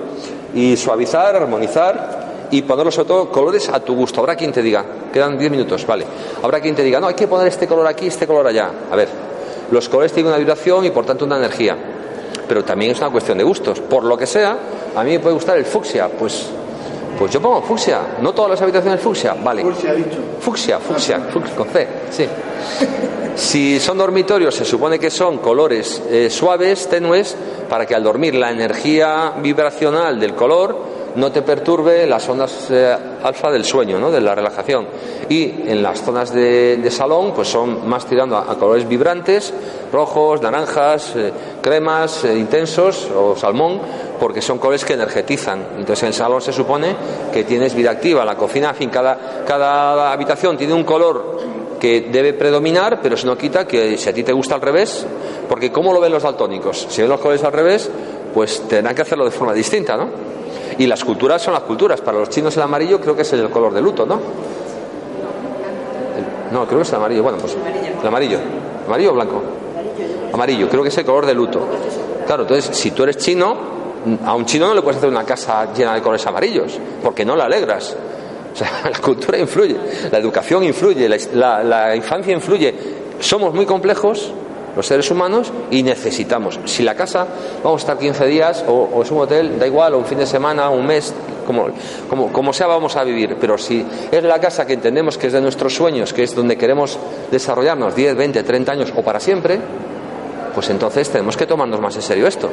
y 0.55 0.76
suavizar, 0.76 1.36
armonizar 1.36 2.48
y 2.51 2.62
ponerlo 2.62 2.90
sobre 2.90 3.09
todo 3.09 3.30
colores 3.30 3.68
a 3.68 3.80
tu 3.80 3.94
gusto. 3.94 4.20
Habrá 4.20 4.36
quien 4.36 4.53
te 4.53 4.62
diga, 4.62 4.84
quedan 5.12 5.38
10 5.38 5.51
minutos, 5.51 5.86
vale. 5.86 6.05
Habrá 6.42 6.61
quien 6.61 6.74
te 6.74 6.82
diga, 6.82 7.01
no, 7.01 7.07
hay 7.07 7.14
que 7.14 7.28
poner 7.28 7.46
este 7.46 7.66
color 7.66 7.86
aquí, 7.86 8.07
este 8.07 8.26
color 8.26 8.46
allá. 8.46 8.70
A 8.90 8.96
ver, 8.96 9.09
los 9.70 9.88
colores 9.88 10.12
tienen 10.12 10.30
una 10.32 10.38
vibración 10.38 10.84
y 10.84 10.90
por 10.90 11.07
tanto 11.07 11.24
una 11.24 11.36
energía. 11.36 11.76
Pero 12.48 12.64
también 12.64 12.92
es 12.92 12.98
una 12.98 13.11
cuestión 13.11 13.38
de 13.38 13.44
gustos. 13.44 13.80
Por 13.80 14.05
lo 14.05 14.18
que 14.18 14.26
sea, 14.26 14.57
a 14.96 15.05
mí 15.05 15.12
me 15.12 15.20
puede 15.20 15.34
gustar 15.34 15.57
el 15.57 15.64
fucsia, 15.64 16.09
pues 16.09 16.51
pues 17.20 17.34
yo 17.34 17.42
pongo 17.42 17.60
fucsia. 17.60 18.16
No 18.22 18.32
todas 18.32 18.52
las 18.52 18.62
habitaciones 18.62 18.98
fucsia, 18.98 19.36
vale. 19.38 19.60
Fucsia, 19.60 19.92
dicho. 19.92 20.16
Fucsia, 20.40 20.78
fucsia, 20.80 21.20
fucsia 21.30 21.54
con 21.54 21.68
C, 21.68 21.88
sí. 22.10 22.26
Si 23.36 23.78
son 23.78 23.96
dormitorios, 23.96 24.54
se 24.54 24.64
supone 24.64 24.98
que 24.98 25.10
son 25.10 25.38
colores 25.38 26.02
eh, 26.10 26.28
suaves, 26.30 26.88
tenues, 26.88 27.36
para 27.68 27.86
que 27.86 27.94
al 27.94 28.02
dormir 28.02 28.34
la 28.34 28.50
energía 28.50 29.34
vibracional 29.40 30.18
del 30.18 30.34
color 30.34 30.76
no 31.16 31.32
te 31.32 31.42
perturbe 31.42 32.06
las 32.06 32.28
ondas 32.28 32.68
eh, 32.70 32.96
alfa 33.22 33.50
del 33.50 33.64
sueño, 33.64 33.98
¿no? 33.98 34.11
de 34.11 34.20
la 34.20 34.34
relajación. 34.34 34.86
Y 35.28 35.44
en 35.66 35.82
las 35.82 36.02
zonas 36.02 36.32
de, 36.32 36.88
salón, 36.90 37.32
pues 37.34 37.48
son 37.48 37.88
más 37.88 38.06
tirando 38.06 38.36
a, 38.36 38.58
colores 38.58 38.88
vibrantes, 38.88 39.52
rojos, 39.92 40.42
naranjas, 40.42 41.14
eh, 41.16 41.32
cremas, 41.62 42.24
intensos 42.24 43.08
o 43.16 43.36
salmón, 43.36 43.80
porque 44.18 44.42
son 44.42 44.58
colores 44.58 44.84
que 44.84 44.94
energetizan. 44.94 45.66
Entonces 45.78 46.02
en 46.02 46.08
el 46.08 46.14
salón 46.14 46.40
se 46.40 46.52
supone 46.52 46.96
que 47.32 47.44
tienes 47.44 47.74
vida 47.74 47.90
activa. 47.90 48.24
La 48.24 48.36
cocina, 48.36 48.70
en 48.70 48.76
fin, 48.76 48.90
cada, 48.90 49.44
cada 49.46 50.12
habitación 50.12 50.56
tiene 50.56 50.74
un 50.74 50.84
color 50.84 51.38
que 51.80 52.02
debe 52.02 52.34
predominar, 52.34 53.00
pero 53.02 53.14
eso 53.14 53.26
no 53.26 53.36
quita 53.36 53.66
que 53.66 53.96
si 53.96 54.08
a 54.08 54.12
ti 54.12 54.22
te 54.22 54.32
gusta 54.32 54.54
al 54.54 54.61
revés, 54.61 55.06
porque 55.48 55.72
¿cómo 55.72 55.92
lo 55.92 56.00
ven 56.00 56.12
los 56.12 56.22
daltónicos? 56.22 56.86
Si 56.90 57.00
ven 57.00 57.11
los 57.11 57.20
colores 57.20 57.42
al 57.42 57.52
revés, 57.52 57.90
pues 58.32 58.68
tendrán 58.68 58.94
que 58.94 59.02
hacerlo 59.02 59.24
de 59.24 59.30
forma 59.30 59.54
distinta, 59.54 59.96
¿no? 59.96 60.30
Y 60.81 60.87
las 60.87 61.05
culturas 61.05 61.43
son 61.43 61.53
las 61.53 61.64
culturas. 61.64 62.01
Para 62.01 62.18
los 62.18 62.31
chinos 62.31 62.57
el 62.57 62.62
amarillo 62.62 62.99
creo 62.99 63.14
que 63.14 63.20
es 63.20 63.33
el 63.35 63.51
color 63.51 63.74
de 63.74 63.83
luto, 63.83 64.07
¿no? 64.07 64.18
no, 66.51 66.66
creo 66.66 66.78
que 66.78 66.85
es 66.85 66.89
el 66.89 66.95
amarillo. 66.95 67.22
Bueno, 67.22 67.37
pues 67.37 67.55
el 68.01 68.09
amarillo. 68.09 68.39
¿Amarillo 68.87 69.11
o 69.11 69.14
blanco? 69.14 69.43
Amarillo, 70.33 70.70
creo 70.70 70.83
que 70.83 70.89
es 70.89 70.97
el 70.97 71.05
color 71.05 71.26
de 71.26 71.35
luto. 71.35 71.61
Claro, 72.26 72.45
entonces, 72.45 72.74
si 72.74 72.93
tú 72.93 73.03
eres 73.03 73.18
chino, 73.18 73.55
a 74.24 74.35
un 74.35 74.47
chino 74.47 74.68
no 74.68 74.74
le 74.74 74.81
puedes 74.81 74.97
hacer 74.97 75.11
una 75.11 75.22
casa 75.22 75.70
llena 75.74 75.93
de 75.93 76.01
colores 76.01 76.26
amarillos, 76.26 76.78
porque 77.05 77.26
no 77.26 77.37
la 77.37 77.45
alegras. 77.45 77.95
O 78.51 78.57
sea, 78.57 78.81
la 78.91 78.99
cultura 79.01 79.37
influye, 79.37 79.76
la 80.11 80.16
educación 80.16 80.64
influye, 80.64 81.11
la, 81.35 81.95
infancia 81.95 82.33
influye. 82.33 82.74
Somos 83.20 83.53
muy 83.53 83.66
complejos, 83.66 84.33
los 84.76 84.86
seres 84.86 85.10
humanos, 85.10 85.52
y 85.70 85.82
necesitamos. 85.82 86.58
Si 86.64 86.82
la 86.82 86.94
casa 86.94 87.26
vamos 87.62 87.82
a 87.82 87.82
estar 87.82 87.98
15 87.98 88.26
días, 88.26 88.64
o, 88.68 89.02
es 89.02 89.10
un 89.10 89.20
hotel, 89.20 89.58
da 89.58 89.66
igual, 89.66 89.94
o 89.94 89.98
un 89.98 90.04
fin 90.04 90.18
de 90.18 90.26
semana, 90.26 90.70
un 90.70 90.86
mes, 90.86 91.12
como, 91.46 91.68
como, 92.32 92.52
sea, 92.52 92.66
vamos 92.66 92.96
a 92.96 93.04
vivir. 93.04 93.36
Pero 93.40 93.58
si 93.58 93.84
es 94.10 94.22
la 94.22 94.40
casa 94.40 94.66
que 94.66 94.74
entendemos 94.74 95.18
que 95.18 95.26
es 95.26 95.32
de 95.32 95.40
nuestros 95.40 95.74
sueños, 95.74 96.12
que 96.12 96.22
es 96.22 96.34
donde 96.34 96.56
queremos 96.56 96.98
desarrollarnos 97.30 97.94
10, 97.94 98.16
20, 98.16 98.42
30 98.42 98.72
años 98.72 98.92
o 98.94 99.02
para 99.02 99.18
siempre, 99.18 99.58
pues 100.54 100.70
entonces 100.70 101.08
tenemos 101.10 101.36
que 101.36 101.46
tomarnos 101.46 101.80
más 101.80 101.96
en 101.96 102.02
serio 102.02 102.26
esto. 102.26 102.50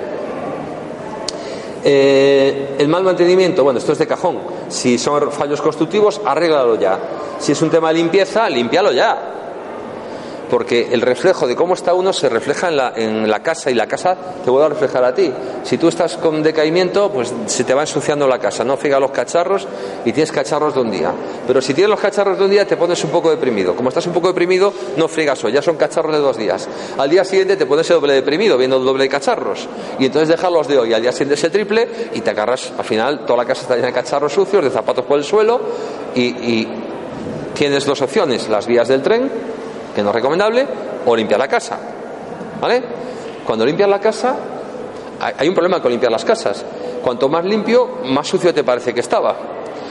Eh, 1.84 2.76
el 2.80 2.88
mal 2.88 3.04
mantenimiento, 3.04 3.64
bueno, 3.64 3.80
esto 3.80 3.94
es 3.94 4.00
de 4.00 4.08
cajón. 4.08 4.40
Si 4.68 4.98
son 4.98 5.32
fallos 5.32 5.62
constructivos, 5.62 6.20
arréglalo 6.26 6.76
ya. 6.76 7.00
Si 7.40 7.52
es 7.52 7.62
un 7.62 7.70
tema 7.70 7.90
de 7.90 7.96
limpieza, 7.96 8.50
límpialo 8.50 8.92
ya 8.92 9.34
porque 10.50 10.90
el 10.92 11.02
reflejo 11.02 11.48
de 11.48 11.56
cómo 11.56 11.74
está 11.74 11.94
uno 11.94 12.14
se 12.14 12.30
refleja 12.30 12.70
en 12.96 13.30
la, 13.30 13.44
casa 13.44 13.70
y 13.70 13.74
la 13.74 13.88
casa 13.88 14.16
te 14.44 14.50
vuelve 14.50 14.68
a 14.68 14.70
reflejar 14.70 15.04
a 15.04 15.14
ti. 15.14 15.32
Si 15.64 15.78
tú 15.78 15.88
estás 15.88 16.18
con 16.18 16.42
decaimiento, 16.42 17.12
pues 17.12 17.34
se 17.46 17.64
te 17.64 17.74
va 17.74 17.82
ensuciando 17.82 18.28
la 18.28 18.40
casa, 18.40 18.64
no 18.64 18.78
friga 18.78 19.00
los 19.00 19.12
cacharros 19.12 19.68
y 20.06 20.12
tienes 20.12 20.32
cacharros 20.32 20.74
de 20.74 20.82
un 20.82 20.92
día. 20.92 21.12
Pero 21.46 21.62
si 21.62 21.74
tienes 21.74 21.90
los 21.90 22.00
cacharros 22.00 22.38
de 22.38 22.46
un 22.46 22.52
día, 22.52 22.66
te 22.66 22.78
pones 22.78 23.04
un 23.04 23.10
poco 23.10 23.30
deprimido. 23.30 23.76
Como 23.76 23.90
estás 23.90 24.08
un 24.08 24.14
poco 24.14 24.28
deprimido, 24.30 24.74
no 24.96 25.08
frigas 25.08 25.44
hoy, 25.44 25.52
ya 25.52 25.62
son 25.62 25.76
cacharros 25.76 26.14
de 26.14 26.20
dos 26.20 26.38
días. 26.38 26.68
Al 26.98 27.10
día 27.10 27.24
siguiente 27.24 27.58
te 27.58 27.66
pones 27.66 27.90
el 27.90 27.96
doble 27.96 28.14
deprimido, 28.14 28.58
viendo 28.58 28.78
el 28.78 28.86
doble 28.86 29.04
de 29.04 29.10
cacharros. 29.10 29.68
Y 30.00 30.06
entonces 30.06 30.30
dejarlos 30.30 30.68
de 30.68 30.78
hoy, 30.78 30.94
al 30.94 31.02
día 31.02 31.12
siguiente 31.12 31.36
ese 31.36 31.50
triple 31.50 31.88
y 32.14 32.22
te 32.22 32.30
agarras, 32.30 32.72
al 32.78 32.86
final 32.86 33.26
toda 33.26 33.38
la 33.38 33.46
casa 33.46 33.62
está 33.62 33.76
llena 33.76 33.88
de 33.88 33.94
cacharros 33.94 34.34
sucios, 34.34 34.64
de 34.64 34.70
zapatos 34.70 35.06
por 35.06 35.18
el 35.18 35.24
suelo 35.24 35.60
y, 36.16 36.22
y 36.22 36.68
tienes 37.54 37.86
dos 37.86 38.02
opciones, 38.02 38.48
las 38.50 38.68
vías 38.68 38.88
del 38.88 39.02
tren 39.02 39.30
que 39.98 40.04
no 40.04 40.10
es 40.10 40.16
recomendable, 40.16 40.64
o 41.08 41.16
limpiar 41.16 41.40
la 41.40 41.48
casa. 41.48 41.76
¿Vale? 42.62 42.84
Cuando 43.44 43.66
limpias 43.66 43.90
la 43.90 44.00
casa, 44.00 44.36
hay 45.40 45.50
un 45.50 45.56
problema 45.56 45.82
con 45.82 45.90
limpiar 45.90 46.12
las 46.12 46.24
casas. 46.24 46.64
Cuanto 47.04 47.28
más 47.28 47.44
limpio, 47.44 48.02
más 48.06 48.28
sucio 48.28 48.54
te 48.54 48.64
parece 48.64 48.94
que 48.94 49.00
estaba. 49.00 49.36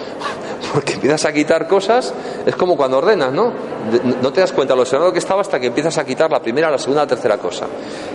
Porque 0.73 0.93
empiezas 0.93 1.25
a 1.25 1.33
quitar 1.33 1.67
cosas, 1.67 2.15
es 2.47 2.55
como 2.55 2.77
cuando 2.77 2.99
ordenas, 2.99 3.33
¿no? 3.33 3.53
No 4.23 4.33
te 4.33 4.43
das 4.43 4.53
cuenta 4.53 4.77
lo 4.77 4.85
desordenado 4.85 5.13
que 5.13 5.19
estaba 5.19 5.41
hasta 5.41 5.59
que 5.59 5.67
empiezas 5.67 5.99
a 5.99 6.05
quitar 6.05 6.31
la 6.31 6.39
primera, 6.39 6.71
la 6.71 6.79
segunda, 6.79 7.03
la 7.03 7.09
tercera 7.09 7.39
cosa. 7.39 7.67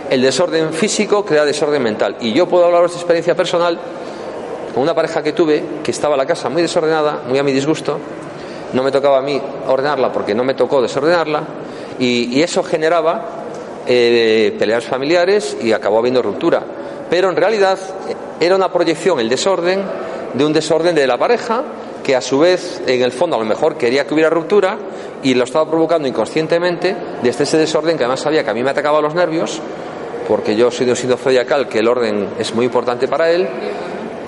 El 0.08 0.22
desorden 0.22 0.72
físico 0.72 1.26
crea 1.26 1.44
desorden 1.44 1.82
mental. 1.82 2.16
Y 2.20 2.32
yo 2.32 2.48
puedo 2.48 2.64
hablaros 2.64 2.92
de 2.92 2.96
experiencia 2.96 3.34
personal 3.34 3.78
con 4.72 4.82
una 4.82 4.94
pareja 4.94 5.22
que 5.22 5.34
tuve 5.34 5.62
que 5.84 5.90
estaba 5.90 6.16
la 6.16 6.24
casa 6.24 6.48
muy 6.48 6.62
desordenada, 6.62 7.20
muy 7.28 7.38
a 7.38 7.42
mi 7.42 7.52
disgusto. 7.52 7.98
No 8.72 8.82
me 8.82 8.90
tocaba 8.90 9.18
a 9.18 9.20
mí 9.20 9.38
ordenarla 9.68 10.10
porque 10.10 10.34
no 10.34 10.42
me 10.42 10.54
tocó 10.54 10.80
desordenarla 10.80 11.42
y, 11.98 12.42
eso 12.42 12.62
generaba 12.62 13.24
eh, 13.86 14.54
peleas 14.58 14.84
familiares 14.84 15.56
y 15.60 15.72
acabó 15.72 15.98
habiendo 15.98 16.22
ruptura. 16.22 16.62
Pero 17.10 17.28
en 17.28 17.36
realidad 17.36 17.78
era 18.40 18.56
una 18.56 18.72
proyección, 18.72 19.20
el 19.20 19.28
desorden, 19.28 19.82
de 20.34 20.44
un 20.44 20.52
desorden 20.52 20.94
de 20.94 21.06
la 21.06 21.18
pareja 21.18 21.62
que 22.02 22.16
a 22.16 22.20
su 22.20 22.38
vez, 22.40 22.82
en 22.86 23.02
el 23.02 23.12
fondo, 23.12 23.36
a 23.36 23.38
lo 23.38 23.44
mejor 23.44 23.76
quería 23.76 24.06
que 24.06 24.14
hubiera 24.14 24.30
ruptura 24.30 24.76
y 25.22 25.34
lo 25.34 25.44
estaba 25.44 25.68
provocando 25.68 26.08
inconscientemente 26.08 26.96
desde 27.22 27.44
ese 27.44 27.58
desorden 27.58 27.96
que 27.96 28.04
además 28.04 28.20
sabía 28.20 28.42
que 28.42 28.50
a 28.50 28.54
mí 28.54 28.62
me 28.62 28.70
atacaba 28.70 29.00
los 29.00 29.14
nervios, 29.14 29.60
porque 30.26 30.56
yo 30.56 30.70
soy 30.70 30.86
de 30.86 30.92
un 30.92 30.96
signo 30.96 31.16
zodiacal 31.16 31.68
que 31.68 31.78
el 31.78 31.88
orden 31.88 32.30
es 32.38 32.54
muy 32.54 32.66
importante 32.66 33.06
para 33.06 33.30
él. 33.30 33.48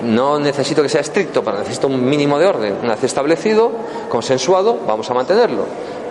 No 0.03 0.39
necesito 0.39 0.83
que 0.83 0.89
sea 0.89 1.01
estricto, 1.01 1.43
pero 1.43 1.57
necesito 1.57 1.87
un 1.87 2.05
mínimo 2.05 2.37
de 2.37 2.45
orden. 2.45 2.77
Una 2.83 2.93
vez 2.93 3.03
establecido, 3.05 3.71
consensuado, 4.09 4.77
vamos 4.85 5.09
a 5.09 5.13
mantenerlo 5.13 5.65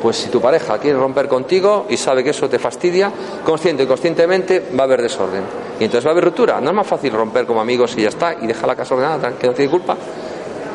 pues 0.04 0.18
si 0.18 0.28
tu 0.28 0.38
pareja 0.38 0.76
quiere 0.76 0.98
romper 0.98 1.28
contigo 1.28 1.86
y 1.88 1.96
sabe 1.96 2.22
que 2.22 2.28
eso 2.28 2.46
te 2.46 2.58
fastidia, 2.58 3.10
consciente 3.42 3.84
y 3.84 3.86
conscientemente 3.86 4.62
va 4.78 4.82
a 4.82 4.84
haber 4.84 5.00
desorden. 5.00 5.42
Y 5.80 5.84
entonces 5.84 6.04
va 6.04 6.10
a 6.10 6.12
haber 6.12 6.24
ruptura. 6.24 6.60
No 6.60 6.68
es 6.68 6.76
más 6.76 6.86
fácil 6.86 7.10
romper 7.10 7.46
como 7.46 7.62
amigos 7.62 7.94
y 7.96 8.02
ya 8.02 8.10
está, 8.10 8.34
y 8.34 8.46
dejar 8.46 8.66
la 8.66 8.76
casa 8.76 8.94
ordenada, 8.94 9.32
que 9.38 9.46
no 9.46 9.54
tiene 9.54 9.70
culpa. 9.70 9.96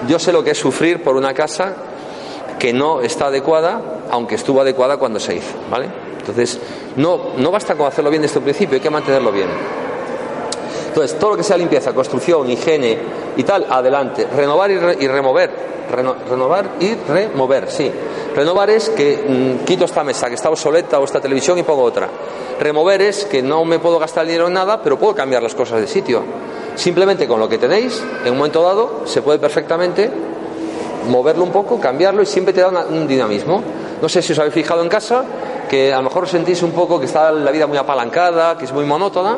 Yo 0.08 0.18
sé 0.18 0.34
lo 0.34 0.44
que 0.44 0.50
es 0.50 0.58
sufrir 0.58 1.04
por 1.04 1.16
una 1.16 1.32
casa 1.36 1.76
que 2.58 2.74
no 2.74 3.02
está 3.02 3.28
adecuada, 3.28 3.80
aunque 4.10 4.34
estuvo 4.34 4.62
adecuada 4.62 4.98
cuando 4.98 5.20
se 5.20 5.36
hizo, 5.36 5.54
¿vale? 5.70 5.90
Entonces, 6.18 6.60
no, 6.96 7.34
no 7.38 7.52
basta 7.52 7.76
con 7.76 7.86
hacerlo 7.86 8.10
bien 8.10 8.24
desde 8.24 8.40
el 8.40 8.44
principio, 8.44 8.78
hay 8.78 8.82
que 8.82 8.90
mantenerlo 8.90 9.32
bien. 9.32 9.50
Entonces, 10.88 11.20
todo 11.20 11.30
lo 11.30 11.38
que 11.38 11.44
sea 11.44 11.56
limpieza, 11.56 11.94
construcción, 11.94 12.50
higiene 12.50 12.98
y 13.38 13.44
tal, 13.44 13.68
adelante. 13.70 14.26
Renovar 14.36 14.72
y, 14.72 15.08
remover. 15.08 15.52
Renovar 15.90 16.72
y 16.80 16.96
remover, 16.96 17.70
sí. 17.70 17.92
Renovar 18.36 18.70
es 18.70 18.90
que 18.90 19.58
mm, 19.62 19.66
quito 19.66 19.86
esta 19.86 20.04
mesa 20.04 20.28
que 20.28 20.36
está 20.36 20.50
obsoleta 20.50 21.00
o 21.00 21.04
esta 21.04 21.20
televisión 21.20 21.58
y 21.58 21.64
pongo 21.64 21.84
otra. 21.84 22.10
Remover 22.60 23.02
es 23.02 23.26
que 23.26 23.42
no 23.42 23.66
me 23.66 23.80
puedo 23.80 24.00
gastar 24.00 24.26
dinero 24.26 24.48
en 24.48 24.54
nada, 24.54 24.82
pero 24.82 24.98
puedo 24.98 25.16
cambiar 25.16 25.44
las 25.44 25.56
cosas 25.56 25.82
de 25.82 25.88
sitio. 25.88 26.24
Simplemente 26.76 27.28
con 27.28 27.40
lo 27.40 27.50
que 27.50 27.58
tenéis, 27.58 28.02
en 28.24 28.32
un 28.32 28.38
momento 28.38 28.64
dado, 28.64 29.02
se 29.06 29.22
puede 29.22 29.40
perfectamente 29.40 30.10
moverlo 31.10 31.44
un 31.44 31.52
poco, 31.52 31.80
cambiarlo 31.80 32.22
y 32.22 32.26
siempre 32.26 32.54
te 32.54 32.62
da 32.62 32.86
un 32.90 33.08
dinamismo. 33.08 33.62
No 34.02 34.08
sé 34.08 34.22
si 34.22 34.34
os 34.34 34.40
habéis 34.40 34.54
fijado 34.54 34.82
en 34.82 34.90
casa 34.90 35.26
que 35.70 35.94
a 35.94 35.98
lo 35.98 36.04
mejor 36.04 36.28
sentís 36.28 36.64
un 36.64 36.72
poco 36.72 37.00
que 37.00 37.06
está 37.06 37.32
la 37.32 37.52
vida 37.52 37.68
muy 37.68 37.78
apalancada, 37.78 38.58
que 38.58 38.66
es 38.66 38.74
muy 38.74 38.86
monótona, 38.86 39.38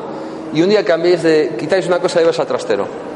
y 0.54 0.62
un 0.62 0.70
día 0.70 0.84
cambiéis 0.84 1.24
de 1.24 1.56
quitáis 1.60 1.88
una 1.88 2.00
cosa 2.00 2.22
y 2.22 2.26
vais 2.26 2.40
al 2.40 2.48
trastero. 2.48 3.11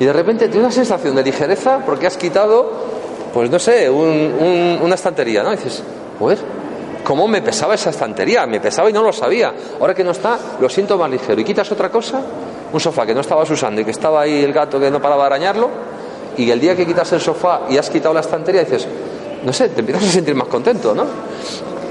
Y 0.00 0.04
de 0.04 0.12
repente 0.12 0.48
tienes 0.48 0.64
una 0.64 0.72
sensación 0.72 1.16
de 1.16 1.22
ligereza 1.22 1.80
porque 1.84 2.06
has 2.06 2.16
quitado 2.16 2.98
pues 3.32 3.50
no 3.50 3.58
sé, 3.58 3.88
una 3.90 4.94
estantería, 4.94 5.42
¿no? 5.42 5.50
dices, 5.50 5.82
pues, 6.18 6.40
¿cómo 7.04 7.28
me 7.28 7.42
pesaba 7.42 7.74
esa 7.74 7.90
estantería? 7.90 8.46
Me 8.46 8.60
pesaba 8.60 8.90
y 8.90 8.92
no 8.92 9.02
lo 9.02 9.12
sabía. 9.12 9.52
Ahora 9.80 9.94
que 9.94 10.02
no 10.02 10.12
está, 10.12 10.38
lo 10.60 10.68
siento 10.68 10.96
más 10.98 11.10
ligero. 11.10 11.40
Y 11.40 11.44
quitas 11.44 11.70
otra 11.70 11.90
cosa 11.90 12.20
un 12.72 12.80
sofá 12.80 13.06
que 13.06 13.14
no 13.14 13.20
estabas 13.20 13.48
usando 13.50 13.80
y 13.80 13.84
que 13.84 13.92
estaba 13.92 14.22
ahí 14.22 14.44
el 14.44 14.52
gato 14.52 14.78
que 14.78 14.90
no 14.90 15.00
paraba 15.00 15.24
de 15.24 15.26
arañarlo, 15.28 15.70
y 16.36 16.50
el 16.50 16.60
día 16.60 16.76
que 16.76 16.86
quitas 16.86 17.12
el 17.12 17.20
sofá 17.20 17.62
y 17.68 17.78
has 17.78 17.88
quitado 17.90 18.12
la 18.12 18.20
estantería, 18.20 18.62
dices, 18.62 18.86
no 19.42 19.52
sé, 19.52 19.70
te 19.70 19.80
empiezas 19.80 20.04
a 20.04 20.08
sentir 20.08 20.34
más 20.34 20.48
contento, 20.48 20.94
¿no? 20.94 21.04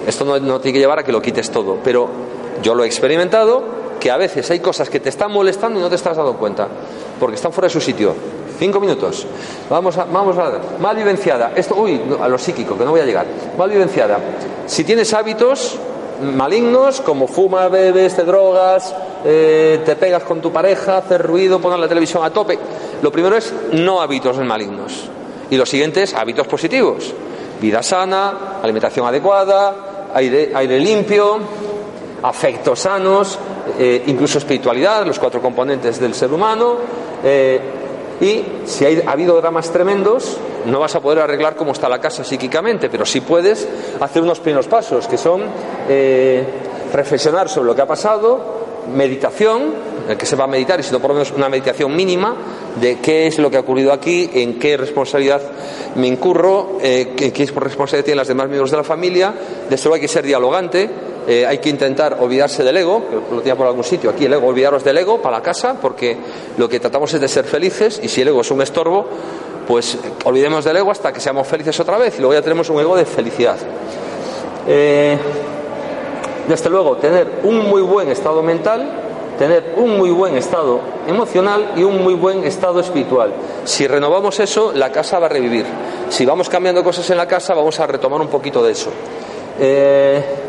Esto 0.05 0.23
no 0.39 0.59
tiene 0.61 0.73
que 0.73 0.79
llevar 0.79 0.99
a 0.99 1.03
que 1.03 1.11
lo 1.11 1.21
quites 1.21 1.49
todo, 1.49 1.79
pero 1.83 2.07
yo 2.61 2.75
lo 2.75 2.83
he 2.83 2.87
experimentado, 2.87 3.63
que 3.99 4.11
a 4.11 4.17
veces 4.17 4.49
hay 4.51 4.59
cosas 4.59 4.89
que 4.89 4.99
te 4.99 5.09
están 5.09 5.31
molestando 5.31 5.79
y 5.79 5.81
no 5.81 5.89
te 5.89 5.95
estás 5.95 6.15
dando 6.15 6.33
cuenta, 6.33 6.67
porque 7.19 7.35
están 7.35 7.51
fuera 7.51 7.67
de 7.67 7.73
su 7.73 7.81
sitio. 7.81 8.13
Cinco 8.57 8.79
minutos. 8.79 9.25
Vamos 9.69 9.97
a, 9.97 10.05
vamos 10.05 10.37
a. 10.37 10.59
Mal 10.79 10.95
vivenciada. 10.95 11.51
Esto, 11.55 11.75
uy, 11.75 12.01
a 12.19 12.27
lo 12.27 12.37
psíquico, 12.37 12.77
que 12.77 12.83
no 12.83 12.91
voy 12.91 13.01
a 13.01 13.05
llegar. 13.05 13.25
Mal 13.57 13.69
vivenciada. 13.69 14.19
Si 14.65 14.83
tienes 14.83 15.13
hábitos 15.13 15.77
malignos, 16.21 17.01
como 17.01 17.27
fumas, 17.27 17.69
bebes, 17.69 18.15
te 18.15 18.23
drogas, 18.23 18.95
eh, 19.23 19.81
te 19.85 19.95
pegas 19.95 20.23
con 20.23 20.41
tu 20.41 20.51
pareja, 20.51 20.97
haces 20.97 21.21
ruido, 21.21 21.59
pones 21.59 21.79
la 21.79 21.87
televisión 21.87 22.23
a 22.23 22.31
tope. 22.31 22.57
Lo 23.01 23.11
primero 23.11 23.37
es 23.37 23.53
no 23.73 24.01
hábitos 24.01 24.37
malignos. 24.39 25.09
Y 25.49 25.57
lo 25.57 25.65
siguiente 25.65 26.03
es 26.03 26.13
hábitos 26.13 26.47
positivos. 26.47 27.13
Vida 27.61 27.81
sana, 27.81 28.59
alimentación 28.61 29.05
adecuada, 29.05 30.09
aire, 30.13 30.51
aire 30.53 30.79
limpio, 30.79 31.39
afectos 32.23 32.79
sanos, 32.79 33.37
eh, 33.79 34.03
incluso 34.07 34.37
espiritualidad, 34.37 35.05
los 35.05 35.19
cuatro 35.19 35.41
componentes 35.41 35.99
del 35.99 36.13
ser 36.13 36.31
humano. 36.31 36.75
Eh, 37.23 37.59
y 38.19 38.43
si 38.65 38.85
ha 38.85 39.11
habido 39.11 39.39
dramas 39.39 39.71
tremendos, 39.71 40.37
no 40.65 40.79
vas 40.79 40.95
a 40.95 41.01
poder 41.01 41.19
arreglar 41.19 41.55
cómo 41.55 41.71
está 41.71 41.87
la 41.87 42.01
casa 42.01 42.23
psíquicamente, 42.23 42.89
pero 42.89 43.05
sí 43.05 43.21
puedes 43.21 43.67
hacer 43.99 44.23
unos 44.23 44.39
primeros 44.39 44.67
pasos, 44.67 45.07
que 45.07 45.17
son 45.17 45.43
eh, 45.87 46.43
reflexionar 46.93 47.47
sobre 47.47 47.67
lo 47.67 47.75
que 47.75 47.81
ha 47.83 47.87
pasado, 47.87 48.57
meditación, 48.93 49.87
que 50.17 50.25
se 50.25 50.35
va 50.35 50.45
a 50.45 50.47
meditar, 50.47 50.79
y 50.79 50.83
si 50.83 50.91
no 50.91 50.99
por 50.99 51.09
lo 51.09 51.15
menos 51.15 51.31
una 51.31 51.49
meditación 51.49 51.95
mínima 51.95 52.35
de 52.79 52.99
qué 52.99 53.27
es 53.27 53.37
lo 53.39 53.51
que 53.51 53.57
ha 53.57 53.59
ocurrido 53.59 53.91
aquí, 53.91 54.29
en 54.33 54.57
qué 54.57 54.77
responsabilidad 54.77 55.41
me 55.95 56.07
incurro, 56.07 56.77
eh, 56.81 57.13
qué, 57.15 57.33
qué 57.33 57.45
responsabilidad 57.45 58.05
tienen 58.05 58.17
las 58.17 58.27
demás 58.27 58.47
miembros 58.47 58.71
de 58.71 58.77
la 58.77 58.83
familia, 58.83 59.33
de 59.69 59.75
eso 59.75 59.93
hay 59.93 59.99
que 59.99 60.07
ser 60.07 60.25
dialogante, 60.25 60.89
eh, 61.29 61.45
hay 61.45 61.57
que 61.57 61.69
intentar 61.69 62.17
olvidarse 62.21 62.63
del 62.63 62.77
ego, 62.77 63.03
que 63.09 63.35
lo 63.35 63.41
tenía 63.41 63.57
por 63.57 63.67
algún 63.67 63.83
sitio 63.83 64.09
aquí, 64.09 64.25
el 64.25 64.33
ego, 64.33 64.47
olvidaros 64.47 64.81
del 64.81 64.97
ego 64.97 65.21
para 65.21 65.37
la 65.37 65.43
casa, 65.43 65.75
porque 65.81 66.15
lo 66.57 66.69
que 66.69 66.79
tratamos 66.79 67.13
es 67.13 67.19
de 67.19 67.27
ser 67.27 67.43
felices 67.43 67.99
y 68.01 68.07
si 68.07 68.21
el 68.21 68.29
ego 68.29 68.39
es 68.39 68.49
un 68.49 68.61
estorbo, 68.61 69.05
pues 69.67 69.97
olvidemos 70.23 70.63
del 70.63 70.77
ego 70.77 70.89
hasta 70.89 71.11
que 71.11 71.19
seamos 71.19 71.45
felices 71.45 71.77
otra 71.81 71.97
vez 71.97 72.15
y 72.17 72.19
luego 72.19 72.33
ya 72.33 72.41
tenemos 72.41 72.69
un 72.69 72.79
ego 72.79 72.95
de 72.95 73.03
felicidad. 73.03 73.57
Eh, 74.65 75.17
desde 76.47 76.69
luego, 76.69 76.95
tener 76.95 77.41
un 77.43 77.67
muy 77.67 77.81
buen 77.81 78.07
estado 78.07 78.41
mental, 78.41 78.89
tener 79.37 79.73
un 79.75 79.97
muy 79.97 80.11
buen 80.11 80.37
estado 80.37 80.79
emocional 81.07 81.73
y 81.75 81.83
un 81.83 82.01
muy 82.01 82.13
buen 82.13 82.45
estado 82.45 82.79
espiritual. 82.79 83.33
Si 83.65 83.85
renovamos 83.85 84.39
eso, 84.39 84.71
la 84.73 84.93
casa 84.93 85.19
va 85.19 85.25
a 85.25 85.29
revivir. 85.29 85.65
Si 86.07 86.25
vamos 86.25 86.47
cambiando 86.47 86.85
cosas 86.85 87.09
en 87.09 87.17
la 87.17 87.27
casa, 87.27 87.53
vamos 87.53 87.77
a 87.81 87.85
retomar 87.85 88.21
un 88.21 88.29
poquito 88.29 88.63
de 88.63 88.71
eso. 88.71 88.91
Eh, 89.59 90.46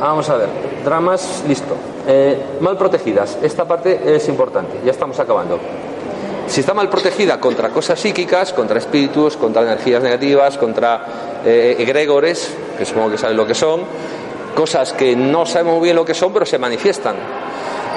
Vamos 0.00 0.30
a 0.30 0.36
ver, 0.36 0.48
dramas, 0.82 1.44
listo. 1.46 1.76
Eh, 2.08 2.56
mal 2.60 2.78
protegidas, 2.78 3.36
esta 3.42 3.66
parte 3.66 4.16
es 4.16 4.26
importante, 4.28 4.80
ya 4.82 4.92
estamos 4.92 5.20
acabando. 5.20 5.58
Si 6.46 6.60
está 6.60 6.72
mal 6.72 6.88
protegida 6.88 7.38
contra 7.38 7.68
cosas 7.68 8.00
psíquicas, 8.00 8.54
contra 8.54 8.78
espíritus, 8.78 9.36
contra 9.36 9.60
energías 9.62 10.02
negativas, 10.02 10.56
contra 10.56 11.04
eh, 11.44 11.76
egregores, 11.78 12.50
que 12.78 12.86
supongo 12.86 13.10
que 13.10 13.18
saben 13.18 13.36
lo 13.36 13.46
que 13.46 13.54
son, 13.54 13.82
cosas 14.56 14.94
que 14.94 15.14
no 15.14 15.44
sabemos 15.44 15.74
muy 15.74 15.84
bien 15.84 15.96
lo 15.96 16.04
que 16.04 16.14
son, 16.14 16.32
pero 16.32 16.46
se 16.46 16.58
manifiestan. 16.58 17.16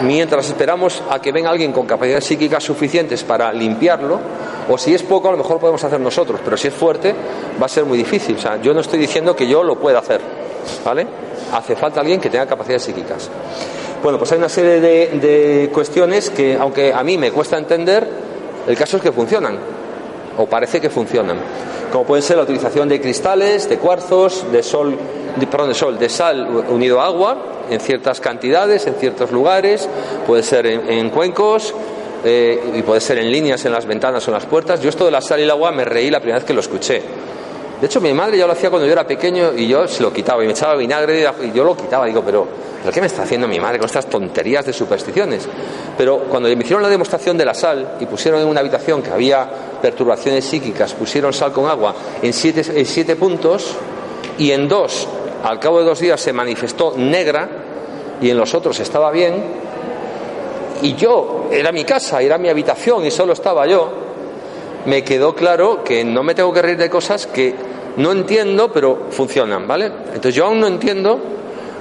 Mientras 0.02 0.48
esperamos 0.48 1.02
a 1.10 1.20
que 1.20 1.32
venga 1.32 1.50
alguien 1.50 1.72
con 1.72 1.86
capacidades 1.86 2.26
psíquicas 2.26 2.64
suficientes 2.64 3.24
para 3.24 3.54
limpiarlo, 3.54 4.20
o 4.70 4.78
si 4.78 4.94
es 4.94 5.04
poco, 5.04 5.30
a 5.30 5.32
lo 5.32 5.38
mejor 5.38 5.60
podemos 5.60 5.84
hacer 5.84 6.02
nosotros, 6.02 6.42
pero 6.44 6.58
si 6.58 6.68
es 6.68 6.74
fuerte, 6.74 7.16
va 7.62 7.66
a 7.66 7.70
ser 7.70 7.86
muy 7.86 7.98
difícil. 7.98 8.36
O 8.36 8.40
sea, 8.40 8.62
yo 8.62 8.74
no 8.74 8.82
estoy 8.82 9.00
diciendo 9.00 9.36
que 9.36 9.48
yo 9.48 9.64
lo 9.64 9.78
pueda 9.80 10.00
hacer, 10.00 10.20
¿vale? 10.84 11.08
Hace 11.54 11.76
falta 11.76 12.02
alguien 12.02 12.20
que 12.20 12.30
tenga 12.30 12.46
capacidades 12.46 12.84
psíquicas. 12.84 13.30
Bueno, 14.02 14.18
pues 14.18 14.32
hay 14.34 14.38
una 14.38 14.50
serie 14.50 14.82
de, 14.82 15.70
cuestiones 15.74 16.30
que, 16.30 16.58
aunque 16.60 16.92
a 16.92 17.04
mí 17.04 17.18
me 17.18 17.32
cuesta 17.32 17.58
entender, 17.58 18.06
el 18.68 18.76
caso 18.76 18.98
es 18.98 19.04
que 19.04 19.12
funcionan, 19.12 19.58
o 20.38 20.46
parece 20.46 20.82
que 20.82 20.90
funcionan. 20.90 21.38
Como 21.92 22.06
puede 22.06 22.22
ser 22.22 22.38
la 22.38 22.44
utilización 22.44 22.90
de 22.90 23.00
cristales, 23.00 23.70
de 23.70 23.78
cuarzos, 23.78 24.52
de 24.52 24.64
sol, 24.64 24.98
de, 25.38 25.48
perdón, 25.48 25.70
de 25.70 25.76
sol, 25.76 26.00
de 26.00 26.10
sal 26.10 26.66
unido 26.70 27.00
a 27.00 27.06
agua, 27.06 27.38
en 27.70 27.80
ciertas 27.80 28.20
cantidades, 28.20 28.88
en 28.88 28.96
ciertos 28.96 29.32
lugares, 29.32 29.88
puede 30.28 30.44
ser 30.44 30.66
en, 30.66 31.10
cuencos, 31.10 31.74
eh, 32.26 32.74
y 32.76 32.82
puede 32.82 33.00
ser 33.00 33.20
en 33.20 33.32
líneas 33.32 33.64
en 33.66 33.72
las 33.72 33.86
ventanas 33.86 34.28
o 34.28 34.32
en 34.32 34.36
las 34.36 34.46
puertas. 34.46 34.82
Yo 34.82 34.90
esto 34.90 35.06
de 35.06 35.12
la 35.12 35.22
sal 35.22 35.40
y 35.40 35.44
el 35.44 35.52
agua 35.52 35.72
me 35.72 35.86
reí 35.86 36.10
la 36.10 36.20
primera 36.20 36.40
vez 36.40 36.46
que 36.46 36.54
lo 36.54 36.62
escuché. 36.62 37.02
De 37.84 37.88
hecho, 37.88 38.00
mi 38.00 38.14
madre 38.14 38.38
ya 38.38 38.48
lo 38.48 38.54
hacía 38.54 38.70
cuando 38.70 38.88
yo 38.88 38.94
era 38.94 39.06
pequeño 39.06 39.52
y 39.58 39.68
yo 39.68 39.86
se 39.90 40.02
lo 40.02 40.14
quitaba 40.14 40.42
y 40.42 40.46
me 40.46 40.54
echaba 40.54 40.78
vinagre 40.78 41.28
y 41.42 41.52
yo 41.52 41.66
lo 41.66 41.76
quitaba. 41.76 42.06
Digo, 42.06 42.24
pero, 42.26 42.48
¿pero 42.80 42.94
qué 42.94 43.02
me 43.02 43.08
está 43.08 43.24
haciendo 43.24 43.46
mi 43.46 43.60
madre 43.60 43.78
con 43.78 43.88
estas 43.88 44.06
tonterías 44.06 44.66
de 44.66 44.72
supersticiones? 44.72 45.50
Pero 45.98 46.20
cuando 46.30 46.48
me 46.48 46.56
hicieron 46.56 46.82
la 46.82 46.88
demostración 46.88 47.38
de 47.38 47.44
la 47.44 47.54
sal 47.54 47.96
y 48.00 48.06
pusieron 48.06 48.40
en 48.40 48.48
una 48.48 48.62
habitación 48.62 49.02
que 49.02 49.10
había 49.10 49.46
perturbaciones 49.82 50.46
psíquicas, 50.46 50.94
pusieron 50.94 51.34
sal 51.34 51.52
con 51.52 51.66
agua 51.66 51.94
en 52.22 52.32
siete, 52.32 52.64
en 52.74 52.86
siete 52.86 53.18
puntos 53.18 53.76
y 54.38 54.52
en 54.52 54.70
dos, 54.70 55.06
al 55.44 55.60
cabo 55.60 55.80
de 55.80 55.86
dos 55.86 56.00
días, 56.00 56.22
se 56.22 56.32
manifestó 56.32 56.94
negra 56.96 57.50
y 58.22 58.30
en 58.30 58.38
los 58.38 58.54
otros 58.54 58.80
estaba 58.80 59.12
bien, 59.12 59.44
y 60.82 60.96
yo, 60.96 61.50
era 61.52 61.74
mi 61.74 61.84
casa, 61.84 62.22
era 62.22 62.38
mi 62.38 62.48
habitación 62.48 63.06
y 63.06 63.12
solo 63.12 63.34
estaba 63.34 63.68
yo, 63.68 63.92
me 64.86 65.04
quedó 65.04 65.36
claro 65.36 65.84
que 65.84 66.06
no 66.06 66.24
me 66.24 66.34
tengo 66.34 66.54
que 66.54 66.62
reír 66.62 66.78
de 66.78 66.90
cosas 66.90 67.28
que 67.28 67.73
no 67.98 68.12
entiendo, 68.12 68.72
pero 68.72 69.08
funcionan, 69.12 69.68
¿vale? 69.68 69.86
Entonces 69.86 70.36
yo 70.36 70.46
aún 70.46 70.60
no 70.60 70.68
entiendo 70.68 71.20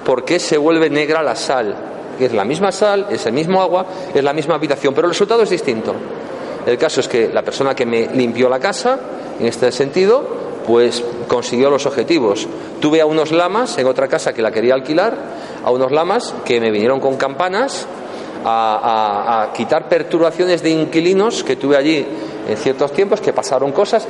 por 0.04 0.24
qué 0.24 0.38
se 0.38 0.58
vuelve 0.58 0.90
negra 0.90 1.22
la 1.22 1.36
sal, 1.36 1.74
que 2.18 2.26
es 2.26 2.32
la 2.32 2.44
misma 2.44 2.72
sal, 2.72 3.06
es 3.10 3.24
el 3.26 3.32
mismo 3.32 3.62
agua, 3.62 3.86
es 4.14 4.22
la 4.22 4.32
misma 4.32 4.56
habitación, 4.56 4.94
pero 4.94 5.06
el 5.06 5.12
resultado 5.12 5.42
es 5.42 5.50
distinto. 5.50 5.94
El 6.66 6.78
caso 6.78 7.00
es 7.00 7.08
que 7.08 7.28
la 7.28 7.42
persona 7.42 7.74
que 7.74 7.86
me 7.86 8.08
limpió 8.08 8.48
la 8.48 8.60
casa, 8.60 8.98
en 9.38 9.46
este 9.46 9.72
sentido, 9.72 10.42
pues 10.66 11.02
consiguió 11.26 11.70
los 11.70 11.86
objetivos. 11.86 12.46
Tuve 12.80 13.00
a 13.00 13.06
unos 13.06 13.32
lamas 13.32 13.78
en 13.78 13.86
otra 13.86 14.08
casa 14.08 14.32
que 14.32 14.42
la 14.42 14.52
quería 14.52 14.74
alquilar, 14.74 15.16
a 15.64 15.70
unos 15.70 15.90
lamas 15.90 16.34
que 16.44 16.60
me 16.60 16.70
vinieron 16.70 17.00
con 17.00 17.16
campanas 17.16 17.86
a, 18.44 19.50
quitar 19.54 19.88
perturbaciones 19.88 20.62
de 20.62 20.70
inquilinos 20.70 21.44
que 21.44 21.56
tuve 21.56 21.76
allí 21.76 22.06
en 22.49 22.57
ciertos 22.57 22.93
tiempos, 22.93 23.20
que 23.20 23.32
pasaron 23.32 23.72
cosas, 23.72 24.09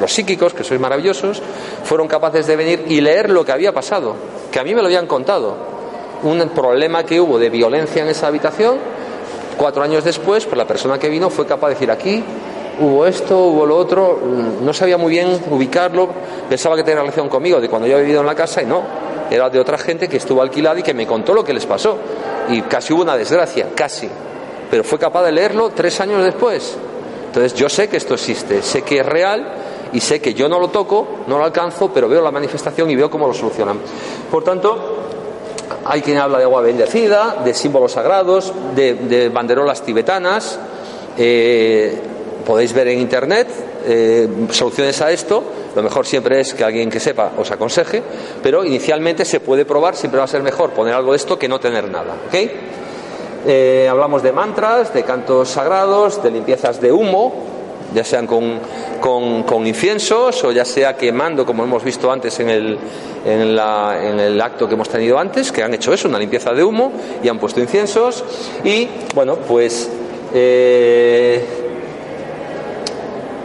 los 0.00 0.12
psíquicos, 0.12 0.54
que 0.54 0.64
sois 0.64 0.80
maravillosos, 0.80 1.42
fueron 1.84 2.08
capaces 2.08 2.46
de 2.46 2.56
venir 2.56 2.84
y 2.88 3.00
leer 3.00 3.30
lo 3.30 3.44
que 3.44 3.52
había 3.52 3.72
pasado, 3.72 4.14
que 4.50 4.58
a 4.58 4.64
mí 4.64 4.74
me 4.74 4.80
lo 4.80 4.86
habían 4.86 5.06
contado. 5.06 5.56
Un 6.22 6.48
problema 6.50 7.04
que 7.04 7.20
hubo 7.20 7.38
de 7.38 7.50
violencia 7.50 8.02
en 8.02 8.08
esa 8.08 8.28
habitación, 8.28 8.78
cuatro 9.56 9.82
años 9.82 10.04
después, 10.04 10.44
pues 10.44 10.56
la 10.56 10.66
persona 10.66 10.98
que 10.98 11.08
vino 11.08 11.30
fue 11.30 11.46
capaz 11.46 11.68
de 11.68 11.74
decir 11.74 11.90
aquí 11.90 12.24
hubo 12.80 13.06
esto, 13.06 13.38
hubo 13.38 13.64
lo 13.64 13.76
otro, 13.76 14.20
no 14.60 14.72
sabía 14.72 14.98
muy 14.98 15.10
bien 15.10 15.40
ubicarlo, 15.50 16.08
pensaba 16.48 16.76
que 16.76 16.82
tenía 16.82 17.00
relación 17.00 17.28
conmigo 17.28 17.60
de 17.60 17.68
cuando 17.68 17.88
yo 17.88 17.98
he 17.98 18.02
vivido 18.02 18.20
en 18.20 18.26
la 18.26 18.34
casa 18.34 18.62
y 18.62 18.66
no, 18.66 18.82
era 19.30 19.48
de 19.50 19.58
otra 19.58 19.78
gente 19.78 20.08
que 20.08 20.18
estuvo 20.18 20.42
alquilada 20.42 20.80
y 20.80 20.82
que 20.82 20.94
me 20.94 21.06
contó 21.06 21.34
lo 21.34 21.44
que 21.44 21.52
les 21.52 21.66
pasó. 21.66 21.98
Y 22.48 22.62
casi 22.62 22.92
hubo 22.92 23.02
una 23.02 23.16
desgracia, 23.16 23.68
casi. 23.74 24.08
Pero 24.70 24.84
fue 24.84 24.98
capaz 24.98 25.24
de 25.24 25.32
leerlo 25.32 25.70
tres 25.70 26.00
años 26.00 26.22
después. 26.22 26.76
Entonces 27.26 27.54
yo 27.54 27.68
sé 27.68 27.88
que 27.88 27.96
esto 27.96 28.14
existe, 28.14 28.62
sé 28.62 28.82
que 28.82 29.00
es 29.00 29.06
real 29.06 29.46
y 29.92 30.00
sé 30.00 30.20
que 30.20 30.34
yo 30.34 30.48
no 30.48 30.58
lo 30.58 30.68
toco, 30.68 31.06
no 31.26 31.38
lo 31.38 31.44
alcanzo, 31.44 31.90
pero 31.92 32.08
veo 32.08 32.22
la 32.22 32.30
manifestación 32.30 32.90
y 32.90 32.96
veo 32.96 33.10
cómo 33.10 33.26
lo 33.26 33.34
solucionan. 33.34 33.78
Por 34.30 34.42
tanto, 34.44 34.96
hay 35.84 36.02
quien 36.02 36.18
habla 36.18 36.38
de 36.38 36.44
agua 36.44 36.60
bendecida, 36.60 37.42
de 37.44 37.54
símbolos 37.54 37.92
sagrados, 37.92 38.52
de, 38.74 39.30
banderolas 39.32 39.82
tibetanas. 39.82 40.58
Eh, 41.18 41.98
podéis 42.44 42.72
ver 42.72 42.88
en 42.88 43.00
internet 43.00 43.48
eh, 43.86 44.28
soluciones 44.50 45.00
a 45.00 45.10
esto. 45.10 45.42
Lo 45.74 45.82
mejor 45.82 46.06
siempre 46.06 46.40
es 46.40 46.54
que 46.54 46.64
alguien 46.64 46.90
que 46.90 47.00
sepa 47.00 47.32
os 47.36 47.50
aconseje, 47.50 48.02
pero 48.42 48.64
inicialmente 48.64 49.24
se 49.24 49.40
puede 49.40 49.64
probar, 49.64 49.94
siempre 49.94 50.18
va 50.18 50.24
a 50.24 50.28
ser 50.28 50.42
mejor 50.42 50.70
poner 50.70 50.94
algo 50.94 51.12
de 51.12 51.18
esto 51.18 51.38
que 51.38 51.48
no 51.48 51.60
tener 51.60 51.90
nada. 51.90 52.16
¿ok?, 52.26 52.34
eh, 53.46 53.88
hablamos 53.88 54.22
de 54.22 54.32
mantras, 54.32 54.92
de 54.92 55.04
cantos 55.04 55.50
sagrados, 55.50 56.22
de 56.22 56.30
limpiezas 56.30 56.80
de 56.80 56.92
humo, 56.92 57.32
ya 57.94 58.04
sean 58.04 58.26
con, 58.26 59.66
inciensos 59.66 60.42
o 60.44 60.52
ya 60.52 60.64
sea 60.64 60.96
quemando, 60.96 61.46
como 61.46 61.64
hemos 61.64 61.84
visto 61.84 62.10
antes 62.10 62.38
en 62.40 62.50
el, 62.50 62.78
en, 63.24 63.56
la, 63.56 63.98
en 64.02 64.20
el 64.20 64.40
acto 64.40 64.68
que 64.68 64.74
hemos 64.74 64.88
tenido 64.88 65.18
antes, 65.18 65.52
que 65.52 65.62
han 65.62 65.72
hecho 65.74 65.92
eso, 65.92 66.08
una 66.08 66.18
limpieza 66.18 66.52
de 66.52 66.64
humo 66.64 66.92
y 67.22 67.28
han 67.28 67.38
puesto 67.38 67.60
inciensos. 67.60 68.24
Y 68.64 68.88
bueno, 69.14 69.36
pues. 69.36 69.88
Eh, 70.34 71.44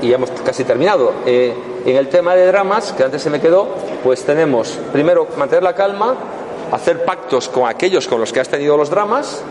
y 0.02 0.12
hemos 0.12 0.32
casi 0.44 0.64
terminado. 0.64 1.14
Eh, 1.26 1.54
en 1.86 1.96
el 1.96 2.10
tema 2.10 2.36
de 2.36 2.48
dramas, 2.48 2.92
que 2.94 3.04
antes 3.04 3.22
se 3.22 3.30
me 3.30 3.40
quedó, 3.40 3.76
pues 4.04 4.24
tenemos 4.24 4.80
primero 4.92 5.28
mantener 5.38 5.64
la 5.64 5.74
calma, 5.74 6.16
hacer 6.72 7.06
pactos 7.06 7.50
con 7.50 7.68
aquellos 7.70 8.08
con 8.08 8.20
los 8.20 8.34
que 8.34 8.40
has 8.40 8.50
tenido 8.50 8.78
los 8.78 8.90
dramas, 8.90 9.44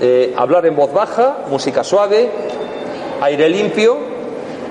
eh, 0.00 0.34
hablar 0.36 0.66
en 0.66 0.76
voz 0.76 0.92
baja, 0.92 1.38
música 1.48 1.82
suave, 1.82 2.30
aire 3.20 3.48
limpio 3.48 3.98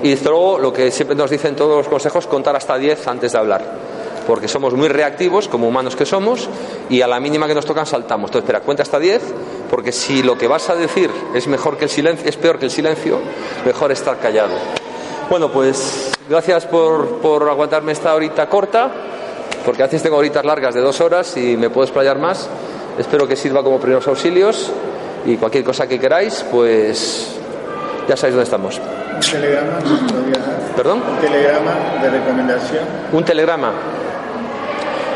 y 0.02 0.10
desde 0.10 0.30
luego 0.30 0.58
lo 0.58 0.72
que 0.72 0.90
siempre 0.90 1.16
nos 1.16 1.30
dicen 1.30 1.56
todos 1.56 1.76
los 1.76 1.88
consejos, 1.88 2.26
contar 2.26 2.54
hasta 2.56 2.76
10 2.78 3.06
antes 3.08 3.32
de 3.32 3.38
hablar. 3.38 3.62
Porque 4.26 4.46
somos 4.46 4.74
muy 4.74 4.88
reactivos, 4.88 5.48
como 5.48 5.68
humanos 5.68 5.96
que 5.96 6.04
somos, 6.04 6.48
y 6.90 7.00
a 7.00 7.06
la 7.06 7.18
mínima 7.18 7.46
que 7.46 7.54
nos 7.54 7.64
tocan 7.64 7.86
saltamos. 7.86 8.28
Entonces, 8.28 8.44
espera, 8.44 8.60
cuenta 8.60 8.82
hasta 8.82 8.98
10, 8.98 9.22
porque 9.70 9.90
si 9.90 10.22
lo 10.22 10.36
que 10.36 10.46
vas 10.46 10.68
a 10.70 10.74
decir 10.74 11.10
es 11.34 11.46
mejor 11.46 11.78
que 11.78 11.84
el 11.84 11.90
silencio, 11.90 12.28
es 12.28 12.36
peor 12.36 12.58
que 12.58 12.66
el 12.66 12.70
silencio, 12.70 13.18
mejor 13.64 13.90
estar 13.90 14.18
callado. 14.18 14.54
Bueno, 15.30 15.50
pues 15.50 16.12
gracias 16.28 16.66
por, 16.66 17.18
por 17.20 17.48
aguantarme 17.48 17.92
esta 17.92 18.14
horita 18.14 18.48
corta, 18.48 18.90
porque 19.64 19.82
a 19.82 19.86
veces 19.86 20.02
tengo 20.02 20.16
horitas 20.16 20.44
largas 20.44 20.74
de 20.74 20.80
dos 20.80 21.00
horas 21.00 21.36
y 21.36 21.56
me 21.56 21.70
puedo 21.70 21.86
explayar 21.86 22.18
más. 22.18 22.48
Espero 22.98 23.26
que 23.26 23.36
sirva 23.36 23.62
como 23.62 23.78
primeros 23.78 24.06
auxilios 24.08 24.70
y 25.28 25.36
cualquier 25.36 25.62
cosa 25.62 25.86
que 25.86 25.98
queráis, 25.98 26.44
pues 26.50 27.36
ya 28.08 28.16
sabéis 28.16 28.34
dónde 28.34 28.44
estamos. 28.44 28.80
Un 29.14 29.20
telegrama, 29.20 29.78
¿Perdón? 30.74 31.02
Un 31.06 31.18
telegrama 31.18 31.72
de 32.02 32.10
recomendación. 32.10 32.84
Un 33.12 33.24
telegrama. 33.24 33.72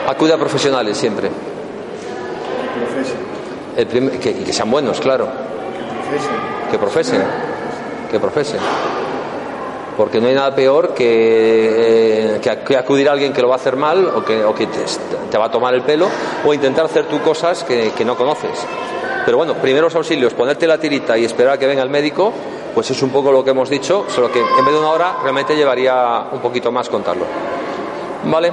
Acude 0.09 0.35
a 0.35 0.37
profesionales 0.37 0.99
siempre. 0.99 1.31
El 3.75 3.87
primer, 3.87 4.21
que, 4.21 4.31
y 4.31 4.45
que 4.45 4.53
sean 4.53 4.71
buenos, 4.71 5.01
claro. 5.01 5.29
Que 6.71 6.79
profesen. 6.79 7.23
Que 8.11 8.21
profesen. 8.21 8.61
Porque 9.97 10.21
no 10.21 10.29
hay 10.29 10.35
nada 10.35 10.55
peor 10.55 10.93
que, 10.93 12.37
eh, 12.37 12.41
que, 12.67 12.77
acudir 12.77 13.09
a 13.09 13.13
alguien 13.13 13.33
que 13.33 13.41
lo 13.41 13.49
va 13.49 13.55
a 13.55 13.59
hacer 13.59 13.77
mal 13.77 14.07
o 14.15 14.23
que, 14.23 14.45
o 14.45 14.55
que 14.55 14.67
te, 14.67 14.81
te, 15.31 15.39
va 15.39 15.47
a 15.47 15.51
tomar 15.51 15.73
el 15.75 15.83
pelo 15.83 16.09
o 16.45 16.53
intentar 16.53 16.85
hacer 16.85 17.07
tú 17.07 17.21
cosas 17.23 17.65
que, 17.65 17.93
que 17.97 18.05
no 18.05 18.15
conoces. 18.15 18.67
Pero 19.25 19.37
bueno, 19.37 19.55
primeros 19.55 19.95
auxilios, 19.95 20.35
ponerte 20.35 20.67
la 20.67 20.79
tirita 20.79 21.17
y 21.17 21.25
esperar 21.25 21.55
a 21.55 21.59
que 21.59 21.67
venga 21.67 21.83
el 21.83 21.91
médico, 21.91 22.33
pues 22.75 22.91
es 22.91 23.03
un 23.03 23.11
poco 23.11 23.31
lo 23.31 23.45
que 23.45 23.51
hemos 23.51 23.71
dicho, 23.71 24.07
solo 24.09 24.31
que 24.33 24.41
en 24.41 24.65
vez 24.65 24.75
de 24.75 24.81
una 24.81 24.91
hora 24.91 25.17
realmente 25.23 25.55
llevaría 25.55 26.25
un 26.33 26.41
poquito 26.41 26.73
más 26.73 26.89
contarlo. 26.89 27.25
¿Vale? 28.25 28.53